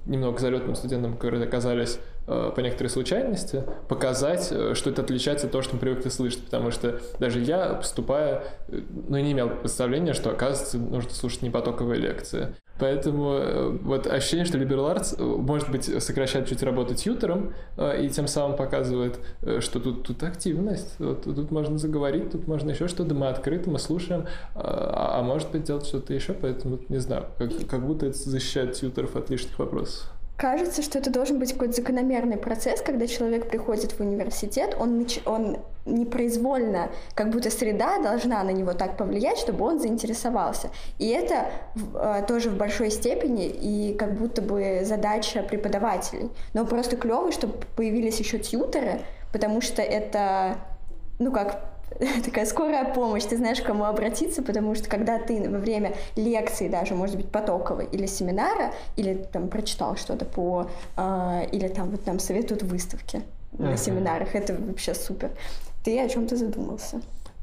немного 0.06 0.40
залетным 0.40 0.76
студентам, 0.76 1.16
которые 1.16 1.46
оказались 1.46 2.00
по 2.26 2.60
некоторой 2.60 2.90
случайности, 2.90 3.64
показать, 3.88 4.52
что 4.74 4.90
это 4.90 5.02
отличается 5.02 5.46
от 5.46 5.52
того, 5.52 5.62
что 5.62 5.76
мы 5.76 5.80
привыкли 5.80 6.10
слышать, 6.10 6.44
потому 6.44 6.72
что 6.72 7.00
даже 7.20 7.40
я, 7.40 7.76
поступая, 7.76 8.44
ну, 8.68 9.18
не 9.18 9.32
имел 9.34 9.50
представления, 9.50 10.14
что, 10.14 10.32
оказывается, 10.32 10.78
нужно 10.78 11.12
слушать 11.12 11.42
непотоковые 11.44 12.00
лекции. 12.00 12.56
Поэтому 12.78 13.34
э, 13.36 13.70
вот 13.84 14.06
ощущение, 14.08 14.46
что 14.46 14.58
liberal 14.58 14.94
arts, 14.94 15.16
э, 15.18 15.24
может 15.24 15.72
быть, 15.72 15.86
сокращает 16.04 16.48
чуть 16.48 16.62
работу 16.62 16.94
тьютером 16.94 17.54
э, 17.78 18.06
и 18.06 18.10
тем 18.10 18.28
самым 18.28 18.58
показывает, 18.58 19.20
что 19.60 19.80
тут, 19.80 20.04
тут 20.04 20.22
активность, 20.24 20.96
вот, 21.00 21.24
тут 21.24 21.52
можно 21.52 21.78
заговорить, 21.78 22.32
тут 22.32 22.48
можно 22.48 22.72
еще 22.72 22.88
что-то, 22.88 23.16
мы 23.16 23.28
открыты, 23.28 23.70
мы 23.70 23.80
слушаем, 23.80 24.26
а, 24.56 25.20
а 25.20 25.24
может 25.24 25.52
быть 25.52 25.64
делать 25.64 25.86
что-то 25.86 26.14
еще, 26.14 26.34
поэтому 26.34 26.80
не 26.90 26.98
знаю, 26.98 27.28
как, 27.38 27.52
как 27.70 27.86
будто 27.86 28.08
это 28.08 28.18
защищает 28.18 28.74
тьютеров 28.74 29.16
от 29.16 29.30
лишних 29.30 29.58
вопросов. 29.58 30.12
Кажется, 30.38 30.82
что 30.82 31.00
это 31.00 31.10
должен 31.10 31.40
быть 31.40 31.54
какой-то 31.54 31.74
закономерный 31.74 32.36
процесс, 32.36 32.82
когда 32.82 33.08
человек 33.08 33.48
приходит 33.48 33.94
в 33.94 34.02
университет, 34.02 34.76
он, 34.78 35.08
он 35.26 35.58
непроизвольно, 35.86 36.90
как 37.14 37.30
будто 37.30 37.50
среда 37.50 38.00
должна 38.00 38.44
на 38.44 38.50
него 38.50 38.74
так 38.74 38.98
повлиять, 38.98 39.38
чтобы 39.38 39.64
он 39.64 39.80
заинтересовался. 39.80 40.72
И 41.00 41.08
это 41.08 41.52
э, 41.94 42.24
тоже 42.28 42.50
в 42.50 42.58
большой 42.58 42.92
степени 42.92 43.48
и 43.48 43.94
как 43.94 44.16
будто 44.16 44.42
бы 44.42 44.82
задача 44.84 45.42
преподавателей. 45.42 46.30
Но 46.54 46.66
просто 46.66 46.98
клево, 46.98 47.32
чтобы 47.32 47.54
появились 47.78 48.20
еще 48.20 48.38
тьютеры, 48.38 49.04
потому 49.32 49.62
что 49.62 49.82
это, 49.82 50.58
ну 51.18 51.32
как, 51.32 51.75
такая 52.26 52.46
скорая 52.46 52.94
помощь, 52.94 53.24
ты 53.24 53.38
знаешь, 53.38 53.62
к 53.62 53.66
кому 53.66 53.86
обратиться, 53.86 54.42
потому 54.42 54.76
что 54.76 54.90
когда 54.90 55.20
ты 55.20 55.50
во 55.50 55.60
время 55.60 55.94
лекции 56.16 56.68
даже, 56.68 56.96
может 56.96 57.16
быть, 57.16 57.30
потоковой 57.30 57.88
или 57.92 58.06
семинара, 58.06 58.74
или 58.96 59.14
там 59.32 59.48
прочитал 59.48 59.96
что-то 59.96 60.26
по, 60.26 60.70
э, 60.98 61.48
или 61.52 61.68
там 61.68 61.90
вот 61.90 62.06
нам 62.06 62.20
советуют 62.20 62.64
выставки 62.64 63.18
uh-huh. 63.54 63.70
на 63.72 63.78
семинарах, 63.78 64.36
это 64.36 64.54
вообще 64.54 64.94
супер. 64.94 65.32
Ты 65.84 66.00
о 66.00 66.10
чем-то 66.10 66.36
задумался. 66.36 67.02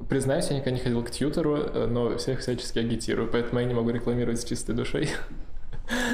Признаюсь, 0.09 0.49
я 0.49 0.57
никогда 0.57 0.73
не 0.73 0.81
ходил 0.81 1.03
к 1.03 1.11
тьютеру, 1.11 1.57
э, 1.57 1.87
но 1.87 2.17
всех 2.19 2.41
всячески 2.41 2.79
агитирую, 2.79 3.31
поэтому 3.31 3.61
я 3.61 3.67
не 3.67 3.75
могу 3.75 3.91
рекламировать 3.91 4.41
с 4.41 4.45
чистой 4.45 4.75
душой. 4.75 5.09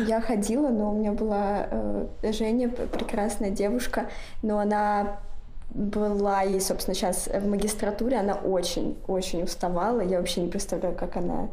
Я 0.07 0.21
ходила, 0.21 0.69
но 0.69 0.93
у 0.93 0.99
меня 0.99 1.13
была 1.13 1.69
э, 1.71 2.07
Женя, 2.33 2.69
прекрасная 2.69 3.51
девушка, 3.51 4.09
но 4.43 4.59
она 4.59 5.21
была 5.71 6.45
и, 6.45 6.59
собственно, 6.61 6.95
сейчас 6.95 7.27
в 7.27 7.47
магистратуре, 7.47 8.19
она 8.19 8.35
очень-очень 8.35 9.43
уставала. 9.43 10.01
Я 10.01 10.19
вообще 10.19 10.43
не 10.43 10.51
представляю, 10.51 10.95
как 10.95 11.17
она 11.17 11.49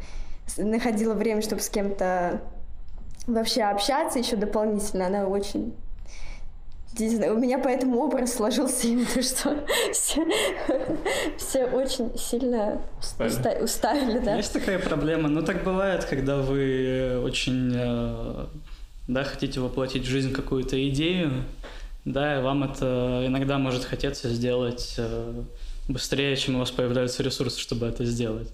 находила 0.57 1.13
время, 1.13 1.41
чтобы 1.41 1.61
с 1.61 1.70
кем-то 1.70 2.41
вообще 3.28 3.63
общаться 3.63 4.20
еще 4.20 4.36
дополнительно. 4.36 5.07
Она 5.07 5.28
очень 5.28 5.74
у 6.97 7.38
меня 7.38 7.59
поэтому 7.59 7.99
образ 7.99 8.36
сложился 8.36 8.88
именно, 8.88 9.22
что 9.22 9.66
все, 9.91 10.26
все 11.38 11.66
очень 11.66 12.18
сильно 12.18 12.82
устали. 12.99 13.61
устали 13.61 14.20
да. 14.20 14.36
Есть 14.36 14.53
такая 14.53 14.80
проблема. 14.80 15.28
Ну, 15.28 15.41
так 15.41 15.63
бывает, 15.63 16.05
когда 16.05 16.38
вы 16.38 17.22
очень 17.22 17.74
э, 17.76 18.45
да, 19.07 19.24
хотите 19.24 19.59
воплотить 19.59 20.03
в 20.03 20.09
жизнь 20.09 20.32
какую-то 20.32 20.89
идею, 20.89 21.43
да, 22.06 22.39
и 22.39 22.41
вам 22.41 22.64
это 22.64 23.24
иногда 23.26 23.58
может 23.58 23.84
хотеться 23.84 24.30
сделать 24.30 24.93
э, 24.97 25.43
быстрее, 25.88 26.36
чем 26.36 26.56
у 26.56 26.60
вас 26.60 26.72
появляются 26.72 27.24
ресурсы, 27.24 27.60
чтобы 27.60 27.88
это 27.88 28.06
сделать. 28.06 28.49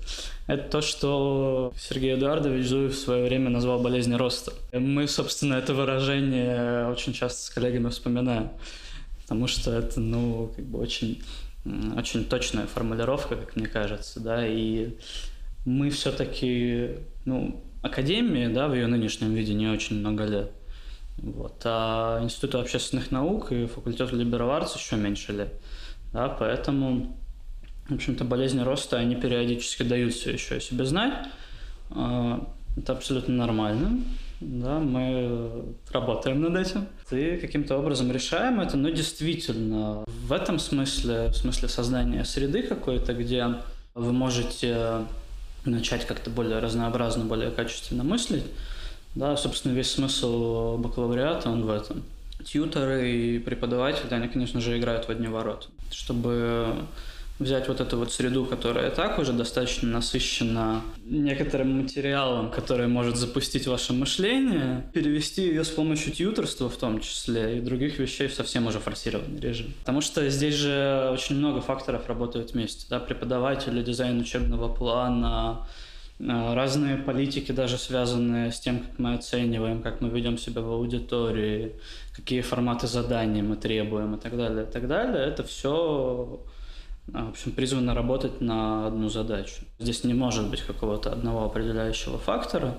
Это 0.47 0.69
то, 0.69 0.81
что 0.81 1.73
Сергей 1.77 2.15
Эдуардович 2.15 2.65
Зуев 2.65 2.93
в 2.93 2.97
свое 2.97 3.25
время 3.25 3.49
назвал 3.49 3.79
болезнью 3.79 4.17
роста. 4.17 4.53
Мы, 4.71 5.07
собственно, 5.07 5.55
это 5.55 5.73
выражение 5.73 6.87
очень 6.87 7.13
часто 7.13 7.41
с 7.41 7.49
коллегами 7.49 7.89
вспоминаем, 7.89 8.49
потому 9.23 9.47
что 9.47 9.71
это, 9.71 9.99
ну, 9.99 10.51
как 10.55 10.65
бы 10.65 10.79
очень, 10.79 11.21
очень 11.97 12.25
точная 12.25 12.67
формулировка, 12.67 13.35
как 13.35 13.55
мне 13.55 13.67
кажется, 13.67 14.19
да, 14.21 14.47
и 14.47 14.95
мы 15.65 15.89
все-таки, 15.89 16.91
ну, 17.25 17.61
Академии, 17.81 18.47
да, 18.47 18.67
в 18.67 18.75
ее 18.75 18.87
нынешнем 18.87 19.33
виде 19.33 19.53
не 19.53 19.67
очень 19.67 19.99
много 19.99 20.25
лет. 20.25 20.51
Вот. 21.17 21.61
А 21.65 22.21
Институту 22.23 22.59
общественных 22.59 23.11
наук 23.11 23.51
и 23.51 23.67
факультету 23.67 24.15
Arts 24.15 24.77
еще 24.77 24.95
меньше 24.95 25.31
лет. 25.33 25.53
Да, 26.13 26.29
поэтому, 26.29 27.17
в 27.87 27.95
общем-то, 27.95 28.23
болезни 28.25 28.61
роста, 28.61 28.97
они 28.97 29.15
периодически 29.15 29.83
дают 29.83 30.13
все 30.13 30.31
еще 30.31 30.55
о 30.55 30.59
себе 30.59 30.85
знать. 30.85 31.13
А, 31.91 32.47
это 32.77 32.93
абсолютно 32.93 33.35
нормально. 33.35 34.01
Да, 34.41 34.79
мы 34.79 35.75
работаем 35.91 36.41
над 36.41 36.55
этим 36.55 36.87
и 37.11 37.37
каким-то 37.37 37.77
образом 37.77 38.11
решаем 38.11 38.59
это, 38.59 38.75
но 38.75 38.89
действительно 38.89 40.03
в 40.07 40.31
этом 40.31 40.57
смысле, 40.57 41.27
в 41.27 41.35
смысле 41.35 41.69
создания 41.69 42.25
среды 42.25 42.63
какой-то, 42.63 43.13
где 43.13 43.45
вы 43.93 44.13
можете 44.13 45.05
начать 45.63 46.07
как-то 46.07 46.31
более 46.31 46.57
разнообразно, 46.57 47.25
более 47.25 47.51
качественно 47.51 48.03
мыслить, 48.03 48.45
да, 49.15 49.35
собственно, 49.37 49.73
весь 49.73 49.91
смысл 49.91 50.77
бакалавриата, 50.77 51.49
он 51.49 51.65
в 51.65 51.69
этом. 51.69 52.03
Тьюторы 52.45 53.11
и 53.11 53.39
преподаватели, 53.39 54.13
они, 54.13 54.27
конечно 54.27 54.61
же, 54.61 54.77
играют 54.77 55.05
в 55.05 55.09
одни 55.09 55.27
ворота. 55.27 55.67
Чтобы 55.91 56.85
взять 57.41 57.67
вот 57.67 57.81
эту 57.81 57.97
вот 57.97 58.11
среду, 58.11 58.45
которая 58.45 58.89
так 58.91 59.19
уже 59.19 59.33
достаточно 59.33 59.89
насыщена 59.89 60.81
некоторым 61.03 61.81
материалом, 61.81 62.51
который 62.51 62.87
может 62.87 63.17
запустить 63.17 63.67
ваше 63.67 63.93
мышление, 63.93 64.85
перевести 64.93 65.43
ее 65.43 65.63
с 65.63 65.69
помощью 65.69 66.13
тьюторства 66.13 66.69
в 66.69 66.77
том 66.77 66.99
числе 66.99 67.57
и 67.57 67.61
других 67.61 67.99
вещей 67.99 68.27
в 68.27 68.33
совсем 68.33 68.67
уже 68.67 68.79
форсированный 68.79 69.39
режим. 69.39 69.73
Потому 69.79 70.01
что 70.01 70.29
здесь 70.29 70.55
же 70.55 71.09
очень 71.11 71.35
много 71.35 71.61
факторов 71.61 72.07
работают 72.07 72.53
вместе. 72.53 72.85
Да? 72.89 72.99
Преподаватели, 72.99 73.83
дизайн 73.83 74.19
учебного 74.19 74.73
плана, 74.73 75.67
разные 76.27 76.97
политики, 76.97 77.51
даже 77.51 77.77
связанные 77.77 78.51
с 78.51 78.59
тем, 78.59 78.79
как 78.79 78.99
мы 78.99 79.13
оцениваем, 79.15 79.81
как 79.81 80.01
мы 80.01 80.09
ведем 80.09 80.37
себя 80.37 80.61
в 80.61 80.71
аудитории, 80.71 81.75
какие 82.15 82.41
форматы 82.41 82.87
заданий 82.87 83.41
мы 83.41 83.55
требуем 83.55 84.15
и 84.15 84.19
так 84.19 84.37
далее, 84.37 84.63
и 84.63 84.71
так 84.71 84.87
далее, 84.87 85.25
это 85.25 85.43
все 85.43 86.41
а, 87.13 87.25
в 87.25 87.29
общем, 87.29 87.51
призвано 87.51 87.93
работать 87.93 88.41
на 88.41 88.87
одну 88.87 89.09
задачу. 89.09 89.63
Здесь 89.79 90.03
не 90.03 90.13
может 90.13 90.49
быть 90.49 90.61
какого-то 90.61 91.11
одного 91.11 91.45
определяющего 91.45 92.17
фактора, 92.17 92.77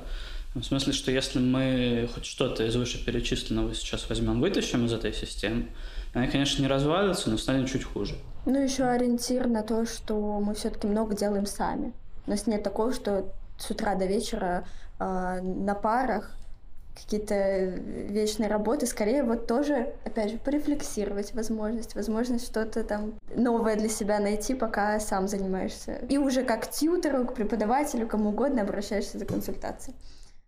в 0.54 0.62
смысле, 0.62 0.92
что 0.92 1.10
если 1.10 1.38
мы 1.38 2.08
хоть 2.14 2.26
что-то 2.26 2.64
из 2.64 2.76
вышеперечисленного 2.76 3.74
сейчас 3.74 4.06
возьмем, 4.08 4.40
вытащим 4.40 4.84
из 4.84 4.92
этой 4.92 5.14
системы, 5.14 5.68
она, 6.12 6.26
конечно, 6.26 6.60
не 6.60 6.68
развалится, 6.68 7.30
но 7.30 7.38
станет 7.38 7.70
чуть 7.70 7.84
хуже. 7.84 8.16
Ну, 8.44 8.62
еще 8.62 8.84
ориентир 8.84 9.46
на 9.48 9.62
то, 9.62 9.86
что 9.86 10.40
мы 10.40 10.54
все-таки 10.54 10.86
много 10.86 11.16
делаем 11.16 11.46
сами. 11.46 11.94
У 12.26 12.30
нас 12.30 12.46
нет 12.46 12.62
такого, 12.62 12.92
что 12.92 13.32
с 13.58 13.70
утра 13.70 13.94
до 13.94 14.06
вечера 14.06 14.64
э, 14.98 15.40
на 15.40 15.74
парах 15.74 16.30
какие-то 16.94 17.64
вечные 17.64 18.48
работы, 18.48 18.86
скорее 18.86 19.22
вот 19.22 19.46
тоже, 19.46 19.94
опять 20.04 20.30
же, 20.30 20.38
порефлексировать 20.38 21.32
возможность, 21.34 21.94
возможность 21.94 22.46
что-то 22.46 22.84
там 22.84 23.14
новое 23.34 23.76
для 23.76 23.88
себя 23.88 24.18
найти, 24.18 24.54
пока 24.54 25.00
сам 25.00 25.26
занимаешься. 25.26 25.96
И 26.08 26.18
уже 26.18 26.42
как 26.44 26.70
тьютеру, 26.70 27.24
к 27.24 27.34
преподавателю, 27.34 28.06
кому 28.06 28.30
угодно 28.30 28.62
обращаешься 28.62 29.18
за 29.18 29.24
консультацией. 29.24 29.96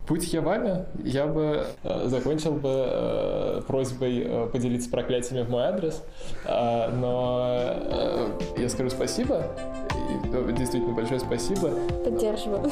Будь 0.06 0.32
я 0.34 0.42
вами, 0.42 0.84
я 1.02 1.26
бы 1.26 1.64
э, 1.82 2.08
закончил 2.08 2.52
бы 2.52 2.68
э, 2.68 3.62
просьбой 3.66 4.22
э, 4.26 4.48
поделиться 4.52 4.90
проклятиями 4.90 5.44
в 5.44 5.50
мой 5.50 5.64
адрес, 5.64 6.02
э, 6.44 6.90
но 6.94 7.70
э, 7.74 8.28
я 8.58 8.68
скажу 8.68 8.90
спасибо, 8.90 9.46
и, 9.94 10.36
э, 10.36 10.52
действительно 10.52 10.94
большое 10.94 11.20
спасибо. 11.20 11.70
Поддерживаю. 12.04 12.70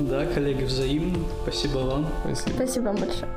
Да, 0.00 0.24
коллеги, 0.24 0.64
взаимно. 0.64 1.18
Спасибо 1.42 1.78
вам. 1.78 2.06
Спасибо. 2.24 2.54
Спасибо 2.54 2.84
вам 2.84 2.96
большое. 2.96 3.28